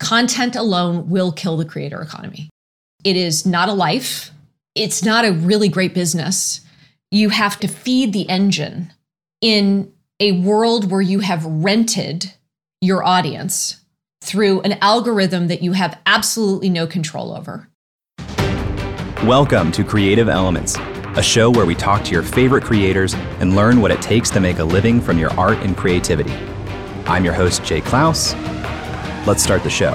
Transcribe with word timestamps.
Content 0.00 0.56
alone 0.56 1.10
will 1.10 1.30
kill 1.30 1.58
the 1.58 1.64
creator 1.66 2.00
economy. 2.00 2.48
It 3.04 3.16
is 3.16 3.44
not 3.44 3.68
a 3.68 3.74
life, 3.74 4.30
it's 4.74 5.04
not 5.04 5.26
a 5.26 5.32
really 5.32 5.68
great 5.68 5.92
business. 5.92 6.62
You 7.10 7.28
have 7.28 7.60
to 7.60 7.68
feed 7.68 8.14
the 8.14 8.26
engine 8.28 8.94
in 9.42 9.92
a 10.18 10.32
world 10.32 10.90
where 10.90 11.02
you 11.02 11.20
have 11.20 11.44
rented 11.44 12.32
your 12.80 13.04
audience 13.04 13.84
through 14.22 14.62
an 14.62 14.78
algorithm 14.80 15.48
that 15.48 15.62
you 15.62 15.72
have 15.72 15.98
absolutely 16.06 16.70
no 16.70 16.86
control 16.86 17.34
over. 17.34 17.68
Welcome 19.26 19.70
to 19.72 19.84
Creative 19.84 20.30
Elements, 20.30 20.78
a 21.16 21.22
show 21.22 21.50
where 21.50 21.66
we 21.66 21.74
talk 21.74 22.04
to 22.04 22.12
your 22.12 22.22
favorite 22.22 22.64
creators 22.64 23.12
and 23.38 23.54
learn 23.54 23.82
what 23.82 23.90
it 23.90 24.00
takes 24.00 24.30
to 24.30 24.40
make 24.40 24.60
a 24.60 24.64
living 24.64 24.98
from 24.98 25.18
your 25.18 25.30
art 25.38 25.58
and 25.58 25.76
creativity. 25.76 26.32
I'm 27.04 27.22
your 27.22 27.34
host, 27.34 27.64
Jay 27.64 27.82
Clouse. 27.82 28.34
Let's 29.26 29.42
start 29.42 29.62
the 29.62 29.68
show. 29.68 29.92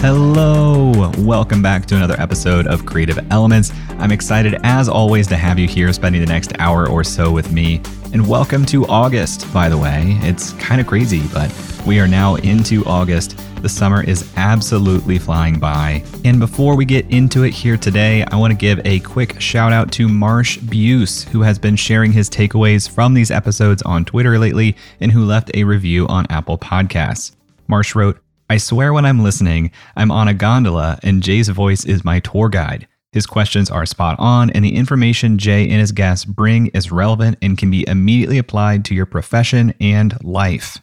Hello, 0.00 1.12
welcome 1.18 1.60
back 1.62 1.84
to 1.86 1.96
another 1.96 2.18
episode 2.18 2.66
of 2.66 2.86
Creative 2.86 3.18
Elements. 3.30 3.72
I'm 3.98 4.10
excited 4.10 4.58
as 4.64 4.88
always 4.88 5.26
to 5.28 5.36
have 5.36 5.58
you 5.58 5.68
here 5.68 5.92
spending 5.92 6.22
the 6.22 6.26
next 6.26 6.58
hour 6.58 6.88
or 6.88 7.04
so 7.04 7.30
with 7.30 7.52
me. 7.52 7.82
And 8.14 8.26
welcome 8.26 8.64
to 8.66 8.86
August, 8.86 9.52
by 9.52 9.68
the 9.68 9.76
way. 9.76 10.18
It's 10.22 10.54
kind 10.54 10.80
of 10.80 10.86
crazy, 10.86 11.22
but 11.32 11.54
we 11.86 12.00
are 12.00 12.08
now 12.08 12.36
into 12.36 12.84
August. 12.86 13.38
The 13.62 13.68
summer 13.68 14.02
is 14.02 14.28
absolutely 14.36 15.18
flying 15.18 15.60
by. 15.60 16.02
And 16.24 16.40
before 16.40 16.74
we 16.74 16.84
get 16.84 17.08
into 17.12 17.44
it 17.44 17.52
here 17.52 17.76
today, 17.76 18.24
I 18.24 18.34
want 18.34 18.50
to 18.50 18.56
give 18.56 18.84
a 18.84 18.98
quick 18.98 19.40
shout 19.40 19.72
out 19.72 19.92
to 19.92 20.08
Marsh 20.08 20.56
Buse, 20.58 21.22
who 21.28 21.42
has 21.42 21.60
been 21.60 21.76
sharing 21.76 22.10
his 22.10 22.28
takeaways 22.28 22.90
from 22.90 23.14
these 23.14 23.30
episodes 23.30 23.80
on 23.82 24.04
Twitter 24.04 24.36
lately 24.36 24.76
and 24.98 25.12
who 25.12 25.24
left 25.24 25.52
a 25.54 25.62
review 25.62 26.08
on 26.08 26.26
Apple 26.28 26.58
Podcasts. 26.58 27.36
Marsh 27.68 27.94
wrote, 27.94 28.18
I 28.50 28.56
swear 28.56 28.92
when 28.92 29.06
I'm 29.06 29.22
listening, 29.22 29.70
I'm 29.94 30.10
on 30.10 30.26
a 30.26 30.34
gondola 30.34 30.98
and 31.04 31.22
Jay's 31.22 31.48
voice 31.48 31.84
is 31.84 32.04
my 32.04 32.18
tour 32.18 32.48
guide. 32.48 32.88
His 33.12 33.26
questions 33.26 33.70
are 33.70 33.86
spot 33.86 34.16
on, 34.18 34.50
and 34.50 34.64
the 34.64 34.74
information 34.74 35.38
Jay 35.38 35.68
and 35.68 35.78
his 35.78 35.92
guests 35.92 36.24
bring 36.24 36.66
is 36.68 36.90
relevant 36.90 37.38
and 37.40 37.56
can 37.56 37.70
be 37.70 37.86
immediately 37.86 38.38
applied 38.38 38.84
to 38.86 38.94
your 38.94 39.06
profession 39.06 39.72
and 39.80 40.18
life. 40.24 40.78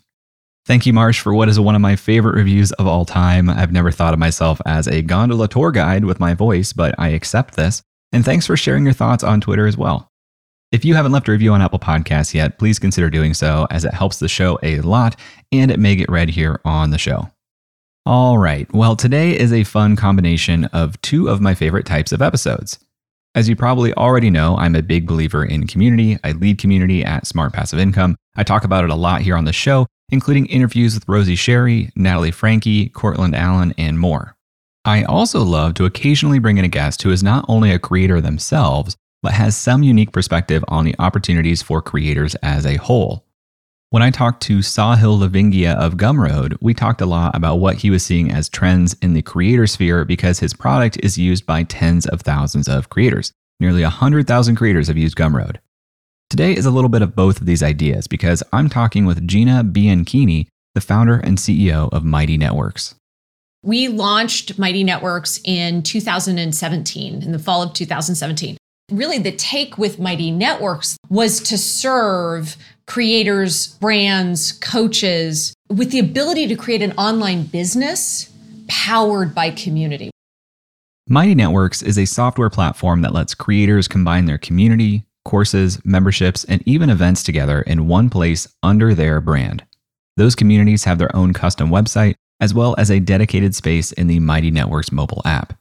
Thank 0.70 0.86
you, 0.86 0.94
Marsh, 0.94 1.20
for 1.20 1.34
what 1.34 1.50
is 1.50 1.60
one 1.60 1.74
of 1.74 1.82
my 1.82 1.96
favorite 1.96 2.36
reviews 2.36 2.72
of 2.74 2.86
all 2.86 3.04
time. 3.04 3.50
I've 3.50 3.72
never 3.72 3.90
thought 3.90 4.14
of 4.14 4.20
myself 4.20 4.62
as 4.68 4.88
a 4.88 5.02
gondola 5.02 5.48
tour 5.48 5.72
guide 5.72 6.06
with 6.06 6.20
my 6.20 6.36
voice, 6.36 6.74
but 6.74 6.94
I 7.00 7.08
accept 7.08 7.56
this. 7.56 7.82
And 8.12 8.24
thanks 8.24 8.46
for 8.46 8.56
sharing 8.56 8.84
your 8.84 8.94
thoughts 8.94 9.24
on 9.24 9.42
Twitter 9.42 9.66
as 9.66 9.78
well. 9.78 10.08
If 10.72 10.86
you 10.86 10.94
haven't 10.94 11.12
left 11.12 11.28
a 11.28 11.32
review 11.32 11.54
on 11.54 11.64
Apple 11.64 11.80
Podcasts 11.80 12.36
yet, 12.36 12.60
please 12.60 12.78
consider 12.78 13.10
doing 13.10 13.34
so 13.34 13.66
as 13.72 13.84
it 13.84 13.96
helps 13.96 14.20
the 14.20 14.28
show 14.28 14.60
a 14.62 14.80
lot 14.82 15.20
and 15.52 15.72
it 15.72 15.80
may 15.80 15.96
get 15.96 16.08
read 16.08 16.30
here 16.30 16.62
on 16.64 16.92
the 16.92 17.00
show. 17.00 17.32
All 18.06 18.38
right. 18.38 18.72
Well, 18.72 18.96
today 18.96 19.36
is 19.36 19.52
a 19.52 19.64
fun 19.64 19.96
combination 19.96 20.66
of 20.66 21.02
two 21.02 21.30
of 21.30 21.42
my 21.42 21.56
favorite 21.56 21.88
types 21.88 22.12
of 22.12 22.22
episodes. 22.22 22.78
As 23.34 23.50
you 23.50 23.56
probably 23.56 23.92
already 23.96 24.30
know, 24.30 24.56
I'm 24.58 24.76
a 24.76 24.84
big 24.84 25.08
believer 25.08 25.44
in 25.44 25.66
community. 25.66 26.20
I 26.24 26.34
lead 26.34 26.60
community 26.60 27.04
at 27.04 27.26
Smart 27.26 27.54
Passive 27.54 27.80
Income. 27.80 28.18
I 28.36 28.44
talk 28.44 28.66
about 28.66 28.84
it 28.84 28.92
a 28.92 28.96
lot 28.96 29.22
here 29.22 29.36
on 29.36 29.46
the 29.46 29.54
show, 29.54 29.88
including 30.12 30.46
interviews 30.48 30.96
with 30.96 31.08
Rosie 31.08 31.36
Sherry, 31.36 31.92
Natalie 31.96 32.32
Franke, 32.32 32.90
Courtland 32.90 33.36
Allen, 33.36 33.74
and 33.78 34.00
more. 34.00 34.36
I 34.86 35.04
also 35.04 35.44
love 35.44 35.74
to 35.76 35.86
occasionally 35.86 36.40
bring 36.40 36.58
in 36.58 36.66
a 36.66 36.70
guest 36.70 37.02
who 37.02 37.12
is 37.12 37.22
not 37.22 37.46
only 37.48 37.72
a 37.72 37.80
creator 37.80 38.22
themselves, 38.22 38.96
but 39.22 39.34
has 39.34 39.56
some 39.58 39.84
unique 39.84 40.12
perspective 40.12 40.64
on 40.68 40.86
the 40.86 40.96
opportunities 41.00 41.62
for 41.62 41.82
creators 41.82 42.36
as 42.36 42.66
a 42.66 42.78
whole. 42.78 43.26
When 43.92 44.04
I 44.04 44.12
talked 44.12 44.44
to 44.44 44.60
Sahil 44.60 45.20
Lavingia 45.20 45.76
of 45.76 45.96
Gumroad, 45.98 46.56
we 46.62 46.76
talked 46.76 47.02
a 47.02 47.08
lot 47.08 47.36
about 47.36 47.56
what 47.56 47.78
he 47.78 47.90
was 47.90 48.06
seeing 48.06 48.32
as 48.32 48.48
trends 48.48 48.96
in 49.02 49.14
the 49.14 49.24
creator 49.24 49.66
sphere 49.66 50.06
because 50.06 50.40
his 50.40 50.54
product 50.54 51.00
is 51.02 51.18
used 51.18 51.46
by 51.46 51.64
tens 51.64 52.06
of 52.06 52.22
thousands 52.22 52.70
of 52.70 52.90
creators. 52.90 53.34
Nearly 53.60 53.82
100,000 53.82 54.56
creators 54.56 54.88
have 54.88 54.98
used 54.98 55.18
Gumroad. 55.18 55.58
Today 56.30 56.56
is 56.56 56.68
a 56.68 56.72
little 56.72 56.92
bit 56.92 57.02
of 57.02 57.16
both 57.16 57.42
of 57.42 57.48
these 57.48 57.64
ideas 57.64 58.08
because 58.08 58.44
I'm 58.54 58.70
talking 58.70 59.08
with 59.08 59.28
Gina 59.28 59.64
Bianchini, 59.64 60.46
the 60.76 60.82
founder 60.82 61.16
and 61.16 61.40
CEO 61.40 61.92
of 61.92 62.06
Mighty 62.06 62.38
Networks. 62.38 62.94
We 63.64 63.88
launched 63.88 64.60
Mighty 64.60 64.84
Networks 64.84 65.42
in 65.44 65.82
2017, 65.82 67.24
in 67.24 67.32
the 67.32 67.40
fall 67.40 67.64
of 67.64 67.74
2017. 67.74 68.58
Really, 68.92 69.18
the 69.18 69.32
take 69.32 69.80
with 69.80 69.98
Mighty 69.98 70.30
Networks 70.30 70.98
was 71.10 71.40
to 71.42 71.58
serve 71.58 72.56
creators, 72.86 73.70
brands, 73.80 74.52
coaches 74.52 75.56
with 75.68 75.90
the 75.90 76.00
ability 76.00 76.46
to 76.48 76.56
create 76.56 76.84
an 76.84 76.92
online 76.92 77.44
business 77.44 78.32
powered 78.68 79.34
by 79.34 79.50
community. 79.50 80.12
Mighty 81.08 81.34
Networks 81.34 81.82
is 81.82 81.98
a 81.98 82.06
software 82.06 82.52
platform 82.52 83.02
that 83.02 83.14
lets 83.14 83.34
creators 83.34 83.88
combine 83.88 84.26
their 84.26 84.38
community, 84.38 85.06
courses, 85.26 85.80
memberships, 85.86 86.44
and 86.44 86.62
even 86.68 86.90
events 86.90 87.24
together 87.24 87.62
in 87.62 87.88
one 87.88 88.10
place 88.10 88.48
under 88.64 88.94
their 88.94 89.22
brand. 89.22 89.64
Those 90.18 90.36
communities 90.36 90.84
have 90.84 90.98
their 90.98 91.16
own 91.16 91.34
custom 91.34 91.70
website, 91.70 92.16
as 92.40 92.54
well 92.54 92.76
as 92.78 92.90
a 92.90 93.00
dedicated 93.00 93.56
space 93.56 93.92
in 93.92 94.08
the 94.08 94.20
Mighty 94.20 94.52
Networks 94.52 94.92
mobile 94.92 95.22
app. 95.26 95.54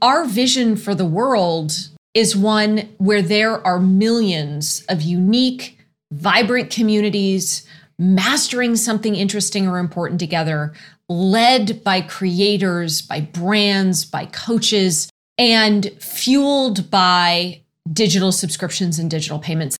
Our 0.00 0.24
vision 0.24 0.76
for 0.76 0.94
the 0.94 1.04
world 1.04 1.72
is 2.14 2.36
one 2.36 2.88
where 2.98 3.22
there 3.22 3.64
are 3.66 3.80
millions 3.80 4.84
of 4.88 5.00
unique, 5.00 5.78
vibrant 6.12 6.70
communities, 6.70 7.66
mastering 7.98 8.76
something 8.76 9.14
interesting 9.14 9.68
or 9.68 9.78
important 9.78 10.20
together, 10.20 10.74
led 11.08 11.82
by 11.84 12.00
creators, 12.00 13.00
by 13.00 13.20
brands, 13.20 14.04
by 14.04 14.26
coaches, 14.26 15.08
and 15.38 15.90
fueled 16.00 16.90
by 16.90 17.61
digital 17.90 18.32
subscriptions 18.32 18.98
and 18.98 19.10
digital 19.10 19.38
payments. 19.38 19.76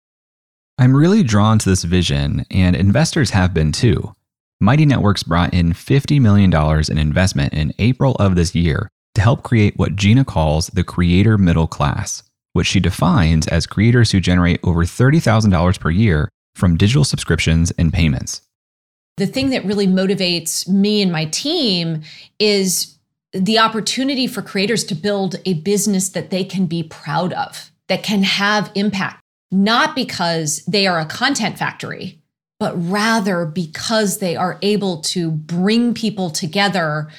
I'm 0.78 0.96
really 0.96 1.22
drawn 1.22 1.58
to 1.58 1.68
this 1.68 1.84
vision, 1.84 2.46
and 2.50 2.74
investors 2.74 3.30
have 3.30 3.52
been 3.52 3.72
too. 3.72 4.14
Mighty 4.60 4.86
Networks 4.86 5.22
brought 5.22 5.52
in 5.52 5.72
$50 5.72 6.20
million 6.20 6.52
in 6.90 6.98
investment 6.98 7.52
in 7.52 7.74
April 7.78 8.14
of 8.20 8.36
this 8.36 8.54
year 8.54 8.88
to 9.14 9.20
help 9.20 9.42
create 9.42 9.76
what 9.76 9.96
Gina 9.96 10.24
calls 10.24 10.68
the 10.68 10.84
creator 10.84 11.36
middle 11.36 11.66
class, 11.66 12.22
which 12.52 12.68
she 12.68 12.80
defines 12.80 13.48
as 13.48 13.66
creators 13.66 14.12
who 14.12 14.20
generate 14.20 14.60
over 14.62 14.84
$30,000 14.84 15.80
per 15.80 15.90
year 15.90 16.28
from 16.54 16.76
digital 16.76 17.04
subscriptions 17.04 17.72
and 17.72 17.92
payments. 17.92 18.42
The 19.16 19.26
thing 19.26 19.50
that 19.50 19.64
really 19.64 19.88
motivates 19.88 20.68
me 20.68 21.02
and 21.02 21.10
my 21.12 21.24
team 21.26 22.02
is 22.38 22.96
the 23.32 23.58
opportunity 23.58 24.26
for 24.26 24.42
creators 24.42 24.84
to 24.84 24.94
build 24.94 25.36
a 25.44 25.54
business 25.54 26.10
that 26.10 26.30
they 26.30 26.44
can 26.44 26.66
be 26.66 26.84
proud 26.84 27.32
of, 27.32 27.71
that 27.92 28.02
can 28.02 28.22
have 28.22 28.72
impact, 28.74 29.20
not 29.50 29.94
because 29.94 30.64
they 30.64 30.86
are 30.86 30.98
a 30.98 31.04
content 31.04 31.58
factory, 31.58 32.18
but 32.58 32.72
rather 32.90 33.44
because 33.44 34.16
they 34.16 34.34
are 34.34 34.58
able 34.62 35.02
to 35.02 35.30
bring 35.30 35.92
people 35.92 36.30
together 36.30 37.10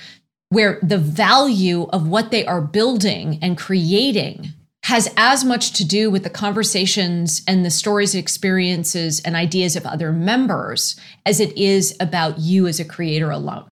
where 0.49 0.79
the 0.81 0.97
value 0.97 1.83
of 1.93 2.07
what 2.07 2.31
they 2.31 2.43
are 2.47 2.59
building 2.59 3.37
and 3.39 3.55
creating 3.55 4.47
has 4.85 5.13
as 5.15 5.45
much 5.45 5.73
to 5.73 5.85
do 5.85 6.09
with 6.09 6.23
the 6.23 6.29
conversations 6.31 7.43
and 7.47 7.63
the 7.63 7.69
stories, 7.69 8.15
experiences, 8.15 9.21
and 9.21 9.35
ideas 9.35 9.75
of 9.75 9.85
other 9.85 10.11
members 10.11 10.99
as 11.23 11.39
it 11.39 11.55
is 11.55 11.95
about 11.99 12.39
you 12.39 12.65
as 12.65 12.79
a 12.79 12.85
creator 12.85 13.29
alone. 13.29 13.67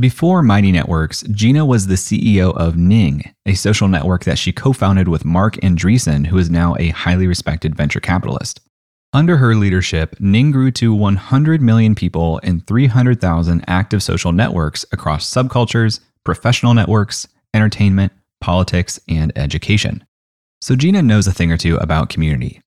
Before 0.00 0.42
Mighty 0.42 0.72
Networks, 0.72 1.20
Gina 1.32 1.66
was 1.66 1.86
the 1.86 1.96
CEO 1.96 2.56
of 2.56 2.78
Ning, 2.78 3.34
a 3.44 3.52
social 3.52 3.88
network 3.88 4.24
that 4.24 4.38
she 4.38 4.50
co 4.50 4.72
founded 4.72 5.06
with 5.06 5.26
Marc 5.26 5.56
Andreessen, 5.56 6.26
who 6.26 6.38
is 6.38 6.48
now 6.48 6.74
a 6.78 6.88
highly 6.88 7.26
respected 7.26 7.74
venture 7.74 8.00
capitalist. 8.00 8.60
Under 9.12 9.36
her 9.36 9.54
leadership, 9.54 10.16
Ning 10.18 10.50
grew 10.50 10.70
to 10.70 10.94
100 10.94 11.60
million 11.60 11.94
people 11.94 12.40
and 12.42 12.66
300,000 12.66 13.64
active 13.66 14.02
social 14.02 14.32
networks 14.32 14.86
across 14.92 15.30
subcultures, 15.30 16.00
professional 16.24 16.72
networks, 16.72 17.28
entertainment, 17.52 18.14
politics, 18.40 18.98
and 19.10 19.30
education. 19.36 20.06
So 20.62 20.74
Gina 20.74 21.02
knows 21.02 21.26
a 21.26 21.32
thing 21.32 21.52
or 21.52 21.58
two 21.58 21.76
about 21.76 22.08
community. 22.08 22.61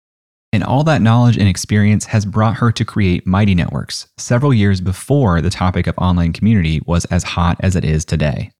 And 0.55 0.63
all 0.63 0.85
that 0.85 1.01
knowledge 1.01 1.35
and 1.35 1.49
experience 1.49 2.05
has 2.05 2.25
brought 2.25 2.55
her 2.55 2.71
to 2.71 2.85
create 2.85 3.27
Mighty 3.27 3.53
Networks 3.53 4.07
several 4.15 4.53
years 4.53 4.79
before 4.79 5.41
the 5.41 5.49
topic 5.49 5.85
of 5.85 5.97
online 5.97 6.31
community 6.31 6.81
was 6.85 7.03
as 7.11 7.25
hot 7.25 7.57
as 7.59 7.75
it 7.75 7.83
is 7.83 8.05
today. 8.05 8.51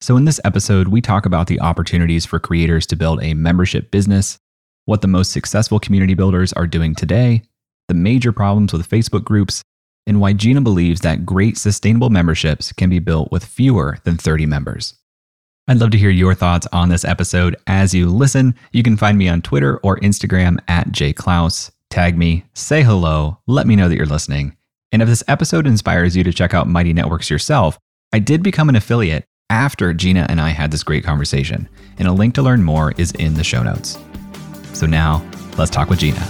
So, 0.00 0.16
in 0.16 0.24
this 0.24 0.40
episode, 0.42 0.88
we 0.88 1.00
talk 1.00 1.24
about 1.24 1.46
the 1.46 1.60
opportunities 1.60 2.26
for 2.26 2.40
creators 2.40 2.84
to 2.86 2.96
build 2.96 3.22
a 3.22 3.34
membership 3.34 3.92
business, 3.92 4.38
what 4.86 5.02
the 5.02 5.06
most 5.06 5.30
successful 5.30 5.78
community 5.78 6.14
builders 6.14 6.52
are 6.54 6.66
doing 6.66 6.96
today, 6.96 7.42
the 7.86 7.94
major 7.94 8.32
problems 8.32 8.72
with 8.72 8.90
Facebook 8.90 9.22
groups, 9.22 9.62
and 10.04 10.20
why 10.20 10.32
Gina 10.32 10.62
believes 10.62 11.02
that 11.02 11.24
great 11.24 11.56
sustainable 11.56 12.10
memberships 12.10 12.72
can 12.72 12.90
be 12.90 12.98
built 12.98 13.30
with 13.30 13.44
fewer 13.44 13.98
than 14.02 14.16
30 14.16 14.46
members. 14.46 14.94
I'd 15.68 15.80
love 15.80 15.90
to 15.90 15.98
hear 15.98 16.10
your 16.10 16.32
thoughts 16.32 16.68
on 16.72 16.90
this 16.90 17.04
episode 17.04 17.56
as 17.66 17.92
you 17.92 18.08
listen. 18.08 18.54
You 18.70 18.84
can 18.84 18.96
find 18.96 19.18
me 19.18 19.28
on 19.28 19.42
Twitter 19.42 19.78
or 19.78 19.98
Instagram 19.98 20.60
at 20.68 20.92
jayclouse. 20.92 21.72
Tag 21.90 22.16
me, 22.16 22.44
say 22.54 22.84
hello, 22.84 23.40
let 23.48 23.66
me 23.66 23.74
know 23.74 23.88
that 23.88 23.96
you're 23.96 24.06
listening. 24.06 24.56
And 24.92 25.02
if 25.02 25.08
this 25.08 25.24
episode 25.26 25.66
inspires 25.66 26.16
you 26.16 26.22
to 26.22 26.32
check 26.32 26.54
out 26.54 26.68
Mighty 26.68 26.92
Networks 26.92 27.30
yourself, 27.30 27.80
I 28.12 28.20
did 28.20 28.44
become 28.44 28.68
an 28.68 28.76
affiliate 28.76 29.24
after 29.50 29.92
Gina 29.92 30.24
and 30.28 30.40
I 30.40 30.50
had 30.50 30.70
this 30.70 30.84
great 30.84 31.02
conversation, 31.02 31.68
and 31.98 32.06
a 32.06 32.12
link 32.12 32.34
to 32.36 32.42
learn 32.42 32.62
more 32.62 32.92
is 32.96 33.10
in 33.12 33.34
the 33.34 33.42
show 33.42 33.64
notes. 33.64 33.98
So 34.72 34.86
now, 34.86 35.28
let's 35.58 35.72
talk 35.72 35.90
with 35.90 35.98
Gina. 35.98 36.24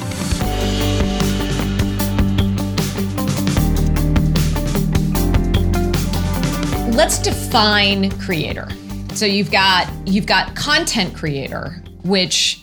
Let's 6.97 7.19
define 7.19 8.11
creator. 8.19 8.69
So 9.17 9.25
you've 9.25 9.51
got 9.51 9.91
you've 10.07 10.27
got 10.27 10.55
content 10.55 11.15
creator, 11.15 11.83
which 12.05 12.63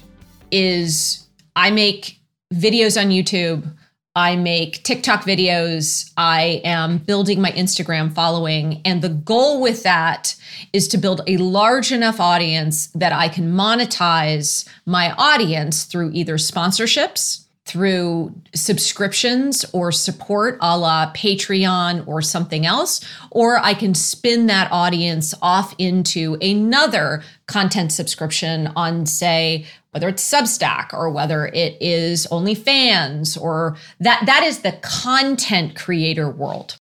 is 0.51 1.27
I 1.55 1.71
make 1.71 2.19
videos 2.53 3.01
on 3.01 3.09
YouTube, 3.09 3.75
I 4.15 4.35
make 4.35 4.83
TikTok 4.83 5.23
videos, 5.23 6.11
I 6.15 6.61
am 6.63 6.99
building 6.99 7.41
my 7.41 7.51
Instagram 7.53 8.13
following, 8.13 8.83
and 8.85 9.01
the 9.01 9.09
goal 9.09 9.61
with 9.63 9.81
that 9.81 10.35
is 10.73 10.87
to 10.89 10.99
build 10.99 11.21
a 11.25 11.37
large 11.37 11.91
enough 11.91 12.19
audience 12.19 12.85
that 12.93 13.11
I 13.11 13.29
can 13.29 13.51
monetize 13.53 14.69
my 14.85 15.11
audience 15.13 15.85
through 15.85 16.11
either 16.13 16.35
sponsorships 16.35 17.42
through 17.65 18.33
subscriptions 18.53 19.65
or 19.71 19.91
support 19.91 20.57
a 20.59 20.77
la 20.77 21.11
Patreon 21.13 22.05
or 22.07 22.21
something 22.21 22.65
else, 22.65 23.03
or 23.31 23.57
I 23.57 23.73
can 23.73 23.95
spin 23.95 24.47
that 24.47 24.69
audience 24.71 25.33
off 25.41 25.73
into 25.77 26.37
another 26.41 27.23
content 27.47 27.91
subscription 27.91 28.67
on, 28.75 29.05
say, 29.05 29.65
whether 29.91 30.09
it's 30.09 30.29
Substack 30.29 30.93
or 30.93 31.09
whether 31.09 31.47
it 31.47 31.77
is 31.79 32.27
OnlyFans 32.27 33.39
or 33.39 33.77
that 33.99 34.23
that 34.25 34.43
is 34.43 34.59
the 34.59 34.73
content 34.81 35.75
creator 35.75 36.29
world. 36.29 36.77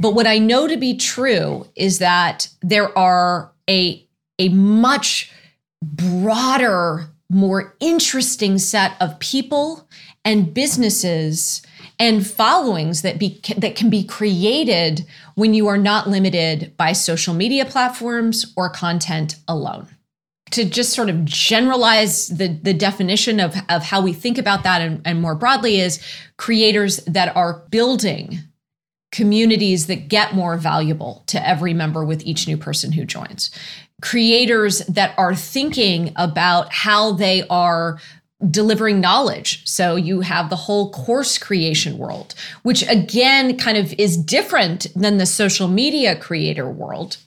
But 0.00 0.14
what 0.14 0.26
I 0.26 0.38
know 0.38 0.66
to 0.66 0.76
be 0.76 0.96
true 0.96 1.66
is 1.76 1.98
that 1.98 2.48
there 2.62 2.96
are 2.96 3.52
a 3.68 4.06
a 4.38 4.48
much 4.48 5.30
broader 5.82 7.08
more 7.28 7.74
interesting 7.80 8.58
set 8.58 8.94
of 9.00 9.18
people 9.18 9.88
and 10.24 10.54
businesses 10.54 11.62
and 11.98 12.26
followings 12.26 13.02
that 13.02 13.18
be 13.18 13.40
that 13.56 13.76
can 13.76 13.90
be 13.90 14.04
created 14.04 15.06
when 15.34 15.54
you 15.54 15.68
are 15.68 15.78
not 15.78 16.08
limited 16.08 16.76
by 16.76 16.92
social 16.92 17.34
media 17.34 17.64
platforms 17.64 18.52
or 18.56 18.70
content 18.70 19.36
alone. 19.48 19.88
To 20.52 20.64
just 20.66 20.92
sort 20.92 21.08
of 21.08 21.24
generalize 21.24 22.28
the, 22.28 22.48
the 22.48 22.74
definition 22.74 23.40
of, 23.40 23.56
of 23.70 23.84
how 23.84 24.02
we 24.02 24.12
think 24.12 24.36
about 24.36 24.64
that 24.64 24.82
and, 24.82 25.00
and 25.06 25.22
more 25.22 25.34
broadly 25.34 25.80
is 25.80 26.04
creators 26.36 26.98
that 27.06 27.34
are 27.34 27.64
building 27.70 28.38
communities 29.12 29.86
that 29.86 30.08
get 30.08 30.34
more 30.34 30.56
valuable 30.56 31.22
to 31.28 31.46
every 31.46 31.72
member 31.72 32.04
with 32.04 32.24
each 32.26 32.48
new 32.48 32.56
person 32.56 32.92
who 32.92 33.04
joins. 33.04 33.50
Creators 34.00 34.80
that 34.86 35.14
are 35.16 35.34
thinking 35.34 36.12
about 36.16 36.72
how 36.72 37.12
they 37.12 37.46
are 37.48 37.98
delivering 38.50 39.00
knowledge. 39.00 39.66
So 39.68 39.96
you 39.96 40.20
have 40.20 40.50
the 40.50 40.56
whole 40.56 40.90
course 40.90 41.38
creation 41.38 41.98
world, 41.98 42.34
which 42.62 42.86
again 42.88 43.56
kind 43.56 43.76
of 43.76 43.92
is 43.98 44.16
different 44.16 44.86
than 44.96 45.18
the 45.18 45.26
social 45.26 45.68
media 45.68 46.16
creator 46.16 46.68
world, 46.68 47.18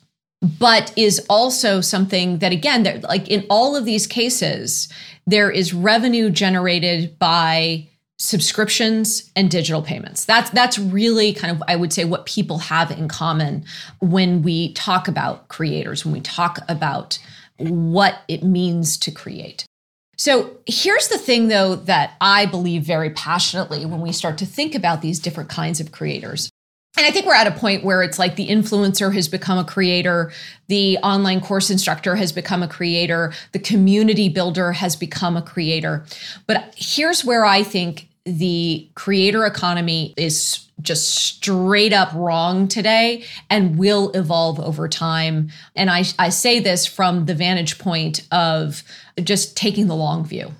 but 0.58 0.92
is 0.96 1.24
also 1.28 1.80
something 1.80 2.38
that 2.38 2.52
again, 2.52 3.00
like 3.02 3.28
in 3.28 3.46
all 3.48 3.76
of 3.76 3.84
these 3.84 4.06
cases, 4.06 4.88
there 5.26 5.50
is 5.50 5.74
revenue 5.74 6.30
generated 6.30 7.18
by 7.18 7.88
subscriptions 8.18 9.30
and 9.36 9.50
digital 9.50 9.82
payments. 9.82 10.24
That's 10.24 10.50
that's 10.50 10.78
really 10.78 11.32
kind 11.32 11.54
of 11.54 11.62
I 11.68 11.76
would 11.76 11.92
say 11.92 12.04
what 12.04 12.26
people 12.26 12.58
have 12.58 12.90
in 12.90 13.08
common 13.08 13.64
when 14.00 14.42
we 14.42 14.72
talk 14.72 15.08
about 15.08 15.48
creators, 15.48 16.04
when 16.04 16.14
we 16.14 16.20
talk 16.20 16.58
about 16.68 17.18
what 17.58 18.20
it 18.28 18.42
means 18.42 18.96
to 18.98 19.10
create. 19.10 19.65
So 20.16 20.58
here's 20.66 21.08
the 21.08 21.18
thing 21.18 21.48
though 21.48 21.76
that 21.76 22.16
I 22.20 22.46
believe 22.46 22.82
very 22.82 23.10
passionately 23.10 23.84
when 23.84 24.00
we 24.00 24.12
start 24.12 24.38
to 24.38 24.46
think 24.46 24.74
about 24.74 25.02
these 25.02 25.18
different 25.18 25.50
kinds 25.50 25.78
of 25.78 25.92
creators. 25.92 26.50
And 26.96 27.04
I 27.04 27.10
think 27.10 27.26
we're 27.26 27.34
at 27.34 27.46
a 27.46 27.50
point 27.50 27.84
where 27.84 28.02
it's 28.02 28.18
like 28.18 28.36
the 28.36 28.48
influencer 28.48 29.12
has 29.14 29.28
become 29.28 29.58
a 29.58 29.64
creator, 29.64 30.32
the 30.68 30.96
online 30.98 31.42
course 31.42 31.70
instructor 31.70 32.16
has 32.16 32.32
become 32.32 32.62
a 32.62 32.68
creator, 32.68 33.34
the 33.52 33.58
community 33.58 34.30
builder 34.30 34.72
has 34.72 34.96
become 34.96 35.36
a 35.36 35.42
creator. 35.42 36.06
But 36.46 36.74
here's 36.74 37.22
where 37.22 37.44
I 37.44 37.62
think 37.62 38.08
the 38.26 38.90
creator 38.96 39.46
economy 39.46 40.12
is 40.16 40.66
just 40.82 41.14
straight 41.14 41.92
up 41.92 42.12
wrong 42.12 42.68
today 42.68 43.24
and 43.48 43.78
will 43.78 44.10
evolve 44.10 44.60
over 44.60 44.88
time. 44.88 45.48
And 45.74 45.88
I, 45.88 46.04
I 46.18 46.28
say 46.28 46.58
this 46.58 46.86
from 46.86 47.26
the 47.26 47.34
vantage 47.34 47.78
point 47.78 48.26
of 48.30 48.82
just 49.22 49.56
taking 49.56 49.86
the 49.86 49.96
long 49.96 50.24
view. 50.24 50.52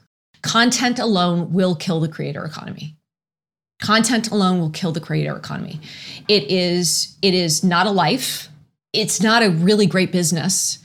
Content 0.43 0.99
alone 0.99 1.53
will 1.53 1.75
kill 1.75 2.01
the 2.01 2.09
creator 2.09 2.45
economy. 2.45 2.97
Content 3.81 4.31
alone 4.31 4.59
will 4.59 4.71
kill 4.71 4.93
the 4.93 5.01
creator 5.01 5.37
economy. 5.37 5.81
It 6.29 6.45
is 6.45 7.19
it 7.21 7.35
is 7.35 7.63
not 7.63 7.87
a 7.87 7.91
life. 7.91 8.49
It's 8.93 9.21
not 9.21 9.43
a 9.43 9.51
really 9.51 9.87
great 9.87 10.13
business. 10.13 10.79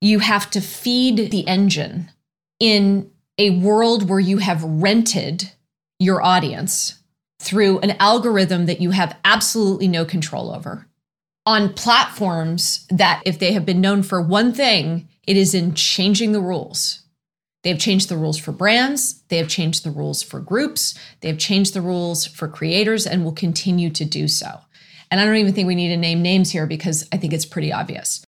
You 0.00 0.20
have 0.20 0.48
to 0.52 0.60
feed 0.60 1.30
the 1.30 1.46
engine 1.46 2.10
in 2.58 3.10
a 3.36 3.50
world 3.50 4.08
where 4.08 4.20
you 4.20 4.38
have 4.38 4.62
rented 4.64 5.52
your 5.98 6.22
audience 6.22 7.02
through 7.40 7.78
an 7.80 7.92
algorithm 7.98 8.66
that 8.66 8.80
you 8.80 8.90
have 8.90 9.16
absolutely 9.24 9.88
no 9.88 10.04
control 10.04 10.52
over 10.52 10.86
on 11.48 11.72
platforms 11.72 12.86
that 12.90 13.22
if 13.24 13.38
they 13.38 13.54
have 13.54 13.64
been 13.64 13.80
known 13.80 14.02
for 14.02 14.20
one 14.20 14.52
thing, 14.52 15.08
it 15.26 15.34
is 15.34 15.54
in 15.54 15.72
changing 15.74 16.32
the 16.32 16.42
rules. 16.42 17.00
They 17.62 17.70
have 17.70 17.78
changed 17.78 18.10
the 18.10 18.18
rules 18.18 18.36
for 18.36 18.52
brands, 18.52 19.22
they 19.28 19.38
have 19.38 19.48
changed 19.48 19.82
the 19.82 19.90
rules 19.90 20.22
for 20.22 20.40
groups, 20.40 20.94
they 21.20 21.28
have 21.28 21.38
changed 21.38 21.72
the 21.72 21.80
rules 21.80 22.26
for 22.26 22.48
creators, 22.48 23.06
and 23.06 23.24
will 23.24 23.32
continue 23.32 23.88
to 23.90 24.04
do 24.04 24.28
so. 24.28 24.60
And 25.10 25.20
I 25.20 25.24
don't 25.24 25.36
even 25.36 25.54
think 25.54 25.66
we 25.66 25.74
need 25.74 25.88
to 25.88 25.96
name 25.96 26.20
names 26.20 26.50
here 26.50 26.66
because 26.66 27.08
I 27.12 27.16
think 27.16 27.32
it's 27.32 27.46
pretty 27.46 27.72
obvious. 27.72 28.22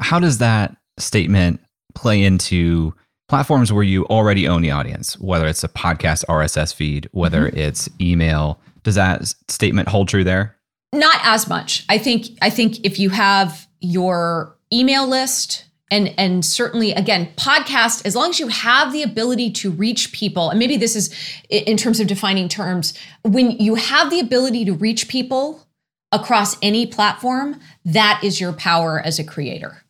How 0.00 0.18
does 0.18 0.38
that 0.38 0.76
statement 0.98 1.60
play 1.94 2.24
into 2.24 2.94
platforms 3.28 3.72
where 3.72 3.82
you 3.82 4.04
already 4.06 4.46
own 4.46 4.62
the 4.62 4.70
audience, 4.70 5.18
whether 5.18 5.46
it's 5.46 5.64
a 5.64 5.68
podcast 5.68 6.24
RSS 6.26 6.74
feed, 6.74 7.08
whether 7.12 7.46
mm-hmm. 7.46 7.58
it's 7.58 7.88
email. 8.00 8.60
Does 8.82 8.94
that 8.94 9.26
statement 9.48 9.88
hold 9.88 10.08
true 10.08 10.24
there? 10.24 10.56
Not 10.92 11.20
as 11.24 11.48
much. 11.48 11.84
I 11.88 11.98
think 11.98 12.26
I 12.40 12.50
think 12.50 12.84
if 12.84 12.98
you 12.98 13.10
have 13.10 13.66
your 13.80 14.56
email 14.72 15.06
list 15.06 15.66
and 15.90 16.12
and 16.18 16.44
certainly 16.44 16.92
again 16.92 17.28
podcast 17.36 18.04
as 18.04 18.16
long 18.16 18.30
as 18.30 18.40
you 18.40 18.48
have 18.48 18.92
the 18.92 19.02
ability 19.02 19.50
to 19.50 19.70
reach 19.70 20.12
people 20.12 20.50
and 20.50 20.58
maybe 20.58 20.76
this 20.76 20.96
is 20.96 21.14
in 21.48 21.76
terms 21.76 22.00
of 22.00 22.06
defining 22.06 22.48
terms 22.48 22.94
when 23.22 23.52
you 23.52 23.76
have 23.76 24.10
the 24.10 24.18
ability 24.18 24.64
to 24.64 24.72
reach 24.72 25.08
people 25.08 25.66
across 26.10 26.56
any 26.62 26.86
platform 26.86 27.60
that 27.84 28.20
is 28.24 28.40
your 28.40 28.52
power 28.52 29.00
as 29.00 29.18
a 29.18 29.24
creator 29.24 29.84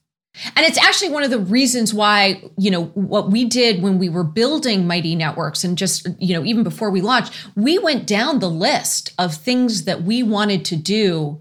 and 0.55 0.67
it's 0.67 0.79
actually 0.79 1.11
one 1.11 1.23
of 1.23 1.31
the 1.31 1.39
reasons 1.39 1.95
why, 1.95 2.43
you 2.59 2.71
know, 2.71 2.85
what 2.87 3.31
we 3.31 3.45
did 3.45 3.83
when 3.83 3.99
we 3.99 4.09
were 4.09 4.25
building 4.25 4.87
Mighty 4.87 5.15
Networks 5.15 5.65
and 5.65 5.79
just, 5.79 6.07
you 6.19 6.35
know, 6.35 6.45
even 6.45 6.63
before 6.63 6.91
we 6.91 7.01
launched, 7.01 7.33
we 7.55 7.79
went 7.79 8.07
down 8.07 8.39
the 8.39 8.51
list 8.51 9.13
of 9.19 9.35
things 9.35 9.85
that 9.85 10.03
we 10.03 10.23
wanted 10.23 10.65
to 10.67 10.77
do 10.77 11.41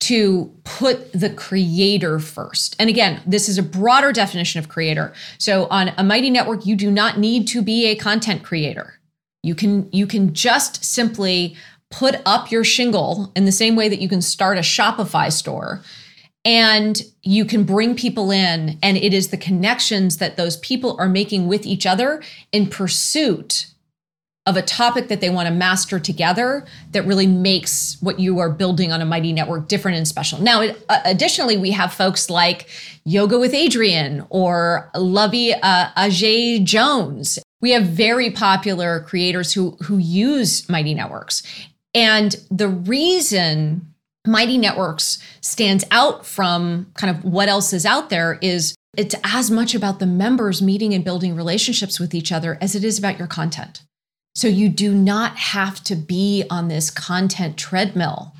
to 0.00 0.52
put 0.64 1.12
the 1.12 1.30
creator 1.30 2.18
first. 2.18 2.76
And 2.78 2.90
again, 2.90 3.22
this 3.26 3.48
is 3.48 3.58
a 3.58 3.62
broader 3.62 4.12
definition 4.12 4.58
of 4.58 4.68
creator. 4.68 5.14
So 5.38 5.66
on 5.66 5.92
a 5.96 6.04
Mighty 6.04 6.30
Network, 6.30 6.66
you 6.66 6.76
do 6.76 6.90
not 6.90 7.18
need 7.18 7.48
to 7.48 7.62
be 7.62 7.86
a 7.86 7.94
content 7.94 8.42
creator. 8.42 8.94
You 9.42 9.54
can 9.54 9.88
you 9.92 10.06
can 10.06 10.34
just 10.34 10.84
simply 10.84 11.56
put 11.90 12.20
up 12.26 12.50
your 12.50 12.64
shingle 12.64 13.32
in 13.36 13.44
the 13.44 13.52
same 13.52 13.76
way 13.76 13.88
that 13.88 14.00
you 14.00 14.08
can 14.08 14.20
start 14.20 14.58
a 14.58 14.62
Shopify 14.62 15.30
store 15.30 15.82
and 16.44 17.02
you 17.22 17.44
can 17.44 17.64
bring 17.64 17.94
people 17.96 18.30
in 18.30 18.78
and 18.82 18.96
it 18.96 19.14
is 19.14 19.28
the 19.28 19.36
connections 19.36 20.18
that 20.18 20.36
those 20.36 20.56
people 20.58 20.96
are 20.98 21.08
making 21.08 21.46
with 21.46 21.64
each 21.64 21.86
other 21.86 22.22
in 22.52 22.68
pursuit 22.68 23.66
of 24.46 24.58
a 24.58 24.62
topic 24.62 25.08
that 25.08 25.22
they 25.22 25.30
want 25.30 25.48
to 25.48 25.54
master 25.54 25.98
together 25.98 26.66
that 26.90 27.06
really 27.06 27.26
makes 27.26 27.96
what 28.00 28.20
you 28.20 28.38
are 28.38 28.50
building 28.50 28.92
on 28.92 29.00
a 29.00 29.04
mighty 29.04 29.32
network 29.32 29.68
different 29.68 29.96
and 29.96 30.06
special. 30.06 30.38
Now, 30.38 30.60
it, 30.60 30.84
uh, 30.90 31.00
additionally, 31.06 31.56
we 31.56 31.70
have 31.70 31.94
folks 31.94 32.28
like 32.28 32.68
Yoga 33.04 33.38
with 33.38 33.52
Adriene 33.52 34.26
or 34.28 34.90
Luvvie 34.94 35.58
uh, 35.62 35.90
Ajayi 35.96 36.62
Jones. 36.62 37.38
We 37.62 37.70
have 37.70 37.84
very 37.84 38.30
popular 38.30 39.00
creators 39.00 39.54
who 39.54 39.78
who 39.82 39.96
use 39.96 40.68
mighty 40.68 40.92
networks, 40.92 41.42
and 41.94 42.36
the 42.50 42.68
reason 42.68 43.93
Mighty 44.26 44.56
Networks 44.56 45.18
stands 45.40 45.84
out 45.90 46.24
from 46.24 46.90
kind 46.94 47.14
of 47.14 47.24
what 47.24 47.48
else 47.48 47.72
is 47.72 47.84
out 47.84 48.08
there 48.10 48.38
is 48.40 48.74
it's 48.96 49.14
as 49.24 49.50
much 49.50 49.74
about 49.74 49.98
the 49.98 50.06
members 50.06 50.62
meeting 50.62 50.94
and 50.94 51.04
building 51.04 51.36
relationships 51.36 52.00
with 52.00 52.14
each 52.14 52.32
other 52.32 52.56
as 52.60 52.74
it 52.74 52.84
is 52.84 52.98
about 52.98 53.18
your 53.18 53.28
content. 53.28 53.82
So 54.34 54.48
you 54.48 54.68
do 54.68 54.94
not 54.94 55.36
have 55.36 55.82
to 55.84 55.94
be 55.94 56.44
on 56.50 56.68
this 56.68 56.90
content 56.90 57.56
treadmill 57.56 58.34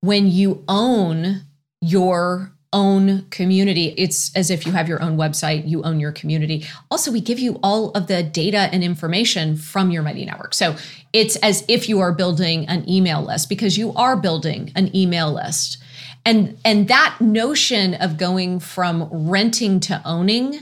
when 0.00 0.28
you 0.28 0.64
own 0.68 1.42
your 1.80 2.52
own 2.72 3.26
community. 3.30 3.94
It's 3.96 4.34
as 4.34 4.50
if 4.50 4.66
you 4.66 4.72
have 4.72 4.88
your 4.88 5.02
own 5.02 5.16
website, 5.16 5.68
you 5.68 5.82
own 5.82 6.00
your 6.00 6.12
community. 6.12 6.66
Also, 6.90 7.10
we 7.10 7.20
give 7.20 7.38
you 7.38 7.58
all 7.62 7.90
of 7.92 8.06
the 8.06 8.22
data 8.22 8.68
and 8.72 8.84
information 8.84 9.56
from 9.56 9.90
your 9.90 10.02
Mighty 10.02 10.24
Network. 10.24 10.54
So 10.54 10.76
it's 11.12 11.36
as 11.36 11.64
if 11.68 11.88
you 11.88 12.00
are 12.00 12.12
building 12.12 12.66
an 12.68 12.88
email 12.88 13.22
list 13.22 13.48
because 13.48 13.78
you 13.78 13.92
are 13.94 14.16
building 14.16 14.72
an 14.74 14.94
email 14.94 15.32
list. 15.32 15.78
And, 16.26 16.58
and 16.64 16.88
that 16.88 17.16
notion 17.20 17.94
of 17.94 18.18
going 18.18 18.60
from 18.60 19.08
renting 19.10 19.80
to 19.80 20.02
owning 20.04 20.60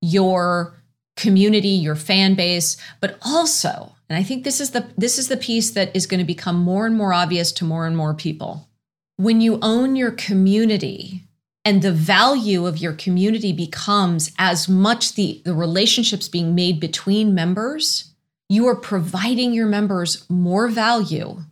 your 0.00 0.74
community, 1.16 1.68
your 1.68 1.96
fan 1.96 2.34
base, 2.34 2.76
but 3.00 3.18
also, 3.22 3.94
and 4.08 4.16
I 4.16 4.22
think 4.22 4.44
this 4.44 4.60
is 4.60 4.70
the 4.70 4.88
this 4.96 5.18
is 5.18 5.28
the 5.28 5.36
piece 5.36 5.72
that 5.72 5.94
is 5.94 6.06
going 6.06 6.20
to 6.20 6.24
become 6.24 6.56
more 6.56 6.86
and 6.86 6.96
more 6.96 7.12
obvious 7.12 7.52
to 7.52 7.64
more 7.64 7.86
and 7.86 7.96
more 7.96 8.14
people. 8.14 8.68
When 9.16 9.40
you 9.40 9.58
own 9.60 9.96
your 9.96 10.12
community, 10.12 11.24
and 11.68 11.82
the 11.82 11.92
value 11.92 12.66
of 12.66 12.78
your 12.78 12.94
community 12.94 13.52
becomes 13.52 14.32
as 14.38 14.68
much 14.68 15.14
the, 15.14 15.42
the 15.44 15.54
relationships 15.54 16.28
being 16.28 16.54
made 16.54 16.80
between 16.80 17.34
members 17.34 18.08
you 18.48 18.66
are 18.66 18.76
providing 18.76 19.52
your 19.52 19.66
members 19.66 20.24
more 20.30 20.68
value 20.68 21.42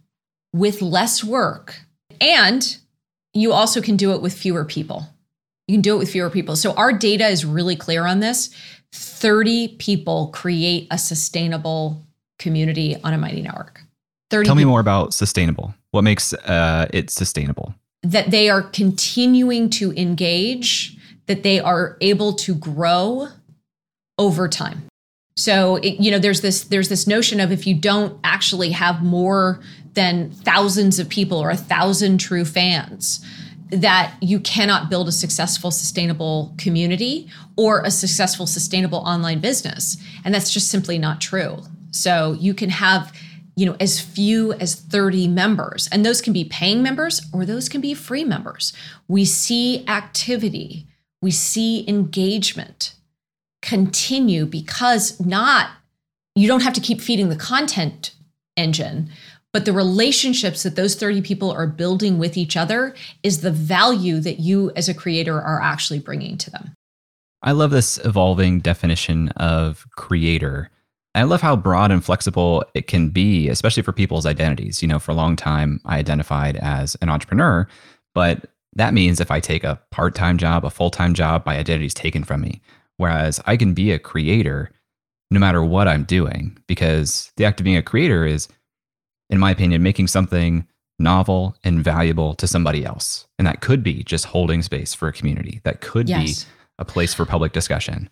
with 0.52 0.80
less 0.80 1.22
work 1.22 1.80
and 2.20 2.78
you 3.34 3.52
also 3.52 3.82
can 3.82 3.96
do 3.96 4.12
it 4.12 4.22
with 4.22 4.32
fewer 4.32 4.64
people. 4.64 5.06
You 5.68 5.74
can 5.74 5.82
do 5.82 5.94
it 5.94 5.98
with 5.98 6.10
fewer 6.10 6.30
people. 6.30 6.56
So 6.56 6.72
our 6.72 6.92
data 6.92 7.26
is 7.26 7.44
really 7.44 7.76
clear 7.76 8.06
on 8.06 8.20
this. 8.20 8.48
30 8.92 9.76
people 9.76 10.28
create 10.28 10.86
a 10.90 10.96
sustainable 10.96 12.02
community 12.38 12.96
on 13.04 13.12
a 13.12 13.18
mighty 13.18 13.42
network. 13.42 13.82
30 14.30 14.46
tell 14.46 14.54
me 14.54 14.64
more 14.64 14.80
about 14.80 15.12
sustainable. 15.12 15.74
What 15.90 16.02
makes 16.02 16.32
uh, 16.32 16.86
it 16.94 17.10
sustainable 17.10 17.74
that 18.10 18.30
they 18.30 18.48
are 18.48 18.62
continuing 18.62 19.68
to 19.68 19.92
engage, 19.92 20.96
that 21.26 21.42
they 21.42 21.58
are 21.58 21.96
able 22.00 22.32
to 22.32 22.54
grow 22.54 23.28
over 24.16 24.48
time. 24.48 24.86
So 25.36 25.76
it, 25.76 26.00
you 26.00 26.10
know, 26.10 26.18
there's 26.18 26.40
this 26.40 26.64
there's 26.64 26.88
this 26.88 27.06
notion 27.06 27.40
of 27.40 27.52
if 27.52 27.66
you 27.66 27.74
don't 27.74 28.18
actually 28.24 28.70
have 28.70 29.02
more 29.02 29.60
than 29.94 30.30
thousands 30.30 30.98
of 30.98 31.08
people 31.08 31.38
or 31.38 31.50
a 31.50 31.56
thousand 31.56 32.18
true 32.18 32.44
fans, 32.44 33.24
that 33.70 34.14
you 34.20 34.38
cannot 34.40 34.88
build 34.88 35.08
a 35.08 35.12
successful, 35.12 35.70
sustainable 35.70 36.54
community 36.58 37.28
or 37.56 37.82
a 37.82 37.90
successful, 37.90 38.46
sustainable 38.46 38.98
online 38.98 39.40
business, 39.40 39.96
and 40.24 40.32
that's 40.32 40.52
just 40.52 40.70
simply 40.70 40.96
not 40.96 41.20
true. 41.20 41.58
So 41.90 42.36
you 42.38 42.54
can 42.54 42.70
have 42.70 43.12
you 43.56 43.66
know 43.66 43.76
as 43.80 44.00
few 44.00 44.52
as 44.54 44.74
30 44.74 45.28
members. 45.28 45.88
And 45.90 46.04
those 46.04 46.20
can 46.20 46.32
be 46.32 46.44
paying 46.44 46.82
members 46.82 47.22
or 47.32 47.44
those 47.44 47.68
can 47.68 47.80
be 47.80 47.94
free 47.94 48.24
members. 48.24 48.72
We 49.08 49.24
see 49.24 49.84
activity. 49.88 50.86
We 51.22 51.30
see 51.30 51.88
engagement 51.88 52.94
continue 53.62 54.46
because 54.46 55.18
not 55.18 55.70
you 56.34 56.46
don't 56.46 56.62
have 56.62 56.74
to 56.74 56.80
keep 56.80 57.00
feeding 57.00 57.30
the 57.30 57.36
content 57.36 58.14
engine 58.56 59.10
but 59.56 59.64
the 59.64 59.72
relationships 59.72 60.64
that 60.64 60.76
those 60.76 60.94
30 60.96 61.22
people 61.22 61.50
are 61.50 61.66
building 61.66 62.18
with 62.18 62.36
each 62.36 62.58
other 62.58 62.94
is 63.22 63.40
the 63.40 63.50
value 63.50 64.20
that 64.20 64.38
you 64.38 64.70
as 64.76 64.86
a 64.86 64.92
creator 64.92 65.40
are 65.40 65.62
actually 65.62 65.98
bringing 65.98 66.36
to 66.36 66.50
them. 66.50 66.74
I 67.42 67.52
love 67.52 67.70
this 67.70 67.96
evolving 68.04 68.60
definition 68.60 69.30
of 69.30 69.86
creator 69.96 70.68
I 71.16 71.22
love 71.22 71.40
how 71.40 71.56
broad 71.56 71.90
and 71.90 72.04
flexible 72.04 72.62
it 72.74 72.86
can 72.86 73.08
be, 73.08 73.48
especially 73.48 73.82
for 73.82 73.92
people's 73.92 74.26
identities. 74.26 74.82
You 74.82 74.88
know, 74.88 74.98
for 74.98 75.12
a 75.12 75.14
long 75.14 75.34
time, 75.34 75.80
I 75.86 75.98
identified 75.98 76.56
as 76.56 76.94
an 77.00 77.08
entrepreneur, 77.08 77.66
but 78.14 78.50
that 78.74 78.92
means 78.92 79.18
if 79.18 79.30
I 79.30 79.40
take 79.40 79.64
a 79.64 79.80
part 79.90 80.14
time 80.14 80.36
job, 80.36 80.64
a 80.64 80.70
full 80.70 80.90
time 80.90 81.14
job, 81.14 81.44
my 81.46 81.56
identity 81.56 81.86
is 81.86 81.94
taken 81.94 82.22
from 82.22 82.42
me. 82.42 82.60
Whereas 82.98 83.40
I 83.46 83.56
can 83.56 83.72
be 83.72 83.92
a 83.92 83.98
creator 83.98 84.70
no 85.30 85.40
matter 85.40 85.64
what 85.64 85.88
I'm 85.88 86.04
doing, 86.04 86.56
because 86.68 87.32
the 87.36 87.44
act 87.44 87.60
of 87.60 87.64
being 87.64 87.76
a 87.76 87.82
creator 87.82 88.24
is, 88.24 88.46
in 89.28 89.40
my 89.40 89.50
opinion, 89.50 89.82
making 89.82 90.06
something 90.06 90.66
novel 90.98 91.56
and 91.64 91.82
valuable 91.82 92.34
to 92.34 92.46
somebody 92.46 92.84
else. 92.84 93.26
And 93.38 93.46
that 93.46 93.60
could 93.60 93.82
be 93.82 94.04
just 94.04 94.26
holding 94.26 94.62
space 94.62 94.94
for 94.94 95.08
a 95.08 95.12
community, 95.12 95.60
that 95.64 95.80
could 95.80 96.08
yes. 96.08 96.44
be 96.44 96.50
a 96.78 96.84
place 96.84 97.12
for 97.12 97.24
public 97.24 97.52
discussion. 97.52 98.08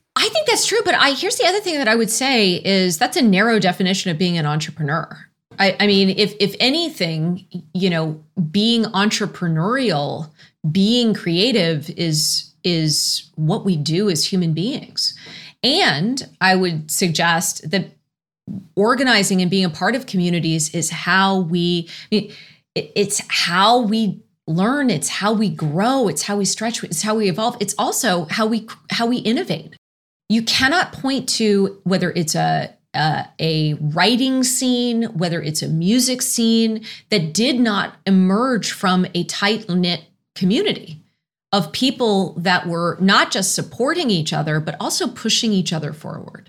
That's 0.55 0.67
true, 0.67 0.83
but 0.85 0.95
I 0.95 1.15
here's 1.15 1.35
the 1.35 1.47
other 1.47 1.59
thing 1.59 1.79
that 1.79 1.89
I 1.89 1.97
would 1.97 2.13
say 2.13 2.63
is 2.65 2.97
that's 2.97 3.17
a 3.17 3.23
narrow 3.23 3.59
definition 3.59 4.13
of 4.13 4.19
being 4.19 4.39
an 4.39 4.47
entrepreneur. 4.47 5.19
I, 5.59 5.77
I 5.81 5.89
mean, 5.89 6.11
if 6.11 6.33
if 6.39 6.55
anything, 6.61 7.45
you 7.73 7.91
know, 7.91 8.23
being 8.53 8.85
entrepreneurial, 8.85 10.31
being 10.71 11.13
creative 11.13 11.91
is 11.97 12.55
is 12.63 13.33
what 13.35 13.65
we 13.65 13.77
do 13.77 14.09
as 14.09 14.25
human 14.25 14.53
beings. 14.53 15.19
And 15.65 16.25
I 16.41 16.55
would 16.55 16.89
suggest 16.89 17.69
that 17.73 17.89
organizing 18.77 19.43
and 19.43 19.51
being 19.51 19.65
a 19.65 19.71
part 19.71 19.97
of 19.97 20.07
communities 20.07 20.73
is 20.73 20.89
how 20.89 21.41
we 21.41 21.89
I 22.13 22.15
mean, 22.15 22.33
it's 22.77 23.21
how 23.27 23.81
we 23.81 24.23
learn 24.47 24.89
it's 24.89 25.09
how 25.09 25.33
we 25.33 25.51
grow 25.51 26.07
it's 26.07 26.23
how 26.23 26.37
we 26.37 26.45
stretch 26.45 26.85
it's 26.85 27.03
how 27.03 27.17
we 27.17 27.29
evolve 27.29 27.57
it's 27.59 27.75
also 27.77 28.27
how 28.27 28.47
we 28.47 28.69
how 28.91 29.07
we 29.07 29.17
innovate 29.17 29.75
you 30.29 30.43
cannot 30.43 30.93
point 30.93 31.29
to 31.31 31.81
whether 31.85 32.11
it's 32.11 32.35
a 32.35 32.75
uh, 32.95 33.25
a 33.41 33.75
writing 33.75 34.45
scene, 34.45 35.05
whether 35.15 35.43
it's 35.43 35.63
a 35.63 35.69
music 35.69 36.23
scene 36.23 36.85
that 37.11 37.35
did 37.35 37.59
not 37.59 37.97
emerge 38.07 38.71
from 38.71 39.05
a 39.15 39.25
tight 39.25 39.69
knit 39.69 40.05
community 40.37 41.03
of 41.53 41.73
people 41.73 42.35
that 42.39 42.67
were 42.67 42.97
not 43.01 43.31
just 43.31 43.55
supporting 43.55 44.11
each 44.11 44.33
other, 44.33 44.61
but 44.61 44.77
also 44.79 45.09
pushing 45.09 45.53
each 45.53 45.73
other 45.73 45.93
forward. 45.93 46.49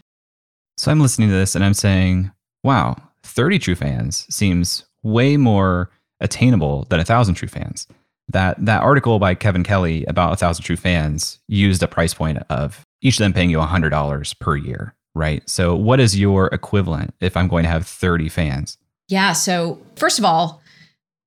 So 0.77 0.91
I'm 0.91 0.99
listening 0.99 1.29
to 1.29 1.35
this 1.35 1.55
and 1.55 1.63
I'm 1.63 1.73
saying, 1.73 2.31
wow, 2.63 2.95
30 3.23 3.59
true 3.59 3.75
fans 3.75 4.27
seems 4.29 4.85
way 5.03 5.37
more 5.37 5.89
attainable 6.19 6.85
than 6.89 6.99
a 6.99 7.05
thousand 7.05 7.35
true 7.35 7.47
fans. 7.47 7.87
That 8.27 8.63
that 8.65 8.81
article 8.81 9.19
by 9.19 9.35
Kevin 9.35 9.63
Kelly 9.63 10.05
about 10.05 10.33
a 10.33 10.35
thousand 10.35 10.63
true 10.63 10.75
fans 10.75 11.39
used 11.47 11.83
a 11.83 11.87
price 11.87 12.13
point 12.13 12.39
of 12.49 12.84
each 13.01 13.15
of 13.15 13.23
them 13.23 13.33
paying 13.33 13.49
you 13.49 13.59
hundred 13.59 13.89
dollars 13.89 14.33
per 14.33 14.55
year 14.55 14.95
right? 15.15 15.49
So, 15.49 15.75
what 15.75 15.99
is 15.99 16.19
your 16.19 16.47
equivalent 16.47 17.15
if 17.21 17.35
I'm 17.35 17.47
going 17.47 17.63
to 17.63 17.69
have 17.69 17.87
30 17.87 18.29
fans? 18.29 18.77
Yeah. 19.07 19.33
So, 19.33 19.79
first 19.95 20.19
of 20.19 20.25
all, 20.25 20.61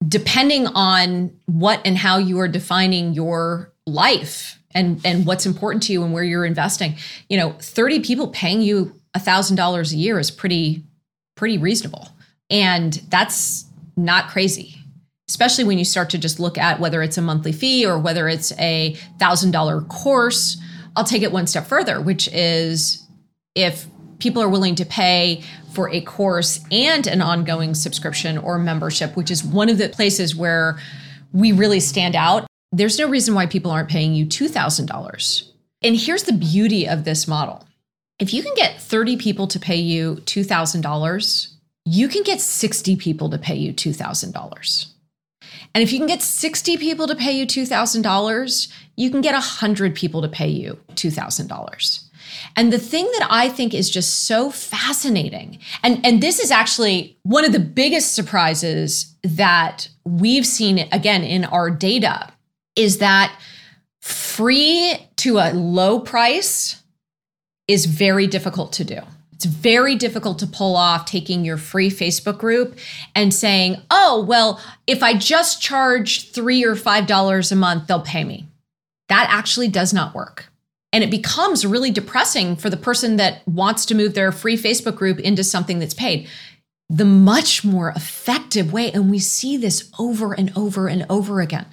depending 0.06 0.68
on 0.68 1.32
what 1.46 1.80
and 1.84 1.98
how 1.98 2.18
you 2.18 2.38
are 2.38 2.46
defining 2.46 3.14
your 3.14 3.72
life 3.86 4.60
and 4.72 5.00
and 5.04 5.26
what's 5.26 5.46
important 5.46 5.82
to 5.84 5.92
you 5.92 6.04
and 6.04 6.12
where 6.12 6.22
you're 6.22 6.44
investing, 6.44 6.96
you 7.28 7.36
know, 7.36 7.52
30 7.60 8.00
people 8.00 8.28
paying 8.28 8.60
you 8.60 8.94
$1000 9.16 9.92
a 9.92 9.96
year 9.96 10.18
is 10.20 10.30
pretty 10.30 10.84
pretty 11.34 11.58
reasonable. 11.58 12.08
And 12.50 12.94
that's 13.08 13.64
not 13.96 14.28
crazy. 14.28 14.76
Especially 15.28 15.64
when 15.64 15.78
you 15.78 15.84
start 15.84 16.10
to 16.10 16.18
just 16.18 16.40
look 16.40 16.56
at 16.56 16.80
whether 16.80 17.02
it's 17.02 17.18
a 17.18 17.22
monthly 17.22 17.52
fee 17.52 17.84
or 17.84 17.98
whether 17.98 18.28
it's 18.28 18.52
a 18.58 18.96
$1000 19.18 19.88
course. 19.88 20.56
I'll 20.98 21.04
take 21.04 21.22
it 21.22 21.30
one 21.30 21.46
step 21.46 21.68
further, 21.68 22.00
which 22.00 22.26
is 22.32 23.06
if 23.54 23.86
people 24.18 24.42
are 24.42 24.48
willing 24.48 24.74
to 24.74 24.84
pay 24.84 25.44
for 25.72 25.88
a 25.90 26.00
course 26.00 26.58
and 26.72 27.06
an 27.06 27.22
ongoing 27.22 27.76
subscription 27.76 28.36
or 28.36 28.58
membership, 28.58 29.14
which 29.16 29.30
is 29.30 29.44
one 29.44 29.68
of 29.68 29.78
the 29.78 29.90
places 29.90 30.34
where 30.34 30.80
we 31.32 31.52
really 31.52 31.78
stand 31.78 32.16
out. 32.16 32.48
There's 32.72 32.98
no 32.98 33.08
reason 33.08 33.36
why 33.36 33.46
people 33.46 33.70
aren't 33.70 33.88
paying 33.88 34.12
you 34.12 34.26
$2,000. 34.26 35.48
And 35.82 35.94
here's 35.94 36.24
the 36.24 36.32
beauty 36.32 36.88
of 36.88 37.04
this 37.04 37.28
model 37.28 37.64
if 38.18 38.34
you 38.34 38.42
can 38.42 38.54
get 38.56 38.80
30 38.80 39.18
people 39.18 39.46
to 39.46 39.60
pay 39.60 39.76
you 39.76 40.16
$2,000, 40.24 41.48
you 41.84 42.08
can 42.08 42.24
get 42.24 42.40
60 42.40 42.96
people 42.96 43.30
to 43.30 43.38
pay 43.38 43.54
you 43.54 43.72
$2,000. 43.72 44.86
And 45.74 45.82
if 45.82 45.92
you 45.92 45.98
can 45.98 46.06
get 46.06 46.22
60 46.22 46.76
people 46.76 47.06
to 47.06 47.14
pay 47.14 47.32
you 47.32 47.46
$2,000, 47.46 48.72
you 48.96 49.10
can 49.10 49.20
get 49.20 49.32
100 49.32 49.94
people 49.94 50.22
to 50.22 50.28
pay 50.28 50.48
you 50.48 50.78
$2,000. 50.94 52.04
And 52.56 52.72
the 52.72 52.78
thing 52.78 53.04
that 53.18 53.28
I 53.30 53.48
think 53.48 53.74
is 53.74 53.90
just 53.90 54.26
so 54.26 54.50
fascinating, 54.50 55.58
and, 55.82 56.04
and 56.04 56.22
this 56.22 56.38
is 56.38 56.50
actually 56.50 57.18
one 57.22 57.44
of 57.44 57.52
the 57.52 57.60
biggest 57.60 58.14
surprises 58.14 59.14
that 59.22 59.88
we've 60.04 60.46
seen 60.46 60.88
again 60.92 61.24
in 61.24 61.44
our 61.44 61.70
data, 61.70 62.32
is 62.76 62.98
that 62.98 63.38
free 64.00 64.96
to 65.16 65.38
a 65.38 65.52
low 65.52 66.00
price 66.00 66.82
is 67.66 67.86
very 67.86 68.26
difficult 68.26 68.72
to 68.74 68.84
do. 68.84 69.00
It's 69.38 69.44
very 69.44 69.94
difficult 69.94 70.40
to 70.40 70.48
pull 70.48 70.74
off 70.74 71.04
taking 71.04 71.44
your 71.44 71.58
free 71.58 71.90
Facebook 71.90 72.38
group 72.38 72.76
and 73.14 73.32
saying, 73.32 73.80
oh, 73.88 74.24
well, 74.26 74.60
if 74.88 75.00
I 75.00 75.14
just 75.14 75.62
charge 75.62 76.32
three 76.32 76.64
or 76.64 76.74
five 76.74 77.06
dollars 77.06 77.52
a 77.52 77.56
month, 77.56 77.86
they'll 77.86 78.00
pay 78.00 78.24
me. 78.24 78.48
That 79.08 79.28
actually 79.30 79.68
does 79.68 79.94
not 79.94 80.12
work. 80.12 80.46
And 80.92 81.04
it 81.04 81.10
becomes 81.10 81.64
really 81.64 81.92
depressing 81.92 82.56
for 82.56 82.68
the 82.68 82.76
person 82.76 83.14
that 83.18 83.46
wants 83.46 83.86
to 83.86 83.94
move 83.94 84.14
their 84.14 84.32
free 84.32 84.56
Facebook 84.56 84.96
group 84.96 85.20
into 85.20 85.44
something 85.44 85.78
that's 85.78 85.94
paid. 85.94 86.28
The 86.88 87.04
much 87.04 87.64
more 87.64 87.90
effective 87.90 88.72
way, 88.72 88.90
and 88.90 89.08
we 89.08 89.20
see 89.20 89.56
this 89.56 89.88
over 90.00 90.32
and 90.32 90.50
over 90.56 90.88
and 90.88 91.06
over 91.08 91.40
again, 91.40 91.66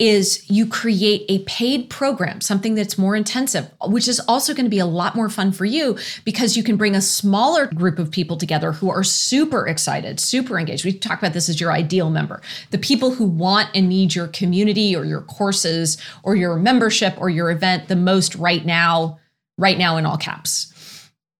is 0.00 0.48
you 0.50 0.66
create 0.66 1.26
a 1.28 1.40
paid 1.40 1.90
program, 1.90 2.40
something 2.40 2.74
that's 2.74 2.96
more 2.96 3.14
intensive, 3.14 3.70
which 3.86 4.08
is 4.08 4.18
also 4.20 4.54
going 4.54 4.64
to 4.64 4.70
be 4.70 4.78
a 4.78 4.86
lot 4.86 5.14
more 5.14 5.28
fun 5.28 5.52
for 5.52 5.66
you 5.66 5.96
because 6.24 6.56
you 6.56 6.64
can 6.64 6.76
bring 6.76 6.96
a 6.96 7.02
smaller 7.02 7.66
group 7.66 7.98
of 7.98 8.10
people 8.10 8.38
together 8.38 8.72
who 8.72 8.90
are 8.90 9.04
super 9.04 9.68
excited, 9.68 10.18
super 10.18 10.58
engaged. 10.58 10.86
We 10.86 10.94
talk 10.94 11.18
about 11.18 11.34
this 11.34 11.50
as 11.50 11.60
your 11.60 11.70
ideal 11.70 12.08
member, 12.08 12.40
the 12.70 12.78
people 12.78 13.10
who 13.10 13.26
want 13.26 13.68
and 13.74 13.90
need 13.90 14.14
your 14.14 14.28
community 14.28 14.96
or 14.96 15.04
your 15.04 15.20
courses 15.20 15.98
or 16.22 16.34
your 16.34 16.56
membership 16.56 17.14
or 17.18 17.28
your 17.28 17.50
event 17.50 17.88
the 17.88 17.96
most 17.96 18.34
right 18.36 18.64
now, 18.64 19.20
right 19.58 19.76
now 19.76 19.98
in 19.98 20.06
all 20.06 20.16
caps. 20.16 20.70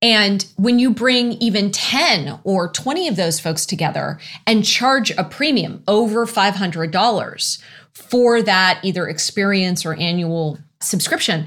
And 0.02 0.46
when 0.56 0.78
you 0.78 0.90
bring 0.90 1.32
even 1.32 1.70
10 1.70 2.40
or 2.44 2.68
20 2.68 3.08
of 3.08 3.16
those 3.16 3.38
folks 3.38 3.66
together 3.66 4.18
and 4.46 4.64
charge 4.64 5.10
a 5.10 5.24
premium 5.24 5.82
over 5.86 6.24
$500 6.24 7.62
for 7.94 8.42
that 8.42 8.80
either 8.82 9.08
experience 9.08 9.84
or 9.84 9.94
annual 9.94 10.58
subscription, 10.80 11.46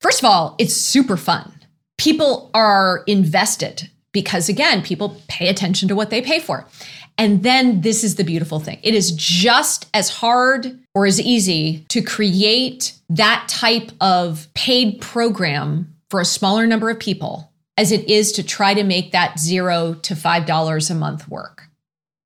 first 0.00 0.20
of 0.20 0.24
all, 0.24 0.54
it's 0.58 0.74
super 0.74 1.16
fun. 1.16 1.52
People 1.96 2.50
are 2.54 3.02
invested 3.06 3.90
because, 4.12 4.48
again, 4.48 4.82
people 4.82 5.20
pay 5.28 5.48
attention 5.48 5.88
to 5.88 5.94
what 5.94 6.10
they 6.10 6.22
pay 6.22 6.38
for. 6.38 6.66
And 7.18 7.42
then 7.42 7.80
this 7.80 8.04
is 8.04 8.14
the 8.14 8.24
beautiful 8.24 8.60
thing 8.60 8.78
it 8.82 8.94
is 8.94 9.10
just 9.10 9.88
as 9.92 10.08
hard 10.08 10.78
or 10.94 11.04
as 11.04 11.20
easy 11.20 11.84
to 11.88 12.00
create 12.00 12.92
that 13.10 13.46
type 13.48 13.90
of 14.00 14.46
paid 14.54 15.00
program 15.00 15.94
for 16.10 16.20
a 16.20 16.24
smaller 16.24 16.66
number 16.66 16.88
of 16.88 16.98
people 16.98 17.52
as 17.76 17.92
it 17.92 18.08
is 18.08 18.32
to 18.32 18.42
try 18.42 18.72
to 18.74 18.84
make 18.84 19.12
that 19.12 19.38
zero 19.38 19.94
to 19.94 20.14
five 20.14 20.46
dollars 20.46 20.90
a 20.90 20.94
month 20.94 21.28
work. 21.28 21.67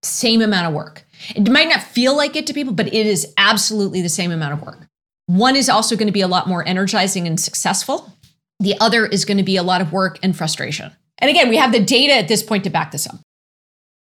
Same 0.03 0.43
amount 0.43 0.69
of 0.69 0.75
work. 0.75 1.05
It 1.35 1.49
might 1.51 1.69
not 1.69 1.83
feel 1.83 2.17
like 2.17 2.35
it 2.37 2.47
to 2.49 2.55
people, 2.55 2.73
but 2.73 2.88
it 2.88 3.07
is 3.07 3.33
absolutely 3.37 4.03
the 4.03 4.09
same 4.09 4.33
amount 4.33 4.55
of 4.55 4.62
work. 4.62 4.88
One 5.27 5.57
is 5.57 5.69
also 5.69 5.97
going 5.97 6.09
to 6.09 6.12
be 6.12 6.21
a 6.21 6.29
lot 6.29 6.49
more 6.49 6.67
energizing 6.67 7.27
and 7.27 7.38
successful. 7.38 8.12
The 8.59 8.79
other 8.81 9.07
is 9.07 9.25
going 9.25 9.38
to 9.38 9.43
be 9.43 9.57
a 9.57 9.62
lot 9.62 9.81
of 9.81 9.93
work 9.93 10.19
and 10.23 10.37
frustration. 10.37 10.93
And 11.19 11.31
again, 11.31 11.49
we 11.49 11.57
have 11.57 11.73
the 11.73 11.81
data 11.81 12.15
at 12.15 12.29
this 12.29 12.43
point 12.43 12.65
to 12.65 12.71
back 12.71 12.91
this 12.91 13.07
up. 13.07 13.17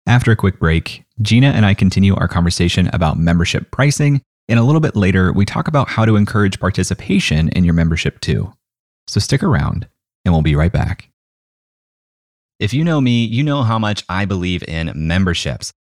After 0.06 0.30
a 0.30 0.36
quick 0.36 0.58
break, 0.58 1.04
Gina 1.22 1.48
and 1.48 1.64
I 1.64 1.74
continue 1.74 2.14
our 2.16 2.28
conversation 2.28 2.88
about 2.92 3.18
membership 3.18 3.70
pricing. 3.70 4.22
And 4.48 4.58
a 4.58 4.62
little 4.62 4.80
bit 4.80 4.94
later, 4.94 5.32
we 5.32 5.44
talk 5.44 5.66
about 5.66 5.88
how 5.88 6.04
to 6.04 6.16
encourage 6.16 6.60
participation 6.60 7.48
in 7.50 7.64
your 7.64 7.74
membership 7.74 8.20
too. 8.20 8.52
So 9.08 9.20
stick 9.20 9.42
around, 9.42 9.88
and 10.24 10.32
we'll 10.32 10.42
be 10.42 10.56
right 10.56 10.72
back. 10.72 11.10
If 12.58 12.72
you 12.72 12.84
know 12.84 13.00
me, 13.00 13.24
you 13.24 13.42
know 13.42 13.62
how 13.62 13.78
much 13.78 14.04
I 14.08 14.24
believe 14.24 14.62
in 14.68 14.92
memberships. 14.94 15.72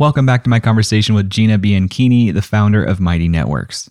Welcome 0.00 0.26
back 0.26 0.42
to 0.42 0.50
my 0.50 0.58
conversation 0.58 1.14
with 1.14 1.30
Gina 1.30 1.56
Bianchini, 1.56 2.34
the 2.34 2.42
founder 2.42 2.82
of 2.82 2.98
Mighty 2.98 3.28
Networks. 3.28 3.88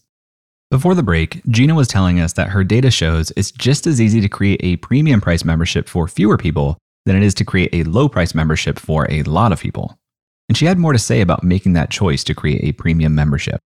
Before 0.70 0.96
the 0.96 1.02
break, 1.02 1.42
Gina 1.48 1.76
was 1.76 1.88
telling 1.88 2.20
us 2.20 2.34
that 2.34 2.50
her 2.50 2.62
data 2.62 2.92
shows 2.92 3.32
it's 3.38 3.52
just 3.52 3.88
as 3.88 4.02
easy 4.02 4.20
to 4.20 4.28
create 4.28 4.60
a 4.62 4.76
premium 4.76 5.22
price 5.22 5.46
membership 5.46 5.88
for 5.88 6.10
fewer 6.10 6.38
people 6.38 6.78
than 7.06 7.16
it 7.16 7.24
is 7.24 7.34
to 7.36 7.46
create 7.46 7.70
a 7.72 7.86
low 7.86 8.10
price 8.10 8.36
membership 8.36 8.80
for 8.80 9.10
a 9.10 9.24
lot 9.24 9.54
of 9.54 9.62
people. 9.62 9.98
And 10.50 10.58
she 10.58 10.66
had 10.66 10.78
more 10.78 10.92
to 10.92 11.00
say 11.00 11.22
about 11.22 11.42
making 11.42 11.72
that 11.74 11.90
choice 11.90 12.26
to 12.26 12.36
create 12.36 12.66
a 12.66 12.74
premium 12.74 13.16
membership. 13.16 13.62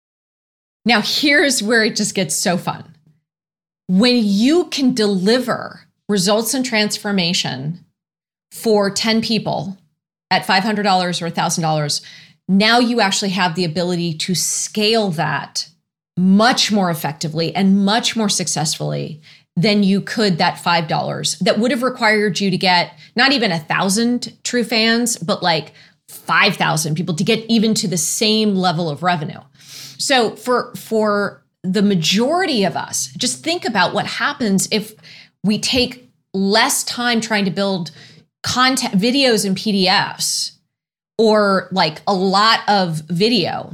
Now, 0.84 1.00
here's 1.02 1.64
where 1.64 1.86
it 1.86 1.96
just 1.96 2.16
gets 2.16 2.36
so 2.36 2.58
fun. 2.58 2.98
When 3.88 4.18
you 4.22 4.66
can 4.66 4.94
deliver 4.94 5.88
results 6.10 6.54
and 6.54 6.66
transformation 6.66 7.86
for 8.52 8.92
10 8.92 9.22
people 9.22 9.78
at 10.32 10.46
$500 10.46 10.80
or 10.80 11.30
$1,000, 11.30 12.02
now 12.48 12.80
you 12.80 13.02
actually 13.02 13.30
have 13.30 13.56
the 13.56 13.66
ability 13.66 14.14
to 14.14 14.36
scale 14.36 15.10
that 15.12 15.70
much 16.18 16.72
more 16.72 16.90
effectively 16.90 17.54
and 17.56 17.84
much 17.86 18.16
more 18.16 18.30
successfully 18.30 19.22
than 19.58 19.84
you 19.84 20.02
could 20.02 20.38
that 20.38 20.56
$5 20.58 21.40
that 21.40 21.60
would 21.60 21.72
have 21.72 21.84
required 21.84 22.40
you 22.40 22.52
to 22.52 22.58
get 22.58 22.98
not 23.16 23.32
even 23.32 23.52
a 23.52 23.60
thousand 23.60 24.38
true 24.44 24.64
fans, 24.64 25.18
but 25.18 25.42
like 25.42 25.74
5,000 26.10 26.96
people 26.96 27.16
to 27.16 27.24
get 27.24 27.46
even 27.50 27.74
to 27.76 27.88
the 27.88 27.98
same 27.98 28.56
level 28.56 28.90
of 28.90 29.02
revenue. 29.02 29.40
So 29.98 30.36
for, 30.36 30.74
for 30.76 31.44
the 31.64 31.82
majority 31.82 32.64
of 32.64 32.76
us, 32.76 33.08
just 33.18 33.44
think 33.44 33.66
about 33.66 33.94
what 33.94 34.06
happens 34.06 34.68
if 34.72 34.94
we 35.44 35.58
take 35.58 36.10
less 36.34 36.84
time 36.84 37.22
trying 37.22 37.46
to 37.46 37.52
build 37.52 37.92
content 38.44 38.94
videos 38.94 39.46
and 39.46 39.56
PDFs 39.56 40.55
or 41.18 41.68
like 41.72 42.02
a 42.08 42.14
lot 42.14 42.60
of 42.68 43.02
video. 43.08 43.72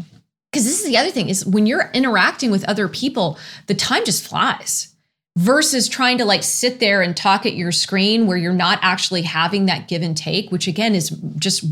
Because 0.51 0.65
this 0.65 0.79
is 0.81 0.85
the 0.85 0.97
other 0.97 1.11
thing 1.11 1.29
is 1.29 1.45
when 1.45 1.65
you're 1.65 1.89
interacting 1.93 2.51
with 2.51 2.65
other 2.65 2.87
people 2.87 3.39
the 3.67 3.73
time 3.73 4.03
just 4.03 4.27
flies 4.27 4.93
versus 5.37 5.87
trying 5.87 6.17
to 6.17 6.25
like 6.25 6.43
sit 6.43 6.81
there 6.81 7.01
and 7.01 7.15
talk 7.15 7.45
at 7.45 7.53
your 7.53 7.71
screen 7.71 8.27
where 8.27 8.35
you're 8.35 8.51
not 8.51 8.77
actually 8.81 9.21
having 9.21 9.65
that 9.67 9.87
give 9.87 10.01
and 10.01 10.17
take 10.17 10.51
which 10.51 10.67
again 10.67 10.93
is 10.93 11.09
just 11.37 11.63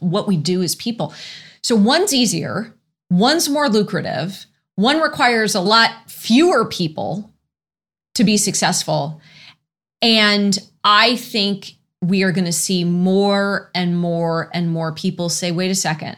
what 0.00 0.28
we 0.28 0.36
do 0.36 0.62
as 0.62 0.74
people. 0.74 1.14
So 1.62 1.74
one's 1.74 2.12
easier 2.12 2.74
one's 3.10 3.48
more 3.48 3.68
lucrative 3.68 4.46
one 4.74 5.00
requires 5.00 5.54
a 5.54 5.60
lot 5.60 5.90
fewer 6.10 6.66
people 6.66 7.32
to 8.14 8.24
be 8.24 8.36
successful. 8.36 9.20
And 10.02 10.58
i 10.84 11.16
think 11.16 11.75
we 12.08 12.22
are 12.22 12.32
going 12.32 12.44
to 12.44 12.52
see 12.52 12.84
more 12.84 13.70
and 13.74 13.98
more 13.98 14.50
and 14.52 14.70
more 14.70 14.92
people 14.92 15.28
say, 15.28 15.50
wait 15.50 15.70
a 15.70 15.74
second, 15.74 16.16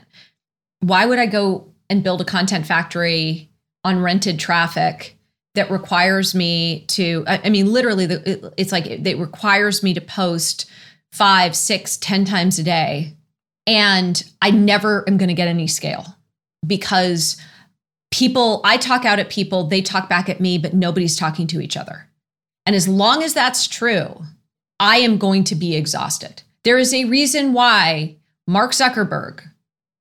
why 0.81 1.07
would 1.07 1.19
I 1.19 1.27
go 1.27 1.73
and 1.91 2.05
build 2.05 2.21
a 2.21 2.25
content 2.25 2.67
factory 2.67 3.51
on 3.85 4.03
rented 4.03 4.39
traffic 4.39 5.17
that 5.55 5.71
requires 5.71 6.35
me 6.35 6.85
to, 6.89 7.25
I 7.27 7.49
mean, 7.49 7.73
literally, 7.73 8.05
it's 8.57 8.73
like 8.73 8.87
it 8.87 9.19
requires 9.19 9.83
me 9.83 9.95
to 9.95 10.01
post 10.01 10.71
five, 11.13 11.57
six, 11.57 11.97
ten 11.97 12.25
times 12.25 12.59
a 12.59 12.63
day. 12.63 13.15
And 13.67 14.23
I 14.41 14.51
never 14.51 15.05
am 15.09 15.17
going 15.17 15.29
to 15.29 15.35
get 15.35 15.49
any 15.49 15.67
scale 15.67 16.17
because 16.67 17.37
people, 18.11 18.61
I 18.65 18.77
talk 18.77 19.05
out 19.05 19.19
at 19.19 19.31
people, 19.31 19.65
they 19.65 19.83
talk 19.83 20.09
back 20.09 20.29
at 20.29 20.41
me, 20.41 20.59
but 20.59 20.75
nobody's 20.75 21.17
talking 21.17 21.47
to 21.49 21.61
each 21.61 21.77
other. 21.77 22.09
And 22.67 22.77
as 22.77 22.87
long 22.87 23.23
as 23.23 23.35
that's 23.35 23.67
true, 23.67 24.23
I 24.81 24.99
am 24.99 25.19
going 25.19 25.45
to 25.45 25.55
be 25.55 25.77
exhausted. 25.77 26.43
There 26.65 26.79
is 26.79 26.93
a 26.95 27.05
reason 27.05 27.53
why 27.53 28.17
Mark 28.47 28.73
Zuckerberg 28.73 29.43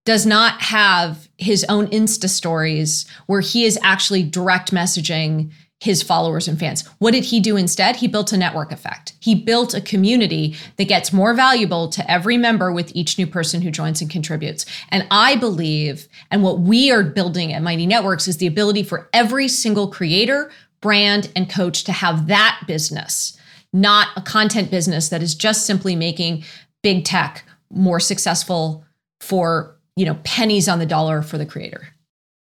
does 0.06 0.26
not 0.26 0.62
have 0.62 1.28
his 1.38 1.66
own 1.68 1.88
Insta 1.88 2.30
stories 2.30 3.06
where 3.26 3.42
he 3.42 3.66
is 3.66 3.78
actually 3.84 4.24
direct 4.24 4.72
messaging 4.72 5.52
his 5.80 6.02
followers 6.02 6.48
and 6.48 6.58
fans. 6.58 6.88
What 6.98 7.12
did 7.12 7.26
he 7.26 7.40
do 7.40 7.56
instead? 7.56 7.98
He 7.98 8.08
built 8.08 8.34
a 8.34 8.38
network 8.38 8.72
effect. 8.72 9.13
He 9.20 9.36
built 9.36 9.76
a 9.76 9.82
community 9.82 10.56
that 10.78 10.88
gets 10.88 11.13
more 11.13 11.36
valuable 11.36 11.88
to 11.90 12.10
every 12.10 12.36
member 12.36 12.72
with 12.72 12.92
each 12.96 13.18
new 13.18 13.28
person 13.28 13.62
who 13.62 13.70
joins 13.70 14.02
and 14.02 14.10
contributes. 14.10 14.66
And 14.90 15.06
I 15.12 15.36
believe, 15.36 16.08
and 16.32 16.42
what 16.42 16.62
we 16.62 16.90
are 16.90 17.04
building 17.04 17.54
at 17.54 17.62
Mighty 17.62 17.86
Networks 17.86 18.28
is 18.28 18.38
the 18.38 18.48
ability 18.48 18.84
for 18.84 19.08
every 19.13 19.48
single 19.48 19.90
creator, 19.90 20.50
brand, 20.82 21.32
and 21.36 21.48
coach 21.48 21.84
to 21.84 21.92
have 21.92 22.28
that 22.28 22.63
business 22.66 23.37
not 23.73 24.10
a 24.15 24.21
content 24.21 24.71
business 24.71 25.10
that 25.10 25.21
is 25.21 25.36
just 25.36 25.65
simply 25.65 25.95
making 25.95 26.43
big 26.84 27.06
tech 27.06 27.43
more 27.69 27.99
successful 27.99 28.86
for, 29.19 29.77
you 29.95 30.06
know, 30.06 30.17
pennies 30.23 30.67
on 30.67 30.80
the 30.80 30.86
dollar 30.86 31.21
for 31.21 31.38
the 31.38 31.45
creator. 31.45 31.88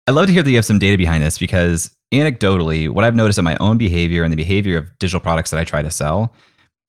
I'd 0.07 0.13
love 0.13 0.27
to 0.27 0.33
hear 0.33 0.43
that 0.43 0.51
you 0.51 0.57
have 0.57 0.65
some 0.65 0.79
data 0.79 0.97
behind 0.97 1.23
this 1.23 1.39
because 1.39 1.91
anecdotally, 2.13 2.89
what 2.89 3.05
I've 3.05 3.17
noticed 3.17 3.39
in 3.39 3.45
my 3.45 3.57
own 3.59 3.77
behavior 3.77 4.23
and 4.23 4.33
the 4.33 4.37
behavior 4.37 4.79
of 4.79 4.99
digital 4.99 5.21
products 5.21 5.51
that 5.51 5.59
I 5.59 5.65
try 5.65 5.83
to 5.83 5.91
sell, 5.91 6.33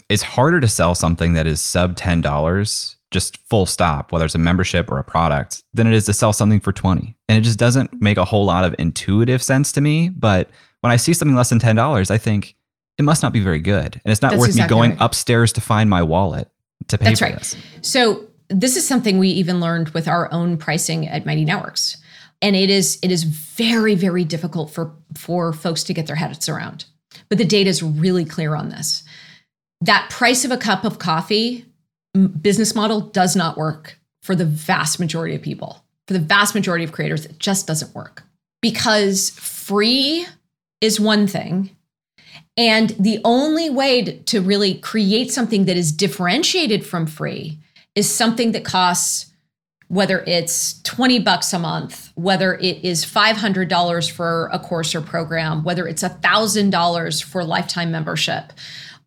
it's 0.09 0.23
harder 0.23 0.59
to 0.59 0.67
sell 0.67 0.93
something 0.93 1.33
that 1.33 1.47
is 1.47 1.59
sub 1.59 1.95
$10 1.95 2.95
just 3.11 3.37
full 3.49 3.65
stop, 3.65 4.11
whether 4.11 4.25
it's 4.25 4.35
a 4.35 4.39
membership 4.39 4.91
or 4.91 4.99
a 4.99 5.03
product, 5.03 5.63
than 5.73 5.87
it 5.87 5.93
is 5.93 6.05
to 6.05 6.13
sell 6.13 6.33
something 6.33 6.59
for 6.59 6.71
20. 6.71 7.15
And 7.29 7.37
it 7.37 7.41
just 7.41 7.59
doesn't 7.59 8.01
make 8.01 8.17
a 8.17 8.25
whole 8.25 8.45
lot 8.45 8.65
of 8.65 8.75
intuitive 8.77 9.41
sense 9.41 9.71
to 9.73 9.81
me. 9.81 10.09
But 10.09 10.49
when 10.81 10.91
I 10.91 10.97
see 10.97 11.13
something 11.13 11.35
less 11.35 11.49
than 11.49 11.59
$10, 11.59 12.11
I 12.11 12.17
think, 12.17 12.55
it 12.97 13.03
must 13.03 13.21
not 13.21 13.33
be 13.33 13.39
very 13.39 13.59
good. 13.59 13.99
And 14.03 14.11
it's 14.11 14.21
not 14.21 14.31
That's 14.31 14.39
worth 14.39 14.49
exactly 14.49 14.75
me 14.75 14.79
going 14.79 14.91
right. 14.91 15.01
upstairs 15.01 15.53
to 15.53 15.61
find 15.61 15.89
my 15.89 16.01
wallet 16.01 16.49
to 16.87 16.97
pay 16.97 17.05
That's 17.05 17.19
for 17.19 17.25
right. 17.25 17.37
this. 17.37 17.55
So 17.81 18.27
this 18.49 18.75
is 18.75 18.87
something 18.87 19.19
we 19.19 19.29
even 19.29 19.59
learned 19.59 19.89
with 19.89 20.07
our 20.07 20.31
own 20.31 20.57
pricing 20.57 21.07
at 21.07 21.25
Mighty 21.25 21.45
Networks. 21.45 21.97
And 22.41 22.55
it 22.55 22.69
is 22.69 22.99
it 23.01 23.11
is 23.11 23.23
very, 23.23 23.95
very 23.95 24.23
difficult 24.23 24.71
for, 24.71 24.93
for 25.15 25.53
folks 25.53 25.83
to 25.85 25.93
get 25.93 26.07
their 26.07 26.15
heads 26.15 26.47
around. 26.47 26.85
But 27.29 27.37
the 27.37 27.45
data 27.45 27.69
is 27.69 27.81
really 27.81 28.25
clear 28.25 28.55
on 28.55 28.69
this. 28.69 29.03
That 29.81 30.09
price 30.09 30.45
of 30.45 30.51
a 30.51 30.57
cup 30.57 30.83
of 30.83 30.99
coffee 30.99 31.65
business 32.41 32.73
model 32.73 33.01
does 33.01 33.35
not 33.35 33.57
work 33.57 33.99
for 34.23 34.35
the 34.35 34.45
vast 34.45 34.99
majority 34.99 35.35
of 35.35 35.41
people. 35.41 35.83
For 36.07 36.13
the 36.13 36.19
vast 36.19 36.55
majority 36.55 36.85
of 36.85 36.91
creators, 36.91 37.25
it 37.25 37.37
just 37.37 37.67
doesn't 37.67 37.93
work 37.93 38.23
because 38.61 39.31
free 39.31 40.25
is 40.79 40.99
one 40.99 41.27
thing 41.27 41.75
and 42.57 42.89
the 42.99 43.19
only 43.23 43.69
way 43.69 44.01
to, 44.03 44.41
really 44.41 44.75
create 44.75 45.31
something 45.31 45.65
that 45.65 45.77
is 45.77 45.91
differentiated 45.91 46.85
from 46.85 47.05
free 47.05 47.59
is 47.95 48.11
something 48.13 48.51
that 48.51 48.65
costs 48.65 49.31
whether 49.89 50.21
it's 50.27 50.81
20 50.81 51.19
bucks 51.19 51.53
a 51.53 51.59
month, 51.59 52.11
whether 52.15 52.55
it 52.55 52.83
is 52.83 53.05
$500 53.05 54.11
for 54.11 54.49
a 54.51 54.59
course 54.59 54.93
or 54.93 55.01
program, 55.01 55.63
whether 55.63 55.87
it's 55.87 56.03
$1,000 56.03 57.23
for 57.23 57.43
lifetime 57.45 57.89
membership 57.91 58.51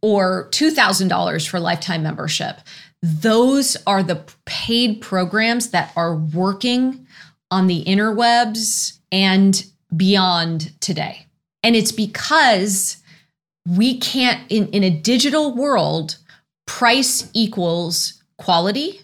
or 0.00 0.48
$2,000 0.52 1.48
for 1.48 1.60
lifetime 1.60 2.02
membership. 2.02 2.60
Those 3.02 3.76
are 3.86 4.02
the 4.02 4.24
paid 4.46 5.02
programs 5.02 5.70
that 5.70 5.92
are 5.96 6.16
working 6.16 7.06
on 7.50 7.66
the 7.66 7.84
interwebs 7.84 8.98
and 9.12 9.64
beyond 9.94 10.72
today. 10.80 11.26
And 11.62 11.76
it's 11.76 11.92
because 11.92 12.99
we 13.66 13.98
can't 13.98 14.40
in, 14.50 14.68
in 14.68 14.82
a 14.82 14.90
digital 14.90 15.54
world 15.54 16.16
price 16.66 17.30
equals 17.34 18.22
quality 18.38 19.00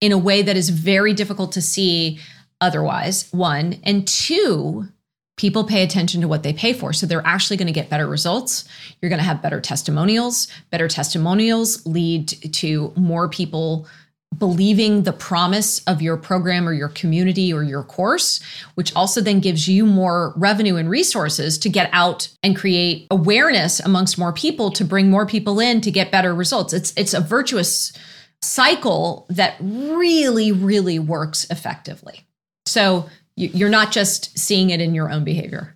in 0.00 0.12
a 0.12 0.18
way 0.18 0.42
that 0.42 0.56
is 0.56 0.70
very 0.70 1.12
difficult 1.12 1.52
to 1.52 1.62
see 1.62 2.18
otherwise 2.60 3.28
one 3.32 3.78
and 3.84 4.06
two 4.08 4.88
people 5.36 5.64
pay 5.64 5.82
attention 5.82 6.22
to 6.22 6.28
what 6.28 6.42
they 6.42 6.52
pay 6.52 6.72
for. 6.72 6.92
So 6.92 7.06
they're 7.06 7.26
actually 7.26 7.58
going 7.58 7.66
to 7.66 7.72
get 7.72 7.90
better 7.90 8.06
results. 8.06 8.66
You're 9.00 9.10
going 9.10 9.18
to 9.20 9.24
have 9.24 9.42
better 9.42 9.60
testimonials. 9.60 10.48
Better 10.70 10.88
testimonials 10.88 11.84
lead 11.86 12.28
to 12.54 12.92
more 12.96 13.28
people 13.28 13.86
believing 14.36 15.02
the 15.02 15.12
promise 15.12 15.82
of 15.84 16.02
your 16.02 16.16
program 16.16 16.68
or 16.68 16.72
your 16.72 16.88
community 16.88 17.52
or 17.52 17.62
your 17.62 17.82
course, 17.82 18.40
which 18.74 18.94
also 18.94 19.20
then 19.20 19.40
gives 19.40 19.68
you 19.68 19.86
more 19.86 20.34
revenue 20.36 20.76
and 20.76 20.90
resources 20.90 21.58
to 21.58 21.68
get 21.68 21.88
out 21.92 22.28
and 22.42 22.56
create 22.56 23.06
awareness 23.10 23.80
amongst 23.80 24.18
more 24.18 24.32
people 24.32 24.70
to 24.70 24.84
bring 24.84 25.10
more 25.10 25.26
people 25.26 25.60
in 25.60 25.80
to 25.80 25.90
get 25.90 26.12
better 26.12 26.34
results. 26.34 26.72
It's 26.72 26.92
it's 26.96 27.14
a 27.14 27.20
virtuous 27.20 27.92
cycle 28.42 29.26
that 29.30 29.56
really 29.60 30.52
really 30.52 30.98
works 30.98 31.46
effectively. 31.50 32.26
So 32.66 33.08
you're 33.36 33.68
not 33.68 33.92
just 33.92 34.36
seeing 34.38 34.70
it 34.70 34.80
in 34.80 34.94
your 34.94 35.10
own 35.10 35.24
behavior. 35.24 35.75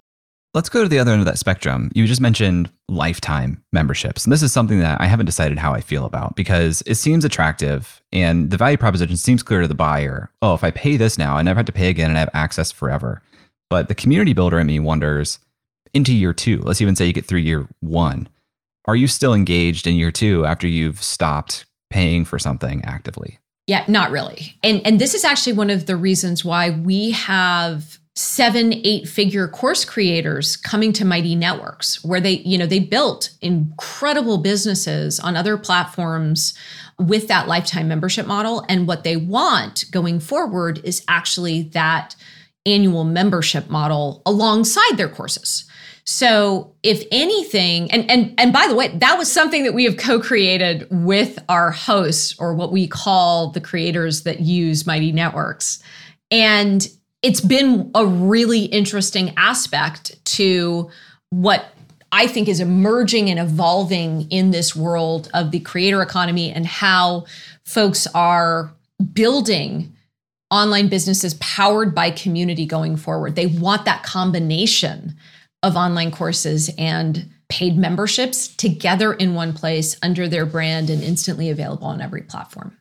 Let's 0.53 0.69
go 0.69 0.83
to 0.83 0.89
the 0.89 0.99
other 0.99 1.13
end 1.13 1.21
of 1.21 1.27
that 1.27 1.39
spectrum. 1.39 1.93
You 1.95 2.09
just 2.09 2.21
mentioned 2.21 2.71
lifetime 2.89 3.63
memberships. 3.73 4.25
And 4.25 4.33
this 4.33 4.43
is 4.43 4.53
something 4.53 4.81
that 4.81 5.01
I 5.01 5.07
haven't 5.07 5.27
decided 5.27 5.59
how 5.59 5.73
I 5.73 5.81
feel 5.81 6.05
about 6.05 6.35
because 6.35 6.83
it 6.87 6.97
seems 6.97 7.25
attractive 7.25 8.03
and 8.13 8.51
the 8.51 8.57
value 8.57 8.77
proposition 8.77 9.17
seems 9.17 9.45
clear 9.45 9.61
to 9.61 9.69
the 9.69 9.77
buyer. 9.77 10.29
Oh, 10.43 10.55
if 10.55 10.65
I 10.65 10.73
pay 10.73 10.97
this 10.97 11.17
now, 11.17 11.37
I 11.37 11.43
never 11.43 11.59
have 11.59 11.67
to 11.67 11.73
pay 11.73 11.89
again 11.89 12.11
and 12.11 12.17
I 12.17 12.21
have 12.21 12.31
access 12.35 12.73
forever. 12.73 13.23
But 13.69 13.87
the 13.87 13.95
community 13.95 14.33
builder 14.33 14.59
in 14.59 14.67
me 14.67 14.81
wonders 14.81 15.39
into 15.95 16.13
year 16.13 16.33
two, 16.33 16.59
let's 16.63 16.81
even 16.81 16.97
say 16.97 17.07
you 17.07 17.13
get 17.13 17.27
through 17.27 17.39
year 17.39 17.69
one, 17.79 18.29
are 18.87 18.97
you 18.97 19.07
still 19.07 19.35
engaged 19.35 19.87
in 19.87 19.95
year 19.95 20.11
two 20.11 20.45
after 20.47 20.67
you've 20.67 21.01
stopped 21.01 21.65
paying 21.91 22.25
for 22.25 22.41
something 22.41 22.85
actively? 22.85 23.39
Yeah, 23.69 23.85
not 23.87 24.11
really. 24.11 24.57
And 24.65 24.85
and 24.85 25.01
this 25.01 25.15
is 25.15 25.25
actually 25.25 25.53
one 25.53 25.71
of 25.71 25.87
the 25.87 25.97
reasons 25.97 26.45
why 26.45 26.71
we 26.71 27.13
have 27.13 28.00
seven 28.21 28.75
eight 28.85 29.09
figure 29.09 29.49
course 29.49 29.85
creators 29.85 30.57
coming 30.57 30.93
to 30.93 31.05
mighty 31.05 31.35
networks 31.35 32.05
where 32.05 32.21
they 32.21 32.39
you 32.39 32.59
know 32.59 32.67
they 32.67 32.79
built 32.79 33.31
incredible 33.41 34.39
businesses 34.39 35.19
on 35.19 35.37
other 35.37 35.57
platforms 35.57 36.53
with 36.99 37.29
that 37.29 37.49
lifetime 37.49 37.89
membership 37.89 38.27
model 38.27 38.65
and 38.69 38.87
what 38.87 39.05
they 39.05 39.17
want 39.17 39.85
going 39.91 40.21
forward 40.21 40.81
is 40.85 41.03
actually 41.09 41.63
that 41.63 42.15
annual 42.67 43.05
membership 43.05 43.71
model 43.71 44.21
alongside 44.27 44.97
their 44.97 45.09
courses 45.09 45.65
so 46.05 46.75
if 46.83 47.05
anything, 47.13 47.89
and 47.93 48.11
and 48.11 48.35
and 48.37 48.53
by 48.53 48.67
the 48.67 48.75
way, 48.75 48.89
that 48.89 49.17
was 49.17 49.31
something 49.31 49.63
that 49.63 49.75
we 49.75 49.85
have 49.85 49.97
co-created 49.97 50.89
with 50.91 51.39
our 51.49 51.71
hosts 51.71 52.35
or 52.41 52.53
what 52.53 52.73
we 52.73 52.89
call 52.89 53.51
the 53.53 53.61
creators 53.61 54.23
that 54.23 54.41
use 54.41 54.87
Mighty 54.87 55.13
Networks. 55.13 55.81
And 56.33 56.89
it's 57.23 57.41
been 57.41 57.91
a 57.95 58.07
really 58.07 58.65
interesting 58.65 59.33
aspect 59.37 60.25
to 60.25 60.91
what 61.31 61.67
I 62.13 62.27
think 62.27 62.49
is 62.49 62.61
emerging 62.61 63.31
and 63.31 63.39
evolving 63.39 64.29
in 64.31 64.51
this 64.51 64.75
world 64.75 65.31
of 65.33 65.51
the 65.51 65.61
creator 65.61 66.03
economy 66.03 66.51
and 66.51 66.67
how 66.67 67.27
folks 67.65 68.07
are 68.15 68.73
building 69.13 69.95
online 70.51 70.89
businesses 70.89 71.35
powered 71.35 71.95
by 71.95 72.11
community 72.11 72.67
going 72.67 72.97
forward. 72.97 73.37
They 73.37 73.47
want 73.47 73.85
that 73.85 74.03
combination 74.03 75.15
of 75.63 75.77
online 75.77 76.11
courses 76.11 76.71
and 76.77 77.31
paid 77.49 77.77
memberships 77.77 78.49
together 78.49 79.13
in 79.13 79.35
one 79.35 79.53
place 79.53 79.97
under 80.03 80.27
their 80.27 80.47
brand 80.47 80.91
and 80.91 81.03
instantly 81.03 81.51
available 81.51 81.87
on 81.87 82.01
every 82.01 82.23
platform. 82.23 82.77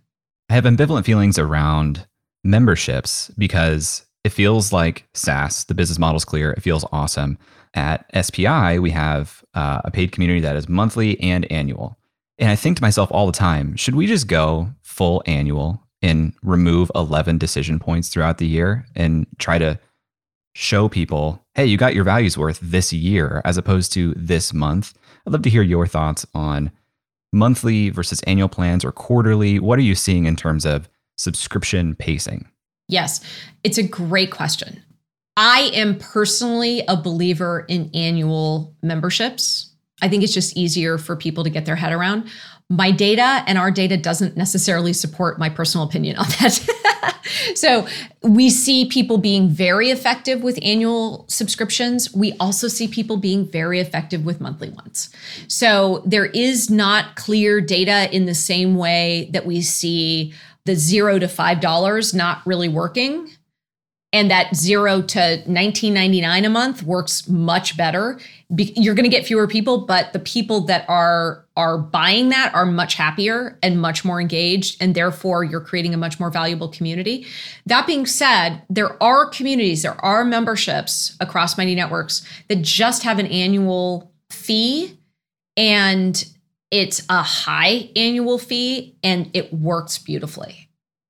I 0.49 0.55
have 0.55 0.63
ambivalent 0.63 1.05
feelings 1.05 1.37
around 1.37 2.07
memberships 2.43 3.29
because 3.37 4.05
it 4.23 4.29
feels 4.29 4.73
like 4.73 5.07
SaaS, 5.13 5.65
the 5.65 5.73
business 5.73 5.99
model 5.99 6.17
is 6.17 6.25
clear, 6.25 6.51
it 6.51 6.61
feels 6.61 6.85
awesome. 6.91 7.37
At 7.73 8.05
SPI, 8.25 8.79
we 8.79 8.91
have 8.91 9.43
uh, 9.53 9.81
a 9.85 9.91
paid 9.91 10.11
community 10.11 10.39
that 10.41 10.55
is 10.55 10.67
monthly 10.67 11.19
and 11.19 11.49
annual. 11.51 11.97
And 12.37 12.49
I 12.49 12.55
think 12.55 12.77
to 12.77 12.83
myself 12.83 13.09
all 13.11 13.27
the 13.27 13.31
time, 13.31 13.75
should 13.75 13.95
we 13.95 14.07
just 14.07 14.27
go 14.27 14.69
full 14.81 15.21
annual 15.25 15.83
and 16.01 16.33
remove 16.41 16.91
11 16.95 17.37
decision 17.37 17.79
points 17.79 18.09
throughout 18.09 18.37
the 18.37 18.47
year 18.47 18.85
and 18.95 19.27
try 19.37 19.57
to 19.57 19.79
show 20.55 20.89
people, 20.89 21.45
hey, 21.55 21.65
you 21.65 21.77
got 21.77 21.93
your 21.93 22.03
values 22.03 22.37
worth 22.37 22.59
this 22.61 22.91
year 22.91 23.41
as 23.45 23.57
opposed 23.57 23.93
to 23.93 24.13
this 24.15 24.53
month. 24.53 24.93
I'd 25.25 25.33
love 25.33 25.41
to 25.43 25.49
hear 25.49 25.61
your 25.61 25.87
thoughts 25.87 26.25
on 26.33 26.71
monthly 27.31 27.89
versus 27.89 28.21
annual 28.23 28.49
plans 28.49 28.83
or 28.83 28.91
quarterly. 28.91 29.59
What 29.59 29.77
are 29.77 29.83
you 29.83 29.95
seeing 29.95 30.25
in 30.25 30.35
terms 30.35 30.65
of 30.65 30.89
subscription 31.17 31.95
pacing? 31.95 32.49
Yes, 32.89 33.21
it's 33.63 33.77
a 33.77 33.83
great 33.83 34.31
question. 34.31 34.83
I 35.37 35.71
am 35.73 35.97
personally 35.97 36.83
a 36.89 36.97
believer 36.97 37.65
in 37.69 37.89
annual 37.93 38.75
memberships. 38.83 39.73
I 40.01 40.09
think 40.09 40.23
it's 40.23 40.33
just 40.33 40.57
easier 40.57 40.97
for 40.97 41.15
people 41.15 41.45
to 41.45 41.49
get 41.49 41.65
their 41.65 41.77
head 41.77 41.93
around. 41.93 42.29
My 42.69 42.91
data 42.91 43.43
and 43.47 43.57
our 43.57 43.71
data 43.71 43.95
doesn't 43.95 44.35
necessarily 44.35 44.91
support 44.91 45.39
my 45.39 45.49
personal 45.49 45.87
opinion 45.87 46.17
on 46.17 46.27
that. 46.39 47.15
so 47.55 47.87
we 48.21 48.49
see 48.49 48.85
people 48.85 49.17
being 49.17 49.49
very 49.49 49.91
effective 49.91 50.43
with 50.43 50.59
annual 50.61 51.25
subscriptions. 51.29 52.13
We 52.13 52.33
also 52.39 52.67
see 52.67 52.87
people 52.87 53.17
being 53.17 53.47
very 53.47 53.79
effective 53.79 54.25
with 54.25 54.41
monthly 54.41 54.69
ones. 54.69 55.09
So 55.47 56.03
there 56.05 56.25
is 56.25 56.69
not 56.69 57.15
clear 57.15 57.61
data 57.61 58.13
in 58.13 58.25
the 58.25 58.35
same 58.35 58.75
way 58.75 59.29
that 59.31 59.45
we 59.45 59.61
see 59.61 60.33
the 60.65 60.75
zero 60.75 61.19
to 61.19 61.27
five 61.27 61.59
dollars 61.59 62.13
not 62.13 62.41
really 62.45 62.69
working. 62.69 63.29
And 64.11 64.31
that 64.31 64.55
zero 64.55 65.03
to 65.03 65.19
1999 65.19 66.43
a 66.43 66.49
month 66.49 66.81
works 66.81 67.27
much 67.29 67.77
better. 67.77 68.19
You're 68.49 68.95
going 68.95 69.03
to 69.03 69.09
get 69.09 69.27
fewer 69.27 69.47
people 69.47 69.85
but 69.85 70.13
the 70.13 70.19
people 70.19 70.61
that 70.61 70.83
are 70.89 71.45
are 71.55 71.77
buying 71.77 72.29
that 72.29 72.53
are 72.55 72.65
much 72.65 72.95
happier 72.95 73.59
and 73.61 73.79
much 73.79 74.03
more 74.03 74.19
engaged 74.19 74.81
and 74.81 74.95
therefore 74.95 75.43
you're 75.43 75.61
creating 75.61 75.93
a 75.93 75.97
much 75.97 76.19
more 76.19 76.31
valuable 76.31 76.69
community. 76.69 77.27
That 77.67 77.85
being 77.85 78.07
said 78.07 78.63
there 78.67 79.01
are 79.01 79.27
communities 79.27 79.83
there 79.83 80.03
are 80.03 80.25
memberships 80.25 81.15
across 81.19 81.55
mighty 81.55 81.75
networks 81.75 82.25
that 82.47 82.63
just 82.63 83.03
have 83.03 83.19
an 83.19 83.27
annual 83.27 84.11
fee 84.31 84.97
and 85.55 86.25
it's 86.71 87.05
a 87.09 87.21
high 87.21 87.89
annual 87.95 88.37
fee 88.37 88.95
and 89.03 89.29
it 89.33 89.53
works 89.53 89.97
beautifully 89.97 90.69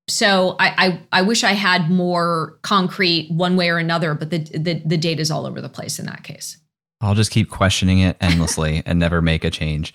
so 0.10 0.56
I, 0.60 0.74
I, 1.12 1.20
I 1.20 1.22
wish 1.22 1.44
I 1.44 1.54
had 1.54 1.90
more 1.90 2.58
concrete 2.64 3.30
one 3.32 3.56
way 3.56 3.70
or 3.70 3.78
another, 3.78 4.14
but 4.16 4.32
the 4.32 4.40
the, 4.40 4.82
the 4.86 4.98
data 4.98 5.22
is 5.22 5.32
all 5.32 5.46
over 5.46 5.62
the 5.62 5.70
place 5.70 6.00
in 6.00 6.06
that 6.08 6.24
case. 6.24 6.58
I'll 7.02 7.16
just 7.16 7.32
keep 7.32 7.50
questioning 7.50 8.00
it 8.00 8.18
endlessly 8.20 8.84
and 8.86 9.00
never 9.00 9.22
make 9.22 9.44
a 9.44 9.50
change. 9.50 9.94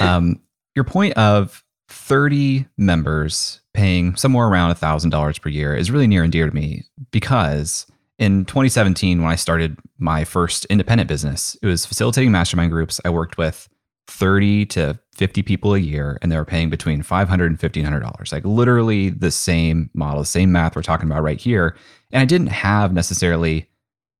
Um, 0.00 0.40
your 0.74 0.84
point 0.84 1.16
of 1.16 1.62
30 1.88 2.66
members 2.76 3.60
paying 3.74 4.16
somewhere 4.16 4.48
around 4.48 4.74
$1,000 4.74 5.40
per 5.40 5.48
year 5.48 5.76
is 5.76 5.90
really 5.90 6.06
near 6.06 6.22
and 6.22 6.32
dear 6.32 6.48
to 6.48 6.54
me 6.54 6.84
because 7.10 7.86
in 8.18 8.44
2017, 8.44 9.22
when 9.22 9.30
I 9.30 9.36
started 9.36 9.78
my 9.98 10.24
first 10.24 10.64
independent 10.66 11.08
business, 11.08 11.56
it 11.62 11.66
was 11.66 11.86
facilitating 11.86 12.32
mastermind 12.32 12.72
groups. 12.72 13.00
I 13.04 13.10
worked 13.10 13.38
with 13.38 13.68
30 14.08 14.66
to 14.66 14.98
50 15.14 15.42
people 15.42 15.74
a 15.74 15.78
year 15.78 16.18
and 16.22 16.30
they 16.30 16.36
were 16.36 16.44
paying 16.44 16.70
between 16.70 17.02
$500 17.02 17.46
and 17.46 17.58
$1,500. 17.58 18.32
Like 18.32 18.44
literally 18.44 19.10
the 19.10 19.30
same 19.30 19.90
model, 19.94 20.20
the 20.20 20.26
same 20.26 20.52
math 20.52 20.74
we're 20.74 20.82
talking 20.82 21.08
about 21.08 21.22
right 21.22 21.40
here. 21.40 21.76
And 22.10 22.20
I 22.20 22.24
didn't 22.24 22.48
have 22.48 22.92
necessarily 22.92 23.68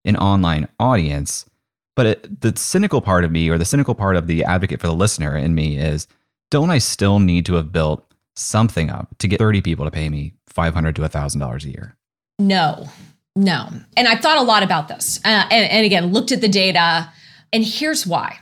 an 0.05 0.17
online 0.17 0.69
audience. 0.79 1.47
But 1.95 2.07
it, 2.07 2.41
the 2.41 2.57
cynical 2.57 3.03
part 3.03 3.25
of 3.25 3.31
me, 3.31 3.51
or 3.51 3.59
the 3.59 3.65
cynical 3.65 3.95
part 3.95 4.17
of 4.17 4.27
the 4.27 4.45
advocate 4.45 4.81
for 4.81 4.87
the 4.87 4.95
listener 4.95 5.37
in 5.37 5.55
me, 5.55 5.77
is 5.77 6.07
don't 6.51 6.71
I 6.71 6.79
still 6.79 7.19
need 7.19 7.45
to 7.47 7.55
have 7.55 7.71
built 7.71 8.07
something 8.35 8.89
up 8.89 9.15
to 9.19 9.29
get 9.29 9.39
30 9.39 9.61
people 9.61 9.85
to 9.85 9.91
pay 9.91 10.09
me 10.09 10.33
500 10.49 10.97
to 10.97 11.03
$1,000 11.03 11.65
a 11.65 11.69
year? 11.69 11.97
No, 12.39 12.89
no. 13.37 13.69
And 13.97 14.09
I've 14.09 14.21
thought 14.21 14.39
a 14.39 14.43
lot 14.43 14.63
about 14.63 14.89
this. 14.89 15.21
Uh, 15.25 15.47
and, 15.51 15.71
and 15.71 15.85
again, 15.85 16.13
looked 16.13 16.33
at 16.33 16.41
the 16.41 16.49
data. 16.49 17.13
And 17.53 17.63
here's 17.63 18.07
why 18.07 18.39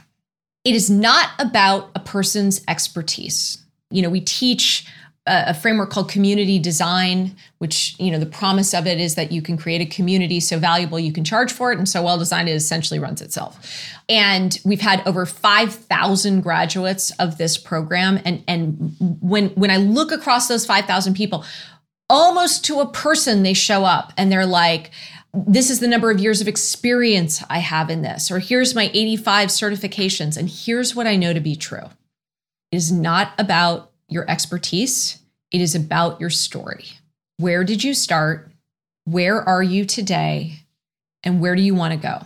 it 0.65 0.75
is 0.75 0.91
not 0.91 1.31
about 1.39 1.91
a 1.95 2.01
person's 2.01 2.63
expertise. 2.69 3.59
You 3.91 4.03
know, 4.03 4.11
we 4.11 4.21
teach 4.21 4.87
a, 5.27 5.55
framework 5.55 5.91
called 5.91 6.09
community 6.09 6.59
design, 6.59 7.37
which, 7.59 7.95
you 7.99 8.11
know, 8.11 8.19
the 8.19 8.27
promise 8.27 8.75
of 8.75 8.87
it 8.87 9.01
is 9.01 9.15
that 9.15 9.31
you 9.33 9.43
can 9.43 9.57
create 9.57 9.81
a 9.81 9.87
community 9.87 10.41
so 10.41 10.59
valuable 10.59 10.99
you 10.99 11.13
can 11.13 11.25
charge 11.25 11.53
for 11.53 11.73
it. 11.73 11.79
And 11.79 11.89
so 11.89 12.03
well 12.03 12.19
designed, 12.19 12.49
it 12.49 12.53
essentially 12.53 12.99
runs 12.99 13.23
itself. 13.23 13.93
And 14.09 14.59
we've 14.65 14.81
had 14.81 15.07
over 15.07 15.27
5,000 15.27 16.41
graduates 16.41 17.11
of 17.13 17.39
this 17.39 17.59
program. 17.59 18.21
And, 18.25 18.43
and 18.49 18.97
when, 19.21 19.51
when 19.51 19.71
I 19.71 19.77
look 19.77 20.11
across 20.11 20.49
those 20.49 20.67
5,000 20.67 21.15
people, 21.15 21.45
almost 22.09 22.65
to 22.65 22.81
a 22.81 22.91
person, 22.91 23.43
they 23.43 23.55
show 23.55 23.85
up 23.85 24.13
and 24.17 24.33
they're 24.33 24.47
like, 24.47 24.91
this 25.33 25.71
is 25.71 25.81
the 25.81 25.89
number 25.89 26.11
of 26.11 26.21
years 26.21 26.41
of 26.41 26.49
experience 26.49 27.43
I 27.49 27.59
have 27.59 27.91
in 27.91 28.03
this, 28.03 28.31
or 28.31 28.39
here's 28.39 28.75
my 28.75 28.91
85 28.93 29.49
certifications, 29.49 30.37
and 30.37 30.49
here's 30.49 30.95
what 30.95 31.07
I 31.07 31.17
know 31.17 31.33
to 31.33 31.41
be 31.41 31.57
true. 31.57 31.89
It 32.73 32.77
is 32.77 32.91
not 32.91 33.33
about 33.39 33.93
your 34.09 34.29
expertise, 34.29 35.19
it 35.51 35.61
is 35.61 35.75
about 35.75 36.21
your 36.21 36.31
story. 36.31 36.87
Where 37.37 37.65
did 37.65 37.85
you 37.85 37.95
start? 37.95 38.51
Where 39.05 39.41
are 39.41 39.63
you 39.63 39.85
today? 39.85 40.61
And 41.23 41.41
where 41.41 41.57
do 41.57 41.63
you 41.63 41.75
want 41.75 41.93
to 41.93 41.99
go? 41.99 42.23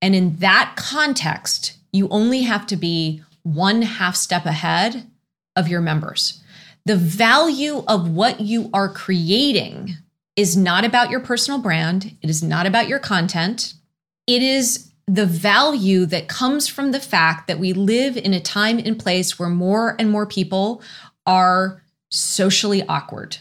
And 0.00 0.14
in 0.14 0.36
that 0.36 0.74
context, 0.76 1.76
you 1.92 2.08
only 2.08 2.42
have 2.42 2.66
to 2.68 2.76
be 2.76 3.22
one 3.42 3.82
half 3.82 4.16
step 4.16 4.46
ahead 4.46 5.10
of 5.56 5.68
your 5.68 5.80
members. 5.80 6.42
The 6.84 6.96
value 6.96 7.84
of 7.86 8.10
what 8.10 8.40
you 8.40 8.70
are 8.72 8.88
creating 8.88 9.96
is 10.38 10.56
not 10.56 10.84
about 10.84 11.10
your 11.10 11.18
personal 11.18 11.58
brand, 11.58 12.16
it 12.22 12.30
is 12.30 12.44
not 12.44 12.64
about 12.64 12.86
your 12.86 13.00
content. 13.00 13.74
It 14.28 14.40
is 14.40 14.92
the 15.08 15.26
value 15.26 16.06
that 16.06 16.28
comes 16.28 16.68
from 16.68 16.92
the 16.92 17.00
fact 17.00 17.48
that 17.48 17.58
we 17.58 17.72
live 17.72 18.16
in 18.16 18.32
a 18.32 18.38
time 18.40 18.78
and 18.78 18.96
place 18.96 19.36
where 19.36 19.48
more 19.48 19.96
and 19.98 20.08
more 20.08 20.26
people 20.26 20.80
are 21.26 21.82
socially 22.12 22.84
awkward. 22.84 23.38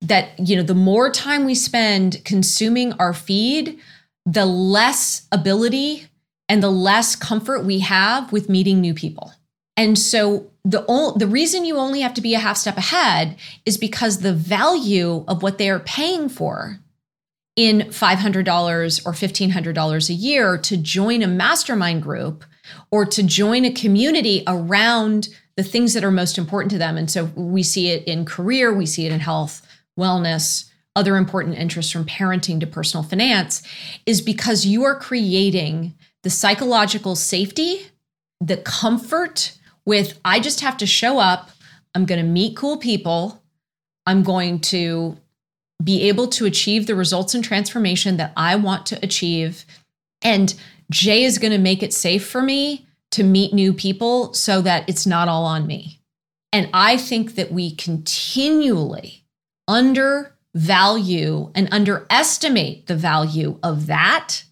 That, 0.00 0.30
you 0.38 0.56
know, 0.56 0.62
the 0.62 0.74
more 0.74 1.10
time 1.10 1.44
we 1.44 1.54
spend 1.54 2.24
consuming 2.24 2.94
our 2.94 3.12
feed, 3.12 3.78
the 4.24 4.46
less 4.46 5.26
ability 5.30 6.06
and 6.48 6.62
the 6.62 6.70
less 6.70 7.16
comfort 7.16 7.66
we 7.66 7.80
have 7.80 8.32
with 8.32 8.48
meeting 8.48 8.80
new 8.80 8.94
people. 8.94 9.34
And 9.78 9.96
so 9.96 10.50
the 10.64 10.84
the 11.16 11.28
reason 11.28 11.64
you 11.64 11.78
only 11.78 12.00
have 12.00 12.12
to 12.14 12.20
be 12.20 12.34
a 12.34 12.40
half 12.40 12.56
step 12.56 12.76
ahead 12.76 13.36
is 13.64 13.78
because 13.78 14.18
the 14.18 14.34
value 14.34 15.24
of 15.28 15.42
what 15.42 15.56
they 15.56 15.70
are 15.70 15.78
paying 15.78 16.28
for 16.28 16.80
in 17.54 17.80
$500 17.80 19.06
or 19.06 19.12
$1500 19.12 20.10
a 20.10 20.12
year 20.12 20.58
to 20.58 20.76
join 20.76 21.22
a 21.22 21.28
mastermind 21.28 22.02
group 22.02 22.44
or 22.90 23.04
to 23.06 23.22
join 23.22 23.64
a 23.64 23.72
community 23.72 24.42
around 24.46 25.28
the 25.56 25.62
things 25.62 25.94
that 25.94 26.04
are 26.04 26.10
most 26.10 26.38
important 26.38 26.70
to 26.72 26.78
them. 26.78 26.96
And 26.96 27.10
so 27.10 27.24
we 27.34 27.62
see 27.62 27.88
it 27.90 28.04
in 28.06 28.24
career, 28.24 28.72
we 28.72 28.86
see 28.86 29.06
it 29.06 29.12
in 29.12 29.20
health, 29.20 29.66
wellness, 29.98 30.70
other 30.96 31.16
important 31.16 31.56
interests 31.56 31.92
from 31.92 32.04
parenting 32.04 32.58
to 32.60 32.66
personal 32.66 33.04
finance 33.04 33.62
is 34.06 34.20
because 34.20 34.66
you 34.66 34.82
are 34.84 34.96
creating 34.96 35.94
the 36.24 36.30
psychological 36.30 37.14
safety, 37.14 37.86
the 38.40 38.56
comfort 38.56 39.57
with 39.88 40.20
I 40.22 40.38
just 40.38 40.60
have 40.60 40.76
to 40.76 40.86
show 40.86 41.18
up, 41.18 41.48
I'm 41.94 42.04
going 42.04 42.20
to 42.20 42.30
meet 42.30 42.58
cool 42.58 42.76
people, 42.76 43.42
I'm 44.04 44.22
going 44.22 44.60
to 44.60 45.16
be 45.82 46.02
able 46.08 46.26
to 46.28 46.44
achieve 46.44 46.86
the 46.86 46.94
results 46.94 47.34
and 47.34 47.42
transformation 47.42 48.18
that 48.18 48.34
I 48.36 48.56
want 48.56 48.84
to 48.86 49.02
achieve. 49.02 49.64
And 50.20 50.54
Jay 50.90 51.24
is 51.24 51.38
going 51.38 51.52
to 51.52 51.58
make 51.58 51.82
it 51.82 51.94
safe 51.94 52.28
for 52.28 52.42
me 52.42 52.86
to 53.12 53.24
meet 53.24 53.54
new 53.54 53.72
people 53.72 54.34
so 54.34 54.60
that 54.60 54.86
it's 54.90 55.06
not 55.06 55.26
all 55.26 55.46
on 55.46 55.66
me. 55.66 56.00
And 56.52 56.68
I 56.74 56.98
think 56.98 57.36
that 57.36 57.50
we 57.50 57.74
continually 57.74 59.24
undervalue 59.66 61.50
and 61.54 61.66
underestimate 61.72 62.88
the 62.88 62.96
value 62.96 63.58
of 63.62 63.86
that 63.86 64.42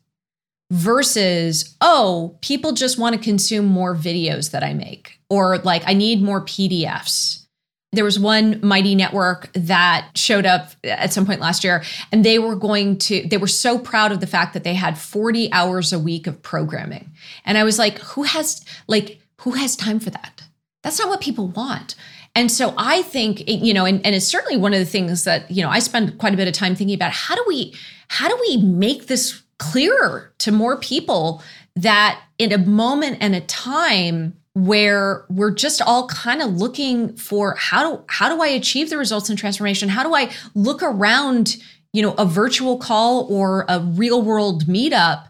versus, 0.70 1.76
oh, 1.81 2.37
people 2.40 2.72
just 2.72 2.98
want 2.98 3.14
to 3.14 3.20
consume 3.20 3.66
more 3.66 3.94
videos 3.94 4.50
that 4.50 4.64
I 4.64 4.74
make, 4.74 5.20
or 5.31 5.59
like 5.59 5.83
I 5.87 5.94
need 5.94 6.22
more 6.22 6.44
PDFs. 6.44 7.44
There 7.92 8.05
was 8.05 8.18
one 8.18 8.61
mighty 8.62 8.94
network 8.94 9.50
that 9.55 10.11
showed 10.16 10.44
up 10.44 10.72
at 10.85 11.12
some 11.12 11.24
point 11.24 11.40
last 11.40 11.64
year, 11.64 11.83
and 12.12 12.24
they 12.24 12.38
were 12.38 12.57
going 12.57 12.98
to, 12.98 13.26
they 13.26 13.38
were 13.38 13.46
so 13.46 13.79
proud 13.79 14.12
of 14.12 14.20
the 14.20 14.26
fact 14.26 14.55
that 14.55 14.64
they 14.64 14.74
had 14.74 14.98
40 14.98 15.52
hours 15.52 15.92
a 15.92 15.98
week 15.98 16.26
of 16.26 16.42
programming. 16.42 17.12
And 17.44 17.57
I 17.57 17.64
was 17.64 17.79
like, 17.79 17.98
who 18.00 18.24
has, 18.24 18.64
like, 18.88 19.20
who 19.40 19.52
has 19.52 19.76
time 19.76 20.00
for 20.00 20.11
that? 20.11 20.42
That's 20.83 20.98
not 20.98 21.09
what 21.09 21.20
people 21.20 21.48
want. 21.48 21.94
And 22.35 22.52
so 22.52 22.74
I 22.76 23.00
think, 23.02 23.48
you 23.48 23.72
know, 23.72 23.87
and, 23.87 24.05
and 24.05 24.14
it's 24.14 24.29
certainly 24.29 24.59
one 24.59 24.74
of 24.74 24.79
the 24.79 24.85
things 24.85 25.24
that, 25.24 25.50
you 25.50 25.62
know, 25.62 25.70
I 25.70 25.79
spend 25.79 26.18
quite 26.18 26.35
a 26.35 26.37
bit 26.37 26.48
of 26.48 26.55
time 26.55 26.74
thinking 26.74 26.94
about 26.94 27.12
how 27.12 27.35
do 27.35 27.42
we, 27.46 27.74
how 28.09 28.29
do 28.29 28.37
we 28.48 28.59
make 28.59 29.07
this 29.07 29.42
clearer 29.59 30.33
to 30.38 30.53
more 30.53 30.79
people 30.79 31.42
that 31.75 32.21
in 32.38 32.53
a 32.53 32.59
moment 32.59 33.19
and 33.21 33.35
a 33.35 33.40
time 33.42 34.37
where 34.55 35.27
we're 35.29 35.51
just 35.51 35.83
all 35.83 36.09
kind 36.09 36.40
of 36.40 36.55
looking 36.55 37.14
for 37.16 37.55
how 37.57 37.90
do 37.90 38.03
how 38.09 38.35
do 38.35 38.42
I 38.42 38.49
achieve 38.49 38.88
the 38.88 38.97
results 38.97 39.29
in 39.29 39.37
transformation? 39.37 39.90
How 39.90 40.03
do 40.03 40.14
I 40.14 40.31
look 40.55 40.83
around, 40.83 41.57
you 41.92 42.01
know, 42.01 42.14
a 42.14 42.25
virtual 42.25 42.79
call 42.79 43.27
or 43.31 43.66
a 43.69 43.81
real 43.81 44.23
world 44.23 44.64
meetup 44.64 45.29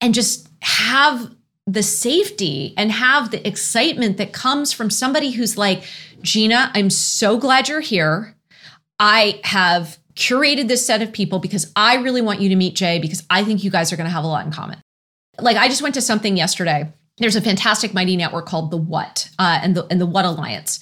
and 0.00 0.14
just 0.14 0.48
have 0.60 1.30
the 1.66 1.82
safety 1.82 2.72
and 2.76 2.92
have 2.92 3.30
the 3.30 3.46
excitement 3.46 4.16
that 4.16 4.32
comes 4.32 4.72
from 4.72 4.88
somebody 4.88 5.32
who's 5.32 5.58
like, 5.58 5.84
Gina, 6.22 6.70
I'm 6.74 6.90
so 6.90 7.36
glad 7.36 7.68
you're 7.68 7.80
here. 7.80 8.36
I 8.98 9.40
have 9.44 9.98
curated 10.16 10.68
this 10.68 10.84
set 10.84 11.02
of 11.02 11.12
people 11.12 11.38
because 11.38 11.70
I 11.76 11.96
really 11.96 12.22
want 12.22 12.40
you 12.40 12.48
to 12.48 12.56
meet 12.56 12.74
Jay 12.74 12.98
because 12.98 13.22
I 13.30 13.44
think 13.44 13.62
you 13.62 13.70
guys 13.70 13.92
are 13.92 13.96
going 13.96 14.06
to 14.06 14.12
have 14.12 14.24
a 14.24 14.28
lot 14.28 14.44
in 14.46 14.52
common. 14.52 14.80
Like 15.38 15.56
I 15.56 15.68
just 15.68 15.82
went 15.82 15.94
to 15.94 16.00
something 16.00 16.36
yesterday. 16.36 16.92
There's 17.18 17.36
a 17.36 17.40
fantastic 17.40 17.94
mighty 17.94 18.16
network 18.16 18.46
called 18.46 18.70
the 18.70 18.76
what 18.76 19.30
uh, 19.38 19.58
and 19.62 19.74
the 19.74 19.86
and 19.86 20.00
the 20.00 20.06
what 20.06 20.24
alliance. 20.24 20.80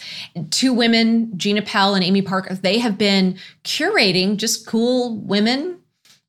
Two 0.51 0.73
women 0.73 1.37
gina 1.37 1.63
pell 1.63 1.95
and 1.95 2.03
amy 2.03 2.23
parker 2.23 2.55
they 2.55 2.79
have 2.79 2.99
been 2.99 3.39
curating 3.63 4.37
just 4.37 4.67
cool 4.67 5.21
women 5.21 5.79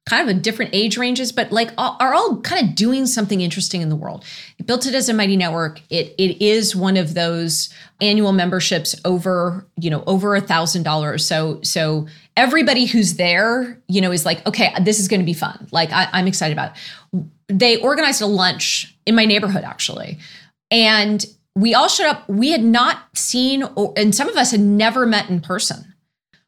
kind 0.08 0.30
of 0.30 0.36
a 0.36 0.40
different 0.40 0.70
age 0.76 0.98
ranges 1.00 1.32
but 1.32 1.52
like 1.52 1.72
are 1.80 2.14
all 2.14 2.40
kind 2.42 2.68
of 2.68 2.76
doing 2.76 3.08
something 3.08 3.42
interesting 3.42 3.82
in 3.82 3.90
the 3.90 3.96
world. 3.96 4.24
Built 4.64 4.86
it 4.86 4.94
as 4.94 5.10
a 5.10 5.14
mighty 5.14 5.38
network. 5.38 5.82
It 5.90 6.14
it 6.20 6.40
is 6.40 6.76
one 6.76 6.98
of 6.98 7.16
those 7.16 7.74
annual 8.00 8.32
memberships 8.32 8.96
over 9.06 9.66
you 9.80 9.90
know 9.90 10.04
over 10.06 10.36
a 10.36 10.42
thousand 10.42 10.84
dollars. 10.84 11.26
So 11.26 11.62
so 11.64 12.06
everybody 12.38 12.86
who's 12.86 13.16
there 13.16 13.82
you 13.88 14.02
know 14.02 14.12
is 14.12 14.26
like 14.26 14.46
okay 14.46 14.74
this 14.82 15.00
is 15.00 15.08
going 15.08 15.20
to 15.20 15.26
be 15.26 15.34
fun. 15.34 15.68
Like 15.72 15.92
I, 15.92 16.08
i'm 16.14 16.28
excited 16.28 16.54
about 16.54 16.76
it. 17.14 17.24
They 17.48 17.78
organized 17.78 18.22
a 18.22 18.26
lunch 18.26 18.96
in 19.06 19.16
my 19.16 19.26
neighborhood 19.26 19.64
actually. 19.64 20.20
And 20.72 21.26
we 21.56 21.74
all 21.74 21.88
showed 21.88 22.08
up. 22.08 22.28
We 22.28 22.52
had 22.52 22.64
not 22.64 23.04
seen 23.14 23.64
or, 23.76 23.94
and 23.96 24.14
some 24.14 24.28
of 24.28 24.36
us 24.36 24.52
had 24.52 24.60
never 24.60 25.06
met 25.06 25.30
in 25.30 25.40
person. 25.40 25.94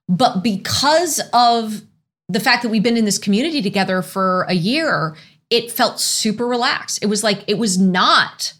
But 0.09 0.43
because 0.43 1.21
of 1.33 1.81
the 2.27 2.39
fact 2.39 2.63
that 2.63 2.69
we've 2.69 2.83
been 2.83 2.97
in 2.97 3.05
this 3.05 3.17
community 3.17 3.61
together 3.61 4.01
for 4.01 4.43
a 4.49 4.53
year 4.53 5.15
it 5.49 5.71
felt 5.71 5.99
super 5.99 6.45
relaxed. 6.45 6.99
It 7.01 7.07
was 7.07 7.23
like 7.23 7.43
it 7.47 7.57
was 7.57 7.77
not 7.77 8.53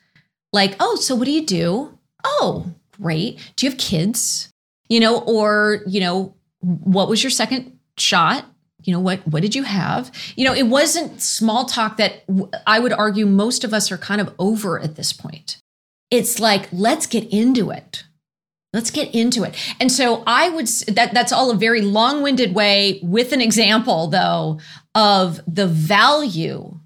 like 0.54 0.76
oh 0.80 0.96
so 0.96 1.16
what 1.16 1.26
do 1.26 1.32
you 1.32 1.46
do? 1.46 1.98
Oh 2.24 2.72
great. 3.02 3.38
Do 3.56 3.66
you 3.66 3.72
have 3.72 3.80
kids? 3.80 4.50
You 4.88 5.02
know 5.02 5.20
or 5.20 5.82
you 5.86 6.00
know 6.00 6.34
what 6.68 7.08
was 7.08 7.24
your 7.24 7.30
second 7.30 7.80
shot? 7.98 8.46
You 8.84 8.94
know 8.94 9.00
what 9.00 9.26
what 9.28 9.42
did 9.42 9.56
you 9.56 9.64
have? 9.64 10.12
You 10.36 10.46
know 10.46 10.54
it 10.54 10.68
wasn't 10.68 11.22
small 11.22 11.66
talk 11.66 11.98
that 11.98 12.24
i 12.66 12.80
would 12.80 12.94
argue 12.94 13.26
most 13.26 13.64
of 13.64 13.74
us 13.74 13.92
are 13.92 13.98
kind 13.98 14.22
of 14.22 14.34
over 14.38 14.80
at 14.80 14.96
this 14.96 15.14
point. 15.14 15.62
It's 16.12 16.40
like 16.40 16.70
let's 16.72 17.06
get 17.06 17.32
into 17.32 17.72
it. 17.72 18.04
Let's 18.74 18.92
get 18.92 19.14
into 19.16 19.44
it. 19.44 19.56
And 19.80 19.92
so 19.92 20.24
i 20.28 20.50
would 20.50 20.68
that 20.68 21.14
that's 21.14 21.32
all 21.32 21.52
a 21.52 21.56
very 21.56 21.82
long-winded 21.82 22.54
way 22.54 23.00
with 23.02 23.32
an 23.32 23.42
example 23.42 24.08
though 24.08 24.60
of 24.94 25.42
the 25.48 25.68
value 25.68 26.80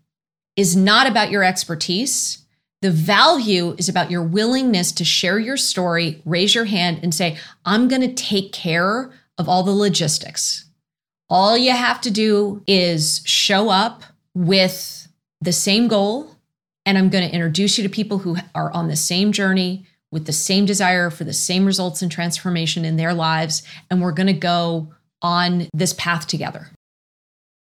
is 0.55 0.75
not 0.75 1.07
about 1.07 1.31
your 1.31 1.43
expertise. 1.43 2.45
The 2.81 2.91
value 2.91 3.75
is 3.77 3.89
about 3.89 4.09
your 4.09 4.23
willingness 4.23 4.91
to 4.93 5.05
share 5.05 5.39
your 5.39 5.57
story 5.57 6.21
raise 6.25 6.55
your 6.55 6.65
hand 6.65 6.99
and 7.03 7.13
say 7.13 7.37
i'm 7.65 7.87
going 7.87 8.01
to 8.01 8.13
take 8.13 8.53
care 8.53 9.11
of 9.41 9.49
all 9.49 9.63
the 9.63 9.71
logistics 9.71 10.71
all 11.31 11.57
you 11.57 11.71
have 11.71 12.01
to 12.01 12.11
do 12.11 12.61
is 12.67 13.21
show 13.25 13.69
up 13.69 14.03
with 14.35 15.07
the 15.39 15.53
same 15.53 15.87
goal. 15.87 16.35
And 16.85 16.97
I'm 16.97 17.09
going 17.09 17.27
to 17.27 17.33
introduce 17.33 17.77
you 17.77 17.83
to 17.83 17.89
people 17.89 18.17
who 18.17 18.35
are 18.53 18.69
on 18.73 18.89
the 18.89 18.97
same 18.97 19.31
journey 19.31 19.85
with 20.11 20.25
the 20.25 20.33
same 20.33 20.65
desire 20.65 21.09
for 21.09 21.23
the 21.23 21.31
same 21.31 21.65
results 21.65 22.01
and 22.01 22.11
transformation 22.11 22.83
in 22.83 22.97
their 22.97 23.13
lives. 23.13 23.63
And 23.89 24.01
we're 24.01 24.11
going 24.11 24.27
to 24.27 24.33
go 24.33 24.93
on 25.21 25.69
this 25.73 25.93
path 25.93 26.27
together. 26.27 26.67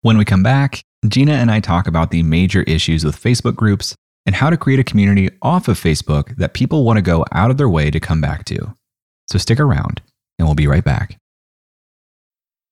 When 0.02 0.18
we 0.18 0.26
come 0.26 0.42
back, 0.42 0.82
Gina 1.08 1.34
and 1.34 1.52
I 1.52 1.60
talk 1.60 1.88
about 1.88 2.10
the 2.10 2.24
major 2.24 2.64
issues 2.64 3.06
with 3.06 3.22
Facebook 3.22 3.56
groups 3.56 3.96
and 4.26 4.34
how 4.34 4.50
to 4.50 4.58
create 4.58 4.80
a 4.80 4.84
community 4.84 5.30
off 5.44 5.68
of 5.68 5.80
Facebook 5.80 6.36
that 6.38 6.56
people 6.56 6.84
want 6.84 6.98
to 6.98 7.04
go 7.04 7.26
out 7.32 7.52
of 7.52 7.58
their 7.58 7.70
way 7.70 7.92
to 7.92 8.00
come 8.00 8.22
back 8.22 8.46
to. 8.46 8.76
So 9.30 9.38
stick 9.38 9.60
around, 9.60 10.02
and 10.40 10.48
we'll 10.48 10.56
be 10.56 10.68
right 10.68 10.84
back. 10.84 11.21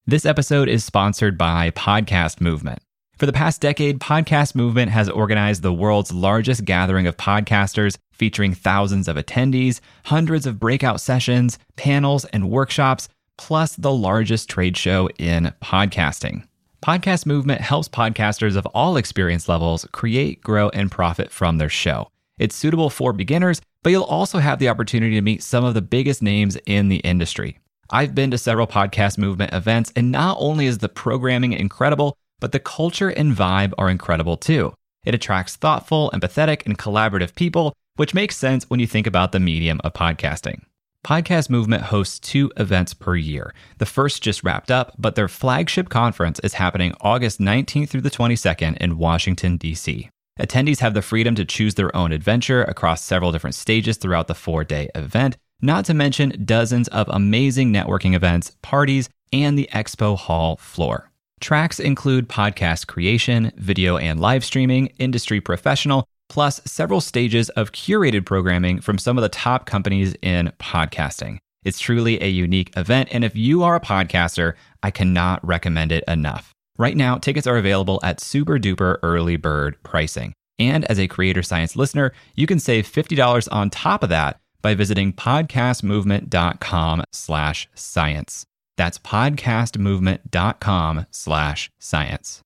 This 0.09 0.25
episode 0.25 0.69
is 0.69 0.83
sponsored 0.83 1.37
by 1.37 1.69
Podcast 1.69 2.41
Movement. 2.41 2.79
For 3.19 3.27
the 3.27 3.31
past 3.31 3.61
decade, 3.61 3.99
Podcast 3.99 4.55
Movement 4.55 4.89
has 4.89 5.07
organized 5.07 5.61
the 5.61 5.71
world's 5.71 6.11
largest 6.11 6.65
gathering 6.65 7.05
of 7.05 7.15
podcasters, 7.15 7.95
featuring 8.11 8.55
thousands 8.55 9.07
of 9.07 9.17
attendees, 9.17 9.81
hundreds 10.05 10.47
of 10.47 10.59
breakout 10.59 10.99
sessions, 10.99 11.59
panels, 11.75 12.25
and 12.25 12.49
workshops, 12.49 13.07
plus 13.37 13.75
the 13.75 13.93
largest 13.93 14.49
trade 14.49 14.75
show 14.75 15.09
in 15.19 15.53
podcasting. 15.61 16.47
Podcast 16.83 17.27
Movement 17.27 17.61
helps 17.61 17.87
podcasters 17.87 18.55
of 18.55 18.65
all 18.73 18.97
experience 18.97 19.47
levels 19.47 19.85
create, 19.91 20.41
grow, 20.41 20.69
and 20.69 20.89
profit 20.89 21.29
from 21.29 21.59
their 21.59 21.69
show. 21.69 22.09
It's 22.39 22.55
suitable 22.55 22.89
for 22.89 23.13
beginners, 23.13 23.61
but 23.83 23.91
you'll 23.91 24.05
also 24.05 24.39
have 24.39 24.57
the 24.57 24.69
opportunity 24.69 25.13
to 25.17 25.21
meet 25.21 25.43
some 25.43 25.63
of 25.63 25.75
the 25.75 25.83
biggest 25.83 26.23
names 26.23 26.57
in 26.65 26.89
the 26.89 26.97
industry. 26.97 27.59
I've 27.91 28.13
been 28.13 28.29
to 28.31 28.37
several 28.37 28.67
podcast 28.67 29.17
movement 29.17 29.51
events, 29.51 29.91
and 29.95 30.11
not 30.11 30.37
only 30.39 30.67
is 30.67 30.77
the 30.77 30.89
programming 30.89 31.53
incredible, 31.53 32.15
but 32.39 32.51
the 32.51 32.59
culture 32.59 33.09
and 33.09 33.35
vibe 33.35 33.73
are 33.79 33.89
incredible 33.89 34.37
too. 34.37 34.73
It 35.05 35.15
attracts 35.15 35.55
thoughtful, 35.55 36.11
empathetic, 36.13 36.65
and 36.67 36.77
collaborative 36.77 37.33
people, 37.33 37.73
which 37.95 38.13
makes 38.13 38.37
sense 38.37 38.69
when 38.69 38.79
you 38.79 38.85
think 38.85 39.07
about 39.07 39.31
the 39.31 39.39
medium 39.39 39.81
of 39.83 39.93
podcasting. 39.93 40.61
Podcast 41.03 41.49
Movement 41.49 41.83
hosts 41.83 42.19
two 42.19 42.51
events 42.57 42.93
per 42.93 43.15
year. 43.15 43.55
The 43.79 43.87
first 43.87 44.21
just 44.21 44.43
wrapped 44.43 44.69
up, 44.69 44.93
but 44.99 45.15
their 45.15 45.27
flagship 45.27 45.89
conference 45.89 46.39
is 46.41 46.55
happening 46.55 46.93
August 47.01 47.39
19th 47.39 47.89
through 47.89 48.01
the 48.01 48.11
22nd 48.11 48.77
in 48.77 48.99
Washington, 48.99 49.57
D.C. 49.57 50.09
Attendees 50.39 50.79
have 50.79 50.93
the 50.93 51.01
freedom 51.01 51.33
to 51.35 51.45
choose 51.45 51.73
their 51.73 51.95
own 51.95 52.11
adventure 52.11 52.63
across 52.63 53.03
several 53.03 53.31
different 53.31 53.55
stages 53.55 53.97
throughout 53.97 54.27
the 54.27 54.35
four 54.35 54.63
day 54.63 54.89
event, 54.93 55.37
not 55.61 55.85
to 55.85 55.93
mention 55.93 56.43
dozens 56.45 56.87
of 56.89 57.07
amazing 57.09 57.73
networking 57.73 58.15
events, 58.15 58.51
parties, 58.61 59.09
and 59.31 59.57
the 59.57 59.69
expo 59.73 60.17
hall 60.17 60.57
floor. 60.57 61.11
Tracks 61.39 61.79
include 61.79 62.27
podcast 62.27 62.87
creation, 62.87 63.51
video 63.55 63.97
and 63.97 64.19
live 64.19 64.43
streaming, 64.43 64.87
industry 64.97 65.39
professional, 65.39 66.05
plus 66.27 66.61
several 66.65 67.01
stages 67.01 67.49
of 67.51 67.71
curated 67.71 68.25
programming 68.25 68.81
from 68.81 68.97
some 68.97 69.17
of 69.17 69.21
the 69.21 69.29
top 69.29 69.65
companies 69.65 70.15
in 70.21 70.51
podcasting. 70.59 71.37
It's 71.63 71.79
truly 71.79 72.21
a 72.21 72.29
unique 72.29 72.75
event, 72.77 73.09
and 73.11 73.23
if 73.23 73.35
you 73.35 73.63
are 73.63 73.75
a 73.75 73.81
podcaster, 73.81 74.53
I 74.81 74.91
cannot 74.91 75.45
recommend 75.45 75.91
it 75.91 76.03
enough. 76.07 76.53
Right 76.77 76.95
now, 76.95 77.17
tickets 77.17 77.47
are 77.47 77.57
available 77.57 77.99
at 78.03 78.21
super 78.21 78.57
duper 78.57 78.97
early 79.03 79.35
bird 79.35 79.75
pricing. 79.83 80.33
And 80.57 80.85
as 80.85 80.99
a 80.99 81.07
Creator 81.07 81.43
Science 81.43 81.75
listener, 81.75 82.13
you 82.35 82.47
can 82.47 82.59
save 82.59 82.87
$50 82.87 83.47
on 83.51 83.69
top 83.69 84.03
of 84.03 84.09
that 84.09 84.39
by 84.61 84.75
visiting 84.75 85.13
podcastmovement.com 85.13 87.03
slash 87.11 87.69
science. 87.75 88.45
That's 88.77 88.97
podcastmovement.com 88.97 91.05
slash 91.11 91.71
science. 91.79 92.41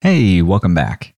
Hey, 0.00 0.42
welcome 0.42 0.74
back. 0.74 1.14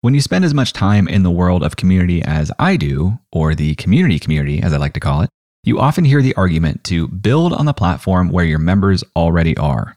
When 0.00 0.14
you 0.14 0.20
spend 0.20 0.44
as 0.44 0.54
much 0.54 0.72
time 0.72 1.08
in 1.08 1.22
the 1.22 1.30
world 1.30 1.62
of 1.62 1.76
community 1.76 2.22
as 2.22 2.52
I 2.58 2.76
do, 2.76 3.18
or 3.32 3.54
the 3.54 3.74
community 3.74 4.18
community 4.18 4.62
as 4.62 4.72
I 4.72 4.76
like 4.76 4.94
to 4.94 5.00
call 5.00 5.22
it, 5.22 5.30
you 5.64 5.80
often 5.80 6.04
hear 6.04 6.22
the 6.22 6.34
argument 6.34 6.84
to 6.84 7.08
build 7.08 7.52
on 7.52 7.66
the 7.66 7.74
platform 7.74 8.30
where 8.30 8.44
your 8.44 8.58
members 8.58 9.04
already 9.16 9.56
are. 9.56 9.96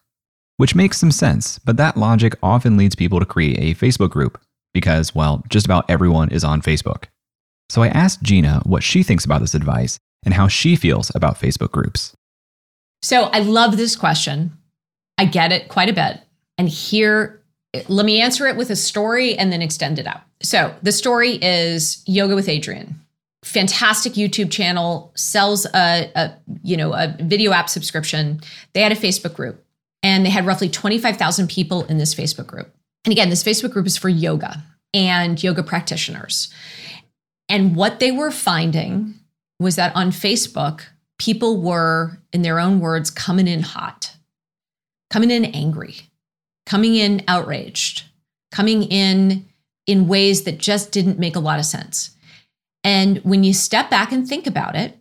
Which 0.57 0.75
makes 0.75 0.97
some 0.97 1.11
sense, 1.11 1.59
but 1.59 1.77
that 1.77 1.97
logic 1.97 2.35
often 2.43 2.77
leads 2.77 2.95
people 2.95 3.19
to 3.19 3.25
create 3.25 3.57
a 3.59 3.79
Facebook 3.79 4.09
group 4.09 4.41
because, 4.73 5.15
well, 5.15 5.43
just 5.49 5.65
about 5.65 5.89
everyone 5.89 6.29
is 6.29 6.43
on 6.43 6.61
Facebook. 6.61 7.05
So 7.71 7.83
I 7.83 7.87
asked 7.87 8.21
Gina 8.21 8.61
what 8.65 8.83
she 8.83 9.01
thinks 9.01 9.23
about 9.23 9.39
this 9.39 9.55
advice 9.55 9.97
and 10.25 10.33
how 10.33 10.49
she 10.49 10.75
feels 10.75 11.09
about 11.15 11.39
Facebook 11.39 11.71
groups. 11.71 12.13
So 13.01 13.23
I 13.31 13.39
love 13.39 13.77
this 13.77 13.95
question. 13.95 14.51
I 15.17 15.23
get 15.23 15.53
it 15.53 15.69
quite 15.69 15.87
a 15.87 15.93
bit. 15.93 16.19
And 16.57 16.67
here 16.67 17.41
let 17.87 18.05
me 18.05 18.19
answer 18.19 18.45
it 18.47 18.57
with 18.57 18.71
a 18.71 18.75
story 18.75 19.37
and 19.37 19.53
then 19.53 19.61
extend 19.61 19.99
it 19.99 20.05
out. 20.05 20.19
So 20.41 20.75
the 20.83 20.91
story 20.91 21.35
is 21.41 22.03
Yoga 22.05 22.35
with 22.35 22.47
Adriene. 22.47 22.93
Fantastic 23.45 24.13
YouTube 24.13 24.51
channel, 24.51 25.13
sells 25.15 25.65
a, 25.67 26.11
a 26.13 26.33
you 26.63 26.75
know 26.75 26.91
a 26.91 27.15
video 27.21 27.53
app 27.53 27.69
subscription. 27.69 28.41
They 28.73 28.81
had 28.81 28.91
a 28.91 28.95
Facebook 28.95 29.33
group 29.33 29.63
and 30.03 30.25
they 30.25 30.29
had 30.29 30.45
roughly 30.45 30.67
25,000 30.67 31.49
people 31.49 31.85
in 31.85 31.99
this 31.99 32.13
Facebook 32.13 32.47
group. 32.47 32.75
And 33.05 33.13
again, 33.13 33.29
this 33.29 33.45
Facebook 33.45 33.71
group 33.71 33.87
is 33.87 33.95
for 33.95 34.09
yoga 34.09 34.61
and 34.93 35.41
yoga 35.41 35.63
practitioners. 35.63 36.53
And 37.51 37.75
what 37.75 37.99
they 37.99 38.11
were 38.11 38.31
finding 38.31 39.13
was 39.59 39.75
that 39.75 39.95
on 39.95 40.09
Facebook, 40.09 40.81
people 41.19 41.61
were, 41.61 42.17
in 42.33 42.41
their 42.41 42.59
own 42.59 42.79
words, 42.79 43.11
coming 43.11 43.47
in 43.47 43.61
hot, 43.61 44.15
coming 45.11 45.29
in 45.29 45.45
angry 45.45 46.11
coming 46.65 46.95
in 46.95 47.21
outraged, 47.27 48.03
coming 48.51 48.83
in 48.83 49.45
in 49.87 50.07
ways 50.07 50.43
that 50.43 50.57
just 50.57 50.91
didn't 50.91 51.19
make 51.19 51.35
a 51.35 51.39
lot 51.39 51.59
of 51.59 51.65
sense. 51.65 52.11
And 52.83 53.17
when 53.19 53.43
you 53.43 53.53
step 53.53 53.89
back 53.89 54.11
and 54.11 54.27
think 54.27 54.47
about 54.47 54.75
it, 54.75 54.97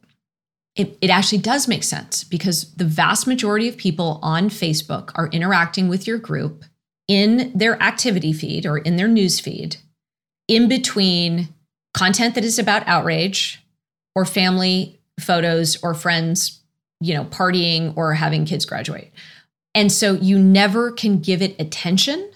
it, 0.77 0.97
it, 1.01 1.11
actually 1.11 1.39
does 1.39 1.69
make 1.69 1.83
sense 1.83 2.25
because 2.25 2.73
the 2.75 2.85
vast 2.85 3.27
majority 3.27 3.69
of 3.69 3.77
people 3.77 4.19
on 4.23 4.49
Facebook 4.49 5.11
are 5.15 5.29
interacting 5.29 5.89
with 5.89 6.07
your 6.07 6.19
group 6.19 6.65
in 7.09 7.53
their 7.55 7.81
activity 7.83 8.33
feed 8.33 8.67
or 8.67 8.79
in 8.79 8.97
their 8.97 9.09
news 9.09 9.41
feed 9.41 9.77
in 10.47 10.69
between 10.69 11.49
content 11.95 12.35
that 12.35 12.45
is 12.45 12.59
about 12.59 12.87
outrage 12.87 13.63
or 14.15 14.25
family 14.25 15.01
photos 15.19 15.83
or 15.83 15.95
friends, 15.95 16.61
you 17.01 17.15
know, 17.15 17.25
partying 17.25 17.97
or 17.97 18.15
having 18.15 18.45
kids 18.45 18.65
graduate 18.65 19.13
and 19.75 19.93
so 19.93 20.15
you 20.15 20.39
never 20.39 20.91
can 20.91 21.21
give 21.21 21.43
it 21.43 21.61
attention. 21.61 22.31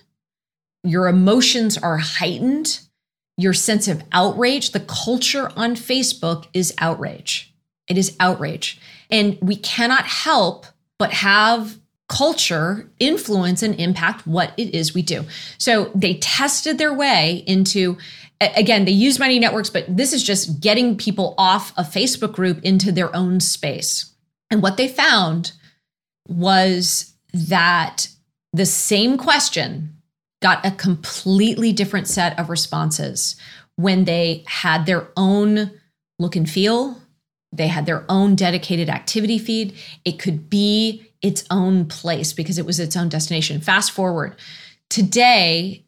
Your 0.83 1.09
emotions 1.09 1.77
are 1.79 1.99
heightened. 1.99 2.81
Your 3.37 3.53
sense 3.53 3.89
of 3.89 4.03
outrage, 4.13 4.71
the 4.71 4.81
culture 4.81 5.51
on 5.57 5.75
Facebook 5.75 6.47
is 6.53 6.73
outrage. 6.79 7.53
It 7.89 7.99
is 7.99 8.17
outrage. 8.21 8.81
And 9.11 9.37
we 9.43 9.57
cannot 9.57 10.05
help 10.05 10.67
but 10.99 11.13
have 11.13 11.79
culture 12.09 12.89
influence 13.01 13.63
and 13.63 13.75
impact 13.81 14.27
what 14.27 14.53
it 14.57 14.73
is 14.75 14.95
we 14.95 15.03
do. 15.03 15.25
So 15.59 15.91
they 15.95 16.15
tested 16.15 16.79
their 16.79 16.93
way 16.93 17.43
into 17.47 17.97
again, 18.57 18.85
they 18.85 18.93
use 18.93 19.19
Mighty 19.19 19.39
Networks, 19.39 19.71
but 19.71 19.85
this 19.89 20.13
is 20.13 20.23
just 20.23 20.61
getting 20.61 20.97
people 20.97 21.35
off 21.39 21.73
a 21.77 21.83
Facebook 21.83 22.33
group 22.33 22.63
into 22.63 22.93
their 22.93 23.15
own 23.15 23.41
space. 23.41 24.13
And 24.51 24.63
what 24.63 24.77
they 24.77 24.89
found 24.89 25.53
was 26.29 27.15
that 27.33 28.09
the 28.53 28.67
same 28.67 29.19
question 29.19 29.97
got 30.43 30.65
a 30.65 30.71
completely 30.71 31.73
different 31.73 32.07
set 32.07 32.39
of 32.39 32.51
responses 32.51 33.37
when 33.77 34.05
they 34.05 34.45
had 34.47 34.87
their 34.87 35.09
own 35.17 35.71
look 36.19 36.37
and 36.37 36.49
feel, 36.49 37.01
they 37.53 37.69
had 37.69 37.87
their 37.87 38.05
own 38.09 38.35
dedicated 38.35 38.89
activity 38.89 39.39
feed. 39.39 39.75
It 40.05 40.19
could 40.19 40.49
be 40.51 41.07
its 41.23 41.45
own 41.51 41.87
place 41.87 42.33
because 42.33 42.59
it 42.59 42.67
was 42.67 42.79
its 42.79 42.97
own 42.97 43.09
destination. 43.09 43.61
Fast 43.61 43.93
forward, 43.93 44.37
today, 44.91 45.84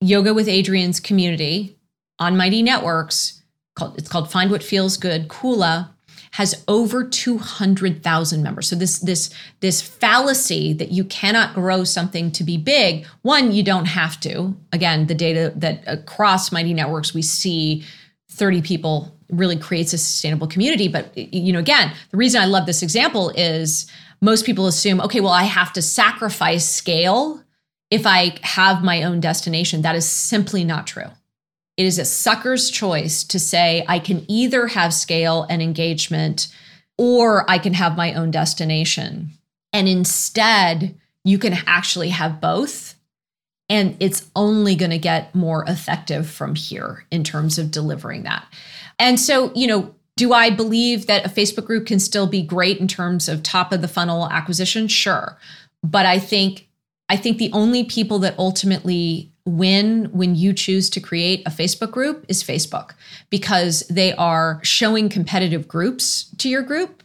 Yoga 0.00 0.34
with 0.34 0.48
Adriene's 0.48 1.00
community 1.00 1.78
on 2.18 2.36
Mighty 2.36 2.62
Networks, 2.62 3.42
called, 3.74 3.98
it's 3.98 4.08
called 4.08 4.30
Find 4.30 4.50
What 4.50 4.62
Feels 4.62 4.96
Good, 4.96 5.28
Kula, 5.28 5.90
has 6.34 6.64
over 6.66 7.04
200,000 7.04 8.42
members. 8.42 8.68
So 8.68 8.74
this 8.74 8.98
this 8.98 9.30
this 9.60 9.80
fallacy 9.80 10.72
that 10.72 10.90
you 10.90 11.04
cannot 11.04 11.54
grow 11.54 11.84
something 11.84 12.32
to 12.32 12.42
be 12.42 12.56
big, 12.56 13.06
one 13.22 13.52
you 13.52 13.62
don't 13.62 13.84
have 13.84 14.18
to. 14.20 14.56
Again, 14.72 15.06
the 15.06 15.14
data 15.14 15.52
that 15.54 15.84
across 15.86 16.50
Mighty 16.50 16.74
Networks 16.74 17.14
we 17.14 17.22
see 17.22 17.84
30 18.32 18.62
people 18.62 19.16
really 19.30 19.56
creates 19.56 19.92
a 19.92 19.98
sustainable 19.98 20.48
community, 20.48 20.88
but 20.88 21.16
you 21.16 21.52
know 21.52 21.60
again, 21.60 21.92
the 22.10 22.16
reason 22.16 22.42
I 22.42 22.46
love 22.46 22.66
this 22.66 22.82
example 22.82 23.30
is 23.36 23.88
most 24.20 24.44
people 24.44 24.66
assume, 24.66 25.00
okay, 25.02 25.20
well 25.20 25.32
I 25.32 25.44
have 25.44 25.72
to 25.74 25.82
sacrifice 25.82 26.68
scale 26.68 27.43
if 27.90 28.06
I 28.06 28.36
have 28.42 28.82
my 28.82 29.02
own 29.02 29.20
destination. 29.20 29.82
That 29.82 29.96
is 29.96 30.08
simply 30.08 30.64
not 30.64 30.86
true. 30.86 31.10
It 31.76 31.86
is 31.86 31.98
a 31.98 32.04
sucker's 32.04 32.70
choice 32.70 33.24
to 33.24 33.38
say, 33.38 33.84
I 33.88 33.98
can 33.98 34.24
either 34.28 34.68
have 34.68 34.94
scale 34.94 35.46
and 35.50 35.60
engagement 35.60 36.48
or 36.96 37.48
I 37.50 37.58
can 37.58 37.74
have 37.74 37.96
my 37.96 38.14
own 38.14 38.30
destination. 38.30 39.30
And 39.72 39.88
instead, 39.88 40.96
you 41.24 41.38
can 41.38 41.54
actually 41.66 42.10
have 42.10 42.40
both. 42.40 42.94
And 43.68 43.96
it's 43.98 44.30
only 44.36 44.76
going 44.76 44.90
to 44.90 44.98
get 44.98 45.34
more 45.34 45.64
effective 45.66 46.28
from 46.28 46.54
here 46.54 47.06
in 47.10 47.24
terms 47.24 47.58
of 47.58 47.70
delivering 47.70 48.22
that. 48.22 48.46
And 48.98 49.18
so, 49.18 49.52
you 49.54 49.66
know, 49.66 49.94
do 50.16 50.32
I 50.32 50.50
believe 50.50 51.06
that 51.06 51.26
a 51.26 51.28
Facebook 51.28 51.64
group 51.64 51.86
can 51.86 51.98
still 51.98 52.28
be 52.28 52.42
great 52.42 52.78
in 52.78 52.86
terms 52.86 53.28
of 53.28 53.42
top 53.42 53.72
of 53.72 53.80
the 53.80 53.88
funnel 53.88 54.28
acquisition? 54.30 54.86
Sure. 54.86 55.36
But 55.82 56.06
I 56.06 56.20
think 56.20 56.63
I 57.08 57.16
think 57.16 57.38
the 57.38 57.52
only 57.52 57.84
people 57.84 58.18
that 58.20 58.38
ultimately 58.38 59.30
win 59.46 60.06
when 60.12 60.34
you 60.34 60.52
choose 60.54 60.88
to 60.90 61.00
create 61.00 61.42
a 61.46 61.50
Facebook 61.50 61.90
group 61.90 62.24
is 62.28 62.42
Facebook 62.42 62.92
because 63.28 63.80
they 63.88 64.14
are 64.14 64.58
showing 64.62 65.08
competitive 65.08 65.68
groups 65.68 66.30
to 66.38 66.48
your 66.48 66.62
group. 66.62 67.02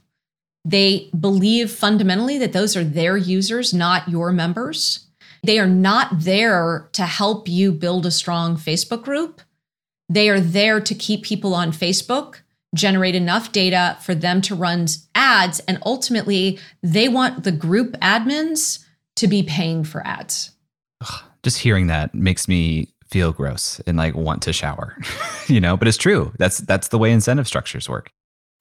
They 0.63 1.09
believe 1.19 1.71
fundamentally 1.71 2.37
that 2.37 2.53
those 2.53 2.77
are 2.77 2.83
their 2.83 3.17
users, 3.17 3.73
not 3.73 4.07
your 4.07 4.31
members. 4.31 5.07
They 5.43 5.59
are 5.59 5.67
not 5.67 6.07
there 6.11 6.89
to 6.93 7.03
help 7.03 7.47
you 7.47 7.71
build 7.71 8.05
a 8.05 8.11
strong 8.11 8.55
Facebook 8.55 9.03
group. 9.03 9.41
They 10.07 10.29
are 10.29 10.39
there 10.39 10.79
to 10.79 10.95
keep 10.95 11.23
people 11.23 11.53
on 11.53 11.71
Facebook, 11.71 12.41
generate 12.75 13.15
enough 13.15 13.51
data 13.51 13.97
for 14.01 14.15
them 14.15 14.41
to 14.41 14.55
run 14.55 14.87
ads, 15.15 15.59
and 15.61 15.79
ultimately, 15.85 16.59
they 16.81 17.07
want 17.07 17.43
the 17.43 17.51
group 17.51 17.93
admins 17.99 18.85
to 19.19 19.27
be 19.27 19.43
paying 19.43 19.83
for 19.83 20.05
ads. 20.05 20.51
Ugh 21.01 21.23
just 21.43 21.57
hearing 21.57 21.87
that 21.87 22.13
makes 22.13 22.47
me 22.47 22.87
feel 23.09 23.31
gross 23.31 23.79
and 23.87 23.97
like 23.97 24.15
want 24.15 24.41
to 24.43 24.53
shower, 24.53 24.97
you 25.47 25.59
know, 25.59 25.75
but 25.77 25.87
it's 25.87 25.97
true. 25.97 26.31
That's 26.37 26.59
that's 26.59 26.89
the 26.89 26.97
way 26.97 27.11
incentive 27.11 27.47
structures 27.47 27.89
work. 27.89 28.11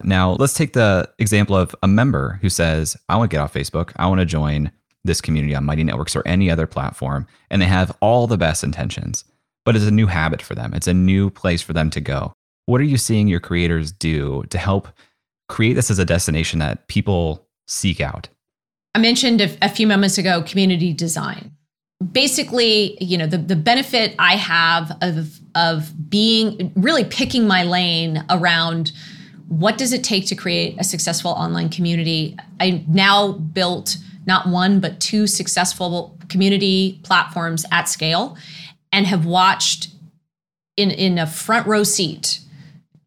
Now, 0.04 0.32
let's 0.32 0.54
take 0.54 0.74
the 0.74 1.10
example 1.18 1.56
of 1.56 1.74
a 1.82 1.88
member 1.88 2.38
who 2.40 2.48
says, 2.48 2.96
"I 3.08 3.16
want 3.16 3.30
to 3.30 3.34
get 3.34 3.42
off 3.42 3.52
Facebook. 3.52 3.92
I 3.96 4.06
want 4.06 4.20
to 4.20 4.26
join 4.26 4.70
this 5.04 5.20
community 5.20 5.54
on 5.54 5.64
Mighty 5.64 5.84
Networks 5.84 6.14
or 6.14 6.22
any 6.26 6.50
other 6.50 6.66
platform, 6.66 7.26
and 7.50 7.60
they 7.60 7.66
have 7.66 7.96
all 8.00 8.26
the 8.26 8.38
best 8.38 8.62
intentions, 8.62 9.24
but 9.64 9.74
it's 9.74 9.84
a 9.84 9.90
new 9.90 10.06
habit 10.06 10.42
for 10.42 10.54
them. 10.54 10.72
It's 10.74 10.88
a 10.88 10.94
new 10.94 11.30
place 11.30 11.62
for 11.62 11.72
them 11.72 11.90
to 11.90 12.00
go. 12.00 12.32
What 12.66 12.80
are 12.80 12.84
you 12.84 12.98
seeing 12.98 13.28
your 13.28 13.40
creators 13.40 13.90
do 13.90 14.44
to 14.50 14.58
help 14.58 14.88
create 15.48 15.74
this 15.74 15.90
as 15.90 15.98
a 15.98 16.04
destination 16.04 16.58
that 16.58 16.86
people 16.88 17.46
seek 17.66 18.00
out? 18.00 18.28
I 18.94 18.98
mentioned 18.98 19.40
a, 19.40 19.56
a 19.62 19.68
few 19.68 19.86
moments 19.86 20.18
ago 20.18 20.42
community 20.42 20.92
design. 20.92 21.52
Basically, 22.12 22.96
you 23.02 23.18
know, 23.18 23.26
the, 23.26 23.38
the 23.38 23.56
benefit 23.56 24.14
I 24.18 24.36
have 24.36 24.96
of 25.02 25.40
of 25.54 26.10
being 26.10 26.72
really 26.76 27.04
picking 27.04 27.46
my 27.46 27.64
lane 27.64 28.24
around 28.30 28.92
what 29.48 29.78
does 29.78 29.92
it 29.92 30.04
take 30.04 30.26
to 30.26 30.36
create 30.36 30.76
a 30.78 30.84
successful 30.84 31.32
online 31.32 31.70
community? 31.70 32.36
I 32.60 32.84
now 32.86 33.32
built 33.32 33.96
not 34.26 34.46
one 34.46 34.78
but 34.78 35.00
two 35.00 35.26
successful 35.26 36.16
community 36.28 37.00
platforms 37.02 37.64
at 37.72 37.88
scale 37.88 38.36
and 38.92 39.06
have 39.06 39.24
watched 39.24 39.88
in 40.76 40.90
in 40.90 41.18
a 41.18 41.26
front 41.26 41.66
row 41.66 41.82
seat 41.82 42.40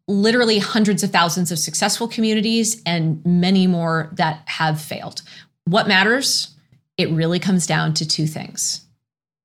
literally 0.08 0.58
hundreds 0.58 1.02
of 1.02 1.10
thousands 1.10 1.52
of 1.52 1.58
successful 1.58 2.08
communities 2.08 2.82
and 2.84 3.24
many 3.24 3.66
more 3.66 4.10
that 4.12 4.42
have 4.46 4.80
failed. 4.80 5.22
What 5.64 5.88
matters? 5.88 6.54
It 6.96 7.10
really 7.10 7.38
comes 7.38 7.66
down 7.66 7.94
to 7.94 8.06
two 8.06 8.26
things. 8.26 8.84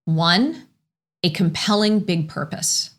One, 0.05 0.67
a 1.23 1.29
compelling 1.29 1.99
big 1.99 2.29
purpose. 2.29 2.91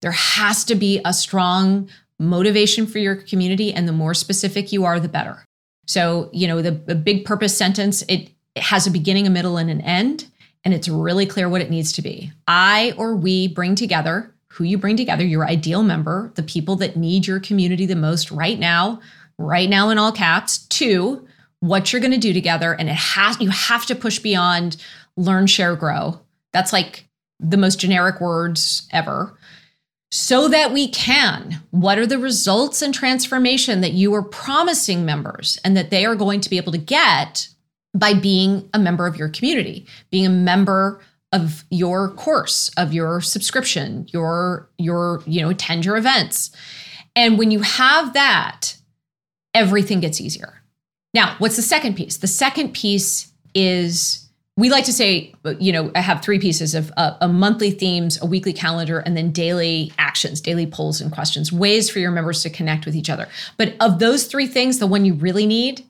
There 0.00 0.12
has 0.12 0.64
to 0.64 0.74
be 0.74 1.00
a 1.04 1.12
strong 1.12 1.88
motivation 2.18 2.86
for 2.86 2.98
your 2.98 3.16
community, 3.16 3.72
and 3.72 3.86
the 3.86 3.92
more 3.92 4.14
specific 4.14 4.72
you 4.72 4.84
are, 4.84 5.00
the 5.00 5.08
better. 5.08 5.44
So, 5.86 6.30
you 6.32 6.46
know, 6.46 6.62
the, 6.62 6.72
the 6.72 6.94
big 6.94 7.24
purpose 7.24 7.56
sentence, 7.56 8.02
it, 8.02 8.30
it 8.54 8.62
has 8.62 8.86
a 8.86 8.90
beginning, 8.90 9.26
a 9.26 9.30
middle, 9.30 9.56
and 9.56 9.70
an 9.70 9.80
end, 9.80 10.26
and 10.64 10.74
it's 10.74 10.88
really 10.88 11.26
clear 11.26 11.48
what 11.48 11.60
it 11.60 11.70
needs 11.70 11.92
to 11.92 12.02
be. 12.02 12.32
I 12.46 12.92
or 12.96 13.14
we 13.16 13.48
bring 13.48 13.74
together 13.74 14.34
who 14.58 14.64
you 14.64 14.76
bring 14.76 14.96
together, 14.96 15.24
your 15.24 15.46
ideal 15.46 15.84
member, 15.84 16.32
the 16.34 16.42
people 16.42 16.74
that 16.76 16.96
need 16.96 17.28
your 17.28 17.38
community 17.38 17.86
the 17.86 17.94
most 17.94 18.32
right 18.32 18.58
now, 18.58 19.00
right 19.38 19.68
now 19.68 19.90
in 19.90 19.98
all 19.98 20.10
caps. 20.10 20.58
Two, 20.66 21.27
what 21.60 21.92
you're 21.92 22.00
going 22.00 22.12
to 22.12 22.18
do 22.18 22.32
together, 22.32 22.72
and 22.74 22.88
it 22.88 22.96
has 22.96 23.40
you 23.40 23.50
have 23.50 23.86
to 23.86 23.94
push 23.94 24.18
beyond 24.18 24.76
learn, 25.16 25.46
share, 25.46 25.74
grow. 25.76 26.20
That's 26.52 26.72
like 26.72 27.08
the 27.40 27.56
most 27.56 27.80
generic 27.80 28.20
words 28.20 28.88
ever 28.92 29.36
so 30.10 30.48
that 30.48 30.72
we 30.72 30.88
can. 30.88 31.62
What 31.70 31.98
are 31.98 32.06
the 32.06 32.18
results 32.18 32.80
and 32.82 32.94
transformation 32.94 33.80
that 33.82 33.92
you 33.92 34.14
are 34.14 34.22
promising 34.22 35.04
members 35.04 35.58
and 35.64 35.76
that 35.76 35.90
they 35.90 36.06
are 36.06 36.14
going 36.14 36.40
to 36.40 36.50
be 36.50 36.56
able 36.56 36.72
to 36.72 36.78
get 36.78 37.48
by 37.94 38.14
being 38.14 38.68
a 38.72 38.78
member 38.78 39.06
of 39.06 39.16
your 39.16 39.28
community, 39.28 39.86
being 40.10 40.26
a 40.26 40.30
member 40.30 41.00
of 41.32 41.64
your 41.70 42.10
course, 42.10 42.70
of 42.78 42.94
your 42.94 43.20
subscription, 43.20 44.06
your 44.10 44.70
your 44.78 45.22
you 45.26 45.42
know 45.42 45.50
attend 45.50 45.84
your 45.84 45.96
events. 45.96 46.50
And 47.14 47.38
when 47.38 47.50
you 47.50 47.60
have 47.60 48.14
that, 48.14 48.76
everything 49.52 50.00
gets 50.00 50.20
easier. 50.20 50.57
Now, 51.14 51.36
what's 51.38 51.56
the 51.56 51.62
second 51.62 51.96
piece? 51.96 52.18
The 52.18 52.26
second 52.26 52.74
piece 52.74 53.32
is 53.54 54.28
we 54.58 54.70
like 54.70 54.84
to 54.86 54.92
say, 54.92 55.32
you 55.60 55.70
know, 55.70 55.92
I 55.94 56.00
have 56.00 56.20
three 56.20 56.40
pieces 56.40 56.74
of 56.74 56.92
uh, 56.96 57.16
a 57.20 57.28
monthly 57.28 57.70
themes, 57.70 58.20
a 58.20 58.26
weekly 58.26 58.52
calendar, 58.52 58.98
and 58.98 59.16
then 59.16 59.30
daily 59.30 59.92
actions, 59.98 60.40
daily 60.40 60.66
polls 60.66 61.00
and 61.00 61.12
questions, 61.12 61.52
ways 61.52 61.88
for 61.88 62.00
your 62.00 62.10
members 62.10 62.42
to 62.42 62.50
connect 62.50 62.84
with 62.84 62.96
each 62.96 63.08
other. 63.08 63.28
But 63.56 63.76
of 63.78 64.00
those 64.00 64.26
three 64.26 64.48
things, 64.48 64.80
the 64.80 64.88
one 64.88 65.04
you 65.04 65.14
really 65.14 65.46
need 65.46 65.84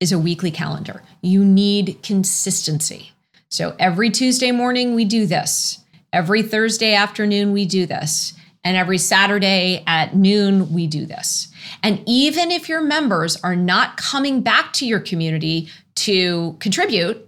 is 0.00 0.12
a 0.12 0.18
weekly 0.18 0.50
calendar. 0.50 1.02
You 1.22 1.44
need 1.44 2.02
consistency. 2.02 3.12
So 3.48 3.74
every 3.78 4.10
Tuesday 4.10 4.52
morning, 4.52 4.94
we 4.94 5.06
do 5.06 5.24
this. 5.24 5.78
Every 6.12 6.42
Thursday 6.42 6.94
afternoon, 6.94 7.52
we 7.52 7.64
do 7.64 7.86
this. 7.86 8.34
And 8.62 8.76
every 8.76 8.98
Saturday 8.98 9.82
at 9.86 10.14
noon, 10.14 10.72
we 10.72 10.86
do 10.86 11.06
this. 11.06 11.48
And 11.82 12.02
even 12.06 12.50
if 12.50 12.68
your 12.68 12.82
members 12.82 13.36
are 13.42 13.56
not 13.56 13.96
coming 13.96 14.42
back 14.42 14.72
to 14.74 14.86
your 14.86 15.00
community 15.00 15.68
to 15.96 16.56
contribute, 16.60 17.26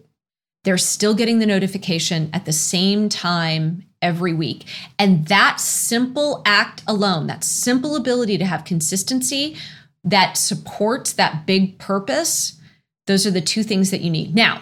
they're 0.64 0.78
still 0.78 1.14
getting 1.14 1.38
the 1.38 1.46
notification 1.46 2.30
at 2.32 2.44
the 2.44 2.52
same 2.52 3.08
time 3.08 3.84
every 4.00 4.32
week. 4.32 4.66
And 4.98 5.26
that 5.28 5.58
simple 5.60 6.42
act 6.44 6.82
alone, 6.86 7.26
that 7.28 7.44
simple 7.44 7.96
ability 7.96 8.38
to 8.38 8.44
have 8.44 8.64
consistency 8.64 9.56
that 10.04 10.36
supports 10.36 11.12
that 11.14 11.46
big 11.46 11.78
purpose, 11.78 12.60
those 13.06 13.26
are 13.26 13.30
the 13.30 13.40
two 13.40 13.62
things 13.62 13.90
that 13.90 14.00
you 14.02 14.10
need. 14.10 14.34
Now, 14.34 14.60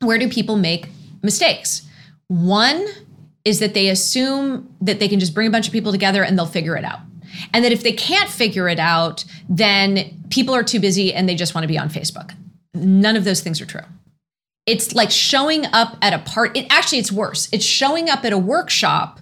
where 0.00 0.18
do 0.18 0.28
people 0.28 0.56
make 0.56 0.88
mistakes? 1.22 1.88
One 2.28 2.86
is 3.44 3.58
that 3.60 3.74
they 3.74 3.88
assume 3.88 4.74
that 4.80 5.00
they 5.00 5.08
can 5.08 5.20
just 5.20 5.34
bring 5.34 5.46
a 5.46 5.50
bunch 5.50 5.66
of 5.66 5.72
people 5.72 5.92
together 5.92 6.22
and 6.24 6.38
they'll 6.38 6.46
figure 6.46 6.76
it 6.76 6.84
out. 6.84 7.00
And 7.52 7.64
that 7.64 7.72
if 7.72 7.82
they 7.82 7.92
can't 7.92 8.30
figure 8.30 8.68
it 8.68 8.78
out, 8.78 9.24
then 9.48 10.22
people 10.30 10.54
are 10.54 10.62
too 10.62 10.80
busy 10.80 11.12
and 11.12 11.28
they 11.28 11.34
just 11.34 11.54
want 11.54 11.64
to 11.64 11.68
be 11.68 11.78
on 11.78 11.88
Facebook. 11.88 12.32
None 12.72 13.16
of 13.16 13.24
those 13.24 13.40
things 13.40 13.60
are 13.60 13.66
true. 13.66 13.82
It's 14.66 14.94
like 14.94 15.10
showing 15.10 15.66
up 15.66 15.96
at 16.00 16.14
a 16.14 16.18
part 16.20 16.56
it 16.56 16.66
actually 16.70 16.98
it's 16.98 17.12
worse. 17.12 17.48
It's 17.52 17.64
showing 17.64 18.08
up 18.08 18.24
at 18.24 18.32
a 18.32 18.38
workshop 18.38 19.20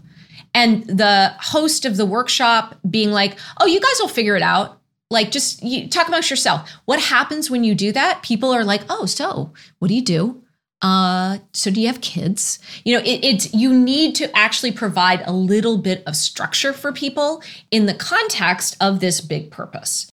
and 0.55 0.85
the 0.87 1.35
host 1.41 1.85
of 1.85 1.97
the 1.97 2.07
workshop 2.07 2.77
being 2.89 3.11
like 3.11 3.39
oh 3.61 3.67
you 3.67 3.81
guys 3.81 3.97
will 3.99 4.09
figure 4.09 4.37
it 4.37 4.43
out. 4.43 4.79
Like 5.11 5.31
just 5.31 5.63
you 5.63 5.89
talk 5.89 6.07
amongst 6.07 6.31
yourself. 6.31 6.71
What 6.85 7.01
happens 7.01 7.51
when 7.51 7.65
you 7.65 7.75
do 7.75 7.91
that? 7.93 8.23
People 8.23 8.53
are 8.53 8.65
like 8.65 8.83
oh 8.89 9.07
so 9.07 9.53
what 9.81 9.89
do 9.89 9.95
you 9.95 10.05
do 10.05 10.42
uh, 10.83 11.39
so 11.53 11.71
do 11.71 11.81
you 11.81 11.87
have 11.87 12.01
kids? 12.01 12.59
You 12.85 12.97
know 12.97 13.03
it, 13.05 13.25
it's 13.25 13.55
you 13.55 13.73
need 13.73 14.15
to 14.17 14.37
actually 14.37 14.73
provide 14.73 15.23
a 15.25 15.33
little 15.33 15.79
bit 15.79 16.03
of 16.07 16.17
structure 16.17 16.73
for 16.73 16.93
people 16.93 17.43
in 17.71 17.87
the 17.87 17.95
context 17.95 18.77
of 18.81 19.01
this 19.01 19.21
big 19.21 19.51
purpose. 19.51 20.11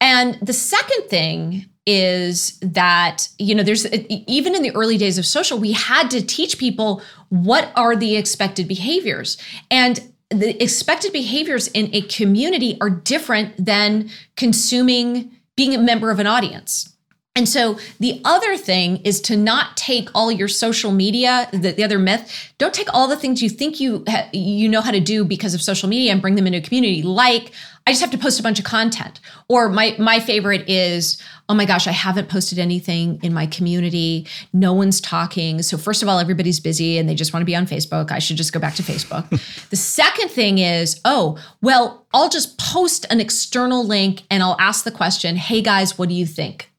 And 0.00 0.38
the 0.40 0.54
second 0.54 1.08
thing 1.08 1.66
is 1.86 2.58
that 2.60 3.28
you 3.38 3.54
know 3.54 3.62
there's 3.62 3.86
even 3.86 4.54
in 4.54 4.62
the 4.62 4.74
early 4.74 4.96
days 4.96 5.18
of 5.18 5.26
social 5.26 5.58
we 5.58 5.72
had 5.72 6.10
to 6.10 6.24
teach 6.24 6.58
people 6.58 7.02
what 7.28 7.70
are 7.76 7.94
the 7.94 8.16
expected 8.16 8.66
behaviors. 8.66 9.36
And 9.70 10.12
the 10.30 10.60
expected 10.60 11.12
behaviors 11.12 11.68
in 11.68 11.94
a 11.94 12.00
community 12.02 12.78
are 12.80 12.90
different 12.90 13.64
than 13.64 14.10
consuming 14.34 15.30
being 15.56 15.74
a 15.74 15.78
member 15.78 16.10
of 16.10 16.18
an 16.18 16.26
audience 16.26 16.95
and 17.36 17.46
so 17.46 17.78
the 18.00 18.22
other 18.24 18.56
thing 18.56 18.96
is 19.04 19.20
to 19.22 19.36
not 19.36 19.76
take 19.76 20.08
all 20.14 20.32
your 20.32 20.48
social 20.48 20.90
media. 20.90 21.48
The, 21.52 21.72
the 21.72 21.84
other 21.84 21.98
myth: 21.98 22.54
don't 22.56 22.72
take 22.72 22.92
all 22.94 23.06
the 23.06 23.16
things 23.16 23.42
you 23.42 23.50
think 23.50 23.78
you 23.78 24.04
ha- 24.08 24.28
you 24.32 24.68
know 24.70 24.80
how 24.80 24.90
to 24.90 25.00
do 25.00 25.22
because 25.22 25.52
of 25.52 25.60
social 25.60 25.88
media 25.88 26.12
and 26.12 26.22
bring 26.22 26.34
them 26.34 26.46
into 26.46 26.58
a 26.58 26.62
community. 26.62 27.02
Like 27.02 27.52
I 27.86 27.90
just 27.90 28.00
have 28.00 28.10
to 28.12 28.18
post 28.18 28.40
a 28.40 28.42
bunch 28.42 28.58
of 28.58 28.64
content. 28.64 29.20
Or 29.48 29.68
my 29.68 29.94
my 29.98 30.18
favorite 30.18 30.68
is, 30.68 31.22
oh 31.50 31.54
my 31.54 31.66
gosh, 31.66 31.86
I 31.86 31.92
haven't 31.92 32.30
posted 32.30 32.58
anything 32.58 33.20
in 33.22 33.34
my 33.34 33.46
community. 33.46 34.26
No 34.54 34.72
one's 34.72 34.98
talking. 34.98 35.60
So 35.60 35.76
first 35.76 36.02
of 36.02 36.08
all, 36.08 36.18
everybody's 36.18 36.58
busy 36.58 36.96
and 36.96 37.06
they 37.06 37.14
just 37.14 37.34
want 37.34 37.42
to 37.42 37.46
be 37.46 37.54
on 37.54 37.66
Facebook. 37.66 38.10
I 38.10 38.18
should 38.18 38.38
just 38.38 38.54
go 38.54 38.58
back 38.58 38.76
to 38.76 38.82
Facebook. 38.82 39.28
the 39.68 39.76
second 39.76 40.30
thing 40.30 40.56
is, 40.56 41.02
oh, 41.04 41.38
well, 41.60 42.06
I'll 42.14 42.30
just 42.30 42.58
post 42.58 43.04
an 43.10 43.20
external 43.20 43.86
link 43.86 44.22
and 44.30 44.42
I'll 44.42 44.56
ask 44.58 44.84
the 44.84 44.90
question, 44.90 45.36
"Hey 45.36 45.60
guys, 45.60 45.98
what 45.98 46.08
do 46.08 46.14
you 46.14 46.24
think?" 46.24 46.70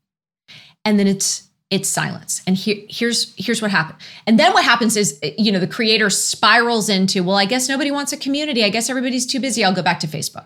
And 0.88 0.98
then 0.98 1.08
it's 1.08 1.44
it's 1.70 1.90
silence. 1.90 2.42
And 2.48 2.56
here, 2.56 2.78
here's 2.88 3.36
here's 3.36 3.62
what 3.62 3.72
happened. 3.72 4.00
And 4.26 4.40
then 4.40 4.54
what 4.54 4.64
happens 4.64 4.96
is 4.96 5.20
you 5.38 5.52
know 5.52 5.60
the 5.60 5.68
creator 5.68 6.10
spirals 6.10 6.88
into 6.88 7.24
well 7.24 7.36
i 7.36 7.46
guess 7.46 7.68
nobody 7.68 7.92
wants 7.92 8.14
a 8.14 8.18
community. 8.18 8.64
I 8.64 8.70
guess 8.70 8.90
everybody's 8.90 9.26
too 9.26 9.42
busy. 9.42 9.66
I'll 9.66 9.76
go 9.76 9.84
back 9.84 10.00
to 10.00 10.08
facebook. 10.08 10.46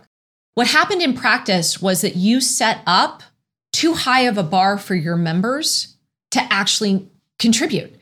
What 0.56 0.68
happened 0.68 1.02
in 1.02 1.14
practice 1.14 1.82
was 1.82 2.02
that 2.02 2.16
you 2.16 2.42
set 2.42 2.82
up 2.88 3.22
too 3.72 3.94
high 3.94 4.22
of 4.22 4.38
a 4.38 4.44
bar 4.44 4.78
for 4.78 4.96
your 4.96 5.16
members 5.16 5.96
to 6.32 6.42
actually 6.52 7.08
contribute. 7.40 7.96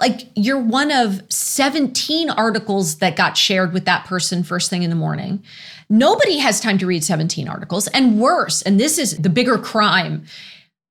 Like 0.00 0.28
you're 0.34 0.58
one 0.58 0.90
of 0.90 1.22
17 1.30 2.30
articles 2.30 2.96
that 2.98 3.16
got 3.16 3.36
shared 3.36 3.72
with 3.72 3.84
that 3.84 4.06
person 4.06 4.42
first 4.42 4.70
thing 4.70 4.82
in 4.82 4.90
the 4.90 4.96
morning. 4.96 5.42
Nobody 5.90 6.38
has 6.38 6.60
time 6.60 6.78
to 6.78 6.86
read 6.86 7.04
17 7.04 7.48
articles. 7.48 7.88
And 7.88 8.18
worse 8.20 8.62
and 8.62 8.78
this 8.78 8.96
is 8.96 9.18
the 9.18 9.28
bigger 9.28 9.58
crime 9.58 10.24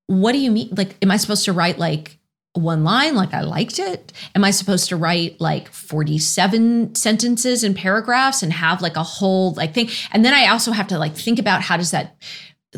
what 0.08 0.34
do 0.34 0.40
you 0.40 0.52
mean? 0.52 0.70
Like, 0.76 0.96
am 1.02 1.12
I 1.12 1.18
supposed 1.18 1.46
to 1.46 1.54
write 1.54 1.78
like 1.80 2.20
one 2.54 2.84
line, 2.84 3.16
like 3.16 3.34
I 3.34 3.42
liked 3.42 3.80
it? 3.80 4.14
Am 4.36 4.44
I 4.44 4.52
supposed 4.52 4.90
to 4.90 4.96
write 4.96 5.42
like 5.42 5.70
47 5.70 6.96
sentences 6.96 7.64
and 7.64 7.76
paragraphs 7.76 8.44
and 8.44 8.54
have 8.54 8.82
like 8.82 8.96
a 8.96 9.04
whole 9.04 9.54
like 9.54 9.74
thing? 9.74 9.90
And 10.12 10.24
then 10.24 10.34
I 10.34 10.48
also 10.48 10.72
have 10.72 10.88
to 10.88 11.00
like 11.00 11.16
think 11.16 11.40
about 11.40 11.62
how 11.62 11.78
does 11.78 11.92
that 11.92 12.16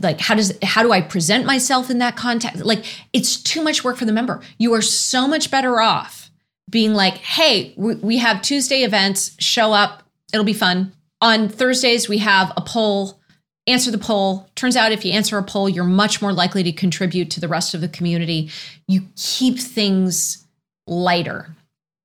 like 0.02 0.20
how 0.20 0.36
does 0.36 0.58
how 0.62 0.84
do 0.84 0.92
I 0.92 1.02
present 1.02 1.46
myself 1.46 1.90
in 1.90 2.00
that 2.00 2.16
context? 2.16 2.64
Like 2.64 2.86
it's 3.14 3.42
too 3.42 3.62
much 3.62 3.84
work 3.84 3.98
for 3.98 4.06
the 4.06 4.12
member. 4.12 4.42
You 4.58 4.74
are 4.74 4.82
so 4.82 5.28
much 5.28 5.52
better 5.52 5.80
off 5.80 6.32
being 6.70 6.94
like, 6.94 7.18
hey, 7.18 7.74
we, 7.78 7.96
we 7.96 8.18
have 8.18 8.42
Tuesday 8.42 8.84
events, 8.84 9.36
show 9.40 9.72
up, 9.72 10.04
it'll 10.34 10.46
be 10.46 10.54
fun. 10.54 10.94
On 11.22 11.48
Thursdays, 11.48 12.10
we 12.10 12.18
have 12.20 12.52
a 12.58 12.62
poll 12.62 13.20
answer 13.68 13.92
the 13.92 13.98
poll. 13.98 14.50
Turns 14.56 14.76
out 14.76 14.92
if 14.92 15.04
you 15.04 15.12
answer 15.12 15.38
a 15.38 15.44
poll, 15.44 15.68
you're 15.68 15.84
much 15.84 16.22
more 16.22 16.34
likely 16.34 16.64
to 16.64 16.72
contribute 16.72 17.32
to 17.32 17.40
the 17.40 17.48
rest 17.48 17.74
of 17.74 17.82
the 17.82 17.88
community. 17.88 18.50
You 18.88 19.04
keep 19.16 19.60
things 19.60 20.46
lighter. 20.88 21.56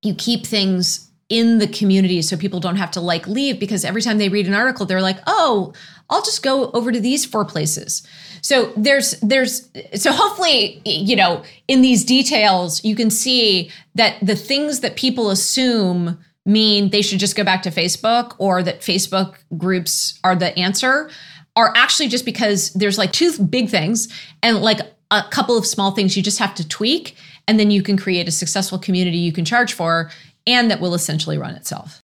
You 0.02 0.14
keep 0.14 0.46
things 0.46 1.10
in 1.28 1.58
the 1.58 1.68
community 1.68 2.20
so 2.22 2.36
people 2.36 2.58
don't 2.58 2.76
have 2.76 2.90
to 2.90 3.00
like 3.00 3.26
leave 3.28 3.60
because 3.60 3.84
every 3.84 4.02
time 4.02 4.18
they 4.18 4.28
read 4.28 4.48
an 4.48 4.54
article 4.54 4.84
they're 4.84 5.00
like, 5.00 5.18
"Oh, 5.26 5.72
I'll 6.10 6.22
just 6.22 6.42
go 6.42 6.70
over 6.72 6.90
to 6.90 7.00
these 7.00 7.24
four 7.24 7.44
places." 7.44 8.06
So 8.42 8.72
there's 8.76 9.12
there's 9.20 9.70
so 9.94 10.12
hopefully 10.12 10.82
you 10.84 11.14
know 11.14 11.44
in 11.68 11.82
these 11.82 12.04
details 12.04 12.84
you 12.84 12.96
can 12.96 13.10
see 13.10 13.70
that 13.94 14.16
the 14.20 14.34
things 14.34 14.80
that 14.80 14.96
people 14.96 15.30
assume 15.30 16.18
mean 16.44 16.90
they 16.90 17.02
should 17.02 17.20
just 17.20 17.36
go 17.36 17.44
back 17.44 17.62
to 17.62 17.70
Facebook 17.70 18.34
or 18.38 18.62
that 18.62 18.80
Facebook 18.80 19.36
groups 19.56 20.18
are 20.24 20.34
the 20.34 20.58
answer 20.58 21.10
are 21.56 21.72
actually 21.76 22.08
just 22.08 22.24
because 22.24 22.72
there's 22.74 22.98
like 22.98 23.12
two 23.12 23.36
big 23.44 23.68
things 23.68 24.08
and 24.42 24.60
like 24.60 24.80
a 25.10 25.22
couple 25.30 25.56
of 25.56 25.66
small 25.66 25.90
things 25.90 26.16
you 26.16 26.22
just 26.22 26.38
have 26.38 26.54
to 26.54 26.66
tweak 26.68 27.16
and 27.48 27.58
then 27.58 27.70
you 27.70 27.82
can 27.82 27.96
create 27.96 28.28
a 28.28 28.30
successful 28.30 28.78
community 28.78 29.18
you 29.18 29.32
can 29.32 29.44
charge 29.44 29.72
for 29.72 30.10
and 30.46 30.70
that 30.70 30.80
will 30.80 30.94
essentially 30.94 31.38
run 31.38 31.54
itself. 31.54 32.00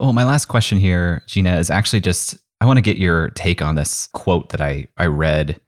Well, 0.00 0.12
my 0.12 0.24
last 0.24 0.46
question 0.46 0.78
here, 0.78 1.22
Gina, 1.26 1.56
is 1.56 1.70
actually 1.70 2.00
just 2.00 2.36
I 2.60 2.66
want 2.66 2.78
to 2.78 2.82
get 2.82 2.96
your 2.96 3.30
take 3.30 3.60
on 3.60 3.74
this 3.74 4.08
quote 4.12 4.50
that 4.50 4.60
I 4.60 4.86
I 4.96 5.06
read 5.06 5.60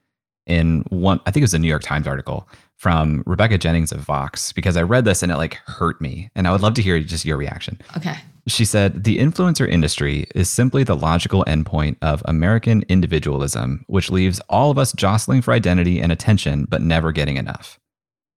in 0.47 0.85
one 0.89 1.21
I 1.27 1.31
think 1.31 1.43
it 1.43 1.45
was 1.45 1.55
a 1.55 1.59
New 1.59 1.69
York 1.69 1.83
Times 1.83 2.07
article 2.07 2.49
from 2.77 3.23
Rebecca 3.27 3.59
Jennings 3.59 3.93
of 3.93 4.01
Vox 4.01 4.53
because 4.53 4.77
I 4.77 4.83
read 4.83 5.05
this 5.05 5.23
and 5.23 5.33
it 5.33 5.37
like 5.37 5.55
hurt 5.67 6.01
me 6.01 6.31
and 6.35 6.47
I 6.47 6.53
would 6.53 6.61
love 6.61 6.75
to 6.75 6.83
hear 6.83 7.01
just 7.01 7.25
your 7.25 7.37
reaction. 7.37 7.81
Okay. 7.97 8.17
She 8.49 8.65
said, 8.65 9.05
The 9.05 9.19
influencer 9.19 9.69
industry 9.69 10.27
is 10.35 10.49
simply 10.49 10.85
the 10.85 10.97
logical 10.97 11.45
endpoint 11.47 11.97
of 12.01 12.23
American 12.27 12.85
individualism, 12.89 13.85
which 13.89 14.11
leaves 14.11 14.41
all 14.49 14.71
of 14.71 14.79
us 14.79 14.93
jostling 14.93 15.43
for 15.43 15.53
identity 15.53 16.01
and 16.01 16.13
attention, 16.13 16.65
but 16.69 16.81
never 16.81 17.11
getting 17.11 17.37
enough. 17.37 17.81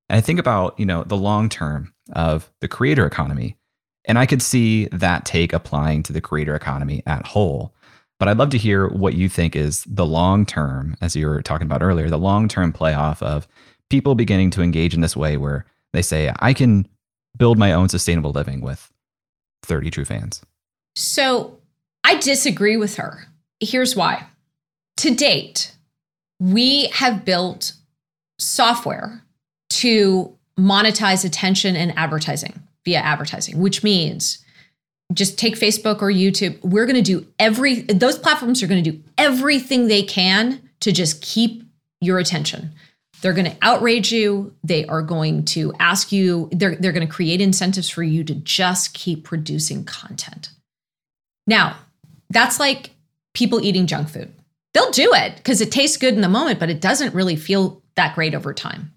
And 0.09 0.17
I 0.17 0.21
think 0.21 0.39
about, 0.39 0.79
you 0.79 0.85
know, 0.85 1.03
the 1.03 1.17
long 1.17 1.47
term 1.47 1.93
of 2.13 2.51
the 2.61 2.67
creator 2.67 3.05
economy. 3.05 3.57
And 4.05 4.17
I 4.17 4.25
could 4.25 4.41
see 4.41 4.85
that 4.87 5.25
take 5.25 5.53
applying 5.53 6.01
to 6.03 6.13
the 6.13 6.21
creator 6.21 6.55
economy 6.55 7.03
at 7.05 7.27
whole. 7.27 7.75
But 8.17 8.27
I'd 8.27 8.37
love 8.37 8.49
to 8.49 8.57
hear 8.57 8.87
what 8.87 9.13
you 9.13 9.29
think 9.29 9.55
is 9.55 9.83
the 9.87 10.05
long 10.05 10.45
term, 10.45 10.97
as 11.01 11.15
you 11.15 11.27
were 11.27 11.43
talking 11.43 11.67
about 11.67 11.83
earlier, 11.83 12.09
the 12.09 12.17
long 12.17 12.47
term 12.47 12.73
playoff 12.73 13.21
of 13.21 13.47
people 13.89 14.15
beginning 14.15 14.49
to 14.51 14.63
engage 14.63 14.95
in 14.95 15.01
this 15.01 15.15
way 15.15 15.37
where 15.37 15.65
they 15.93 16.01
say, 16.01 16.33
I 16.39 16.53
can 16.53 16.87
build 17.37 17.59
my 17.59 17.71
own 17.73 17.89
sustainable 17.89 18.31
living 18.31 18.61
with 18.61 18.91
30 19.63 19.91
true 19.91 20.05
fans. 20.05 20.41
So 20.95 21.59
I 22.03 22.15
disagree 22.15 22.77
with 22.77 22.95
her. 22.95 23.27
Here's 23.59 23.95
why. 23.95 24.25
To 24.97 25.13
date, 25.13 25.73
we 26.39 26.87
have 26.87 27.25
built 27.25 27.73
software 28.37 29.23
to 29.69 30.35
monetize 30.57 31.23
attention 31.23 31.75
and 31.75 31.97
advertising 31.97 32.61
via 32.85 32.99
advertising, 32.99 33.59
which 33.59 33.83
means 33.83 34.43
just 35.13 35.37
take 35.37 35.55
Facebook 35.55 36.01
or 36.01 36.11
YouTube. 36.11 36.61
We're 36.63 36.85
going 36.85 36.95
to 36.95 37.01
do 37.01 37.27
every, 37.39 37.81
those 37.81 38.17
platforms 38.17 38.61
are 38.61 38.67
going 38.67 38.83
to 38.83 38.91
do 38.91 39.01
everything 39.17 39.87
they 39.87 40.03
can 40.03 40.61
to 40.81 40.91
just 40.91 41.21
keep 41.21 41.63
your 42.01 42.19
attention. 42.19 42.71
They're 43.21 43.33
going 43.33 43.51
to 43.51 43.57
outrage 43.61 44.11
you. 44.11 44.53
They 44.63 44.85
are 44.85 45.01
going 45.01 45.45
to 45.45 45.73
ask 45.79 46.11
you, 46.11 46.49
they're, 46.51 46.75
they're 46.75 46.91
going 46.91 47.07
to 47.07 47.13
create 47.13 47.41
incentives 47.41 47.89
for 47.89 48.03
you 48.03 48.23
to 48.23 48.35
just 48.35 48.93
keep 48.93 49.23
producing 49.23 49.83
content. 49.83 50.49
Now, 51.47 51.77
that's 52.29 52.59
like 52.59 52.91
people 53.33 53.63
eating 53.63 53.87
junk 53.87 54.09
food. 54.09 54.31
They'll 54.73 54.91
do 54.91 55.13
it 55.13 55.35
because 55.37 55.61
it 55.61 55.71
tastes 55.71 55.97
good 55.97 56.13
in 56.13 56.21
the 56.21 56.29
moment, 56.29 56.59
but 56.59 56.69
it 56.69 56.81
doesn't 56.81 57.15
really 57.15 57.35
feel 57.35 57.81
that 57.95 58.15
great 58.15 58.35
over 58.35 58.53
time. 58.53 58.93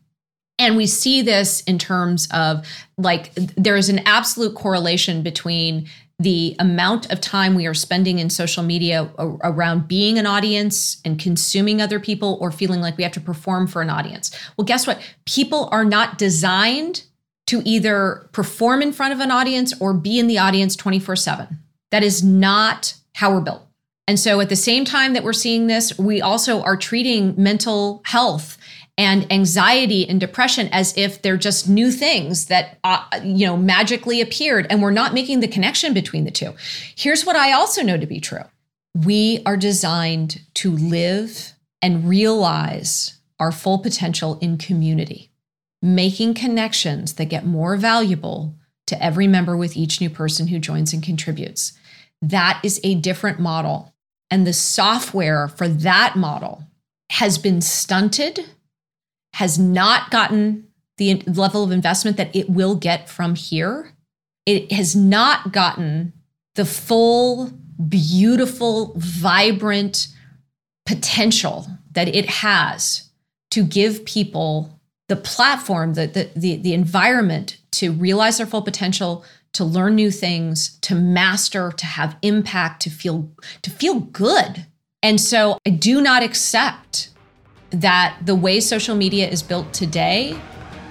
And 0.58 0.76
we 0.76 0.86
see 0.86 1.22
this 1.22 1.62
in 1.62 1.78
terms 1.78 2.28
of 2.32 2.66
like 2.98 3.34
there 3.34 3.76
is 3.76 3.88
an 3.88 4.00
absolute 4.00 4.54
correlation 4.54 5.22
between 5.22 5.88
the 6.22 6.56
amount 6.58 7.10
of 7.12 7.20
time 7.20 7.54
we 7.54 7.66
are 7.66 7.74
spending 7.74 8.18
in 8.18 8.30
social 8.30 8.62
media 8.62 9.10
around 9.18 9.88
being 9.88 10.18
an 10.18 10.26
audience 10.26 11.00
and 11.04 11.18
consuming 11.18 11.80
other 11.80 12.00
people 12.00 12.38
or 12.40 12.50
feeling 12.50 12.80
like 12.80 12.96
we 12.96 13.02
have 13.02 13.12
to 13.12 13.20
perform 13.20 13.66
for 13.66 13.82
an 13.82 13.90
audience. 13.90 14.30
Well, 14.56 14.64
guess 14.64 14.86
what? 14.86 15.00
People 15.26 15.68
are 15.72 15.84
not 15.84 16.18
designed 16.18 17.04
to 17.46 17.62
either 17.64 18.28
perform 18.32 18.82
in 18.82 18.92
front 18.92 19.12
of 19.12 19.20
an 19.20 19.30
audience 19.30 19.78
or 19.80 19.92
be 19.92 20.18
in 20.18 20.26
the 20.26 20.38
audience 20.38 20.76
24 20.76 21.16
7. 21.16 21.58
That 21.90 22.02
is 22.02 22.22
not 22.22 22.94
how 23.14 23.32
we're 23.32 23.40
built. 23.40 23.66
And 24.08 24.18
so 24.18 24.40
at 24.40 24.48
the 24.48 24.56
same 24.56 24.84
time 24.84 25.12
that 25.12 25.22
we're 25.22 25.32
seeing 25.32 25.66
this, 25.68 25.96
we 25.98 26.20
also 26.20 26.62
are 26.62 26.76
treating 26.76 27.34
mental 27.36 28.02
health 28.04 28.58
and 28.98 29.30
anxiety 29.32 30.08
and 30.08 30.20
depression 30.20 30.68
as 30.70 30.96
if 30.96 31.22
they're 31.22 31.36
just 31.36 31.68
new 31.68 31.90
things 31.90 32.46
that 32.46 32.78
uh, 32.84 33.04
you 33.22 33.46
know 33.46 33.56
magically 33.56 34.20
appeared 34.20 34.66
and 34.68 34.82
we're 34.82 34.90
not 34.90 35.14
making 35.14 35.40
the 35.40 35.48
connection 35.48 35.94
between 35.94 36.24
the 36.24 36.30
two. 36.30 36.54
Here's 36.96 37.24
what 37.24 37.36
i 37.36 37.52
also 37.52 37.82
know 37.82 37.96
to 37.96 38.06
be 38.06 38.20
true. 38.20 38.44
We 38.94 39.42
are 39.46 39.56
designed 39.56 40.42
to 40.54 40.70
live 40.70 41.52
and 41.80 42.08
realize 42.08 43.18
our 43.40 43.50
full 43.50 43.78
potential 43.78 44.38
in 44.40 44.58
community 44.58 45.32
making 45.82 46.32
connections 46.32 47.14
that 47.14 47.24
get 47.24 47.44
more 47.44 47.76
valuable 47.76 48.54
to 48.86 49.02
every 49.02 49.26
member 49.26 49.56
with 49.56 49.76
each 49.76 50.00
new 50.00 50.08
person 50.08 50.46
who 50.46 50.58
joins 50.58 50.92
and 50.92 51.02
contributes. 51.02 51.72
That 52.22 52.60
is 52.62 52.80
a 52.84 52.94
different 52.94 53.40
model. 53.40 53.92
And 54.30 54.46
the 54.46 54.52
software 54.52 55.48
for 55.48 55.68
that 55.68 56.14
model 56.14 56.62
has 57.10 57.36
been 57.36 57.60
stunted 57.60 58.48
has 59.34 59.58
not 59.58 60.10
gotten 60.10 60.66
the 60.98 61.22
level 61.26 61.64
of 61.64 61.72
investment 61.72 62.16
that 62.16 62.34
it 62.34 62.50
will 62.50 62.74
get 62.74 63.08
from 63.08 63.34
here. 63.34 63.92
It 64.46 64.72
has 64.72 64.94
not 64.94 65.52
gotten 65.52 66.12
the 66.54 66.64
full, 66.64 67.50
beautiful, 67.88 68.92
vibrant 68.96 70.08
potential 70.86 71.66
that 71.92 72.08
it 72.08 72.28
has 72.28 73.10
to 73.50 73.64
give 73.64 74.04
people 74.04 74.80
the 75.08 75.16
platform, 75.16 75.94
the, 75.94 76.06
the, 76.06 76.30
the, 76.34 76.56
the 76.56 76.74
environment 76.74 77.58
to 77.72 77.92
realize 77.92 78.38
their 78.38 78.46
full 78.46 78.62
potential, 78.62 79.24
to 79.52 79.64
learn 79.64 79.94
new 79.94 80.10
things, 80.10 80.78
to 80.80 80.94
master, 80.94 81.72
to 81.72 81.86
have 81.86 82.16
impact, 82.22 82.82
to 82.82 82.90
feel 82.90 83.30
to 83.62 83.70
feel 83.70 84.00
good. 84.00 84.66
And 85.02 85.20
so 85.20 85.58
I 85.66 85.70
do 85.70 86.00
not 86.00 86.22
accept 86.22 87.10
that 87.72 88.16
the 88.24 88.34
way 88.34 88.60
social 88.60 88.94
media 88.94 89.28
is 89.28 89.42
built 89.42 89.72
today 89.72 90.38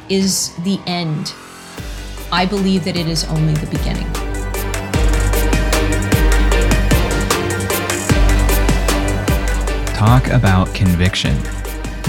is 0.10 0.56
the 0.64 0.80
end. 0.88 1.34
I 2.32 2.46
believe 2.46 2.84
that 2.86 2.96
it 2.96 3.08
is 3.08 3.24
only 3.26 3.54
the 3.54 3.68
beginning. 3.68 4.12
Talk 9.94 10.28
about 10.28 10.74
conviction. 10.74 11.38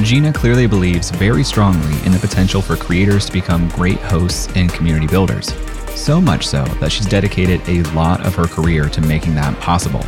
Gina 0.03 0.33
clearly 0.33 0.67
believes 0.67 1.11
very 1.11 1.45
strongly 1.45 1.95
in 2.07 2.13
the 2.13 2.19
potential 2.19 2.63
for 2.63 2.75
creators 2.77 3.27
to 3.27 3.33
become 3.33 3.69
great 3.69 3.99
hosts 3.99 4.49
and 4.57 4.73
community 4.73 5.07
builders. 5.07 5.53
So 5.95 6.19
much 6.19 6.47
so 6.47 6.65
that 6.81 6.91
she's 6.91 7.05
dedicated 7.05 7.61
a 7.69 7.83
lot 7.93 8.25
of 8.25 8.35
her 8.35 8.47
career 8.47 8.89
to 8.89 9.01
making 9.03 9.35
that 9.35 9.59
possible. 9.61 10.03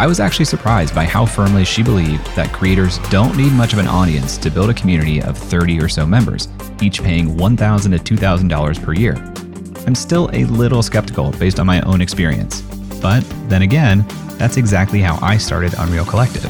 I 0.00 0.06
was 0.06 0.18
actually 0.18 0.46
surprised 0.46 0.94
by 0.94 1.04
how 1.04 1.26
firmly 1.26 1.62
she 1.62 1.82
believed 1.82 2.24
that 2.34 2.54
creators 2.54 2.96
don't 3.10 3.36
need 3.36 3.52
much 3.52 3.74
of 3.74 3.78
an 3.78 3.86
audience 3.86 4.38
to 4.38 4.50
build 4.50 4.70
a 4.70 4.74
community 4.74 5.20
of 5.20 5.36
30 5.36 5.78
or 5.78 5.90
so 5.90 6.06
members, 6.06 6.48
each 6.80 7.02
paying 7.02 7.36
1,000 7.36 7.92
to 7.92 7.98
$2,000 7.98 8.82
per 8.82 8.94
year. 8.94 9.12
I'm 9.86 9.94
still 9.94 10.30
a 10.32 10.46
little 10.46 10.82
skeptical 10.82 11.32
based 11.32 11.60
on 11.60 11.66
my 11.66 11.82
own 11.82 12.00
experience. 12.00 12.62
But 13.02 13.20
then 13.50 13.60
again, 13.60 14.06
that's 14.38 14.56
exactly 14.56 15.02
how 15.02 15.18
I 15.20 15.36
started 15.36 15.74
Unreal 15.76 16.06
Collective. 16.06 16.46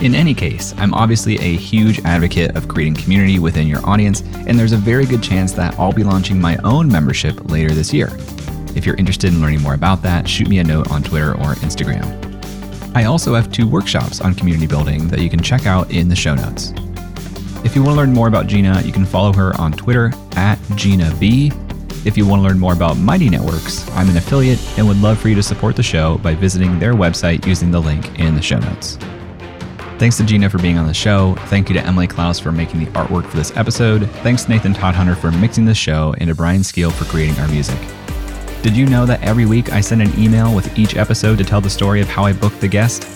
In 0.00 0.14
any 0.14 0.32
case, 0.32 0.74
I'm 0.76 0.94
obviously 0.94 1.34
a 1.38 1.56
huge 1.56 1.98
advocate 2.04 2.54
of 2.54 2.68
creating 2.68 2.94
community 2.94 3.40
within 3.40 3.66
your 3.66 3.84
audience, 3.84 4.20
and 4.46 4.56
there's 4.56 4.70
a 4.70 4.76
very 4.76 5.06
good 5.06 5.24
chance 5.24 5.50
that 5.54 5.76
I'll 5.76 5.92
be 5.92 6.04
launching 6.04 6.40
my 6.40 6.56
own 6.58 6.86
membership 6.86 7.50
later 7.50 7.74
this 7.74 7.92
year. 7.92 8.10
If 8.76 8.86
you're 8.86 8.94
interested 8.94 9.32
in 9.32 9.40
learning 9.40 9.62
more 9.62 9.74
about 9.74 10.02
that, 10.02 10.28
shoot 10.28 10.46
me 10.46 10.60
a 10.60 10.64
note 10.64 10.92
on 10.92 11.02
Twitter 11.02 11.32
or 11.32 11.56
Instagram. 11.56 12.33
I 12.94 13.04
also 13.04 13.34
have 13.34 13.50
two 13.50 13.66
workshops 13.66 14.20
on 14.20 14.34
community 14.34 14.66
building 14.68 15.08
that 15.08 15.20
you 15.20 15.28
can 15.28 15.42
check 15.42 15.66
out 15.66 15.90
in 15.90 16.08
the 16.08 16.14
show 16.14 16.34
notes. 16.34 16.72
If 17.64 17.74
you 17.74 17.82
want 17.82 17.94
to 17.94 17.96
learn 17.96 18.12
more 18.12 18.28
about 18.28 18.46
Gina, 18.46 18.82
you 18.82 18.92
can 18.92 19.04
follow 19.04 19.32
her 19.32 19.58
on 19.60 19.72
Twitter 19.72 20.12
at 20.36 20.58
Gina 20.76 21.12
B. 21.18 21.50
If 22.04 22.16
you 22.16 22.26
want 22.26 22.40
to 22.40 22.46
learn 22.46 22.58
more 22.58 22.74
about 22.74 22.96
Mighty 22.96 23.28
Networks, 23.28 23.88
I'm 23.92 24.08
an 24.10 24.16
affiliate 24.16 24.60
and 24.78 24.86
would 24.86 24.98
love 24.98 25.18
for 25.18 25.28
you 25.28 25.34
to 25.34 25.42
support 25.42 25.74
the 25.74 25.82
show 25.82 26.18
by 26.18 26.34
visiting 26.34 26.78
their 26.78 26.92
website 26.92 27.46
using 27.46 27.70
the 27.70 27.80
link 27.80 28.18
in 28.20 28.34
the 28.34 28.42
show 28.42 28.58
notes. 28.58 28.96
Thanks 29.98 30.16
to 30.18 30.24
Gina 30.24 30.50
for 30.50 30.58
being 30.58 30.76
on 30.76 30.86
the 30.86 30.94
show. 30.94 31.34
Thank 31.46 31.68
you 31.68 31.74
to 31.74 31.84
Emily 31.84 32.06
Clouse 32.06 32.38
for 32.38 32.52
making 32.52 32.80
the 32.80 32.90
artwork 32.92 33.26
for 33.26 33.36
this 33.36 33.56
episode. 33.56 34.08
Thanks 34.22 34.44
to 34.44 34.50
Nathan 34.50 34.74
Todd 34.74 34.94
Hunter 34.94 35.16
for 35.16 35.32
mixing 35.32 35.64
the 35.64 35.74
show 35.74 36.14
and 36.18 36.28
to 36.28 36.34
Brian 36.34 36.62
Skeel 36.62 36.92
for 36.92 37.06
creating 37.06 37.38
our 37.38 37.48
music. 37.48 37.78
Did 38.64 38.78
you 38.78 38.86
know 38.86 39.04
that 39.04 39.22
every 39.22 39.44
week 39.44 39.74
I 39.74 39.82
send 39.82 40.00
an 40.00 40.18
email 40.18 40.54
with 40.54 40.78
each 40.78 40.96
episode 40.96 41.36
to 41.36 41.44
tell 41.44 41.60
the 41.60 41.68
story 41.68 42.00
of 42.00 42.08
how 42.08 42.24
I 42.24 42.32
booked 42.32 42.62
the 42.62 42.66
guest? 42.66 43.06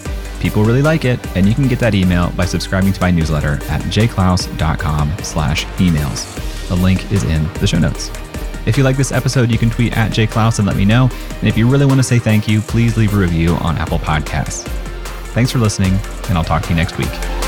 People 0.43 0.63
really 0.63 0.83
like 0.83 1.07
it, 1.07 1.19
and 1.35 1.49
you 1.49 1.55
can 1.55 1.69
get 1.69 1.79
that 1.79 1.95
email 1.95 2.29
by 2.33 2.45
subscribing 2.45 2.93
to 2.93 3.01
my 3.01 3.11
newsletter 3.11 3.55
at 3.71 3.81
jayclouse.com 3.85 5.11
slash 5.23 5.65
emails. 5.79 6.69
The 6.69 6.75
link 6.75 7.11
is 7.11 7.25
in 7.25 7.51
the 7.55 7.67
show 7.67 7.79
notes. 7.79 8.11
If 8.67 8.77
you 8.77 8.85
like 8.85 8.99
this 8.99 9.11
episode, 9.11 9.51
you 9.51 9.57
can 9.57 9.71
tweet 9.71 9.97
at 9.97 10.13
jklaus 10.13 10.59
and 10.59 10.69
let 10.69 10.77
me 10.77 10.85
know. 10.85 11.09
And 11.39 11.49
if 11.49 11.57
you 11.57 11.67
really 11.67 11.87
want 11.87 11.99
to 11.99 12.05
say 12.05 12.19
thank 12.19 12.47
you, 12.47 12.61
please 12.61 12.99
leave 12.99 13.15
a 13.15 13.17
review 13.17 13.55
on 13.55 13.79
Apple 13.79 13.99
Podcasts. 13.99 14.65
Thanks 15.33 15.51
for 15.51 15.61
listening, 15.61 15.99
and 16.29 16.37
I'll 16.37 16.45
talk 16.45 16.65
to 16.65 16.69
you 16.69 16.77
next 16.77 16.99
week. 16.99 17.48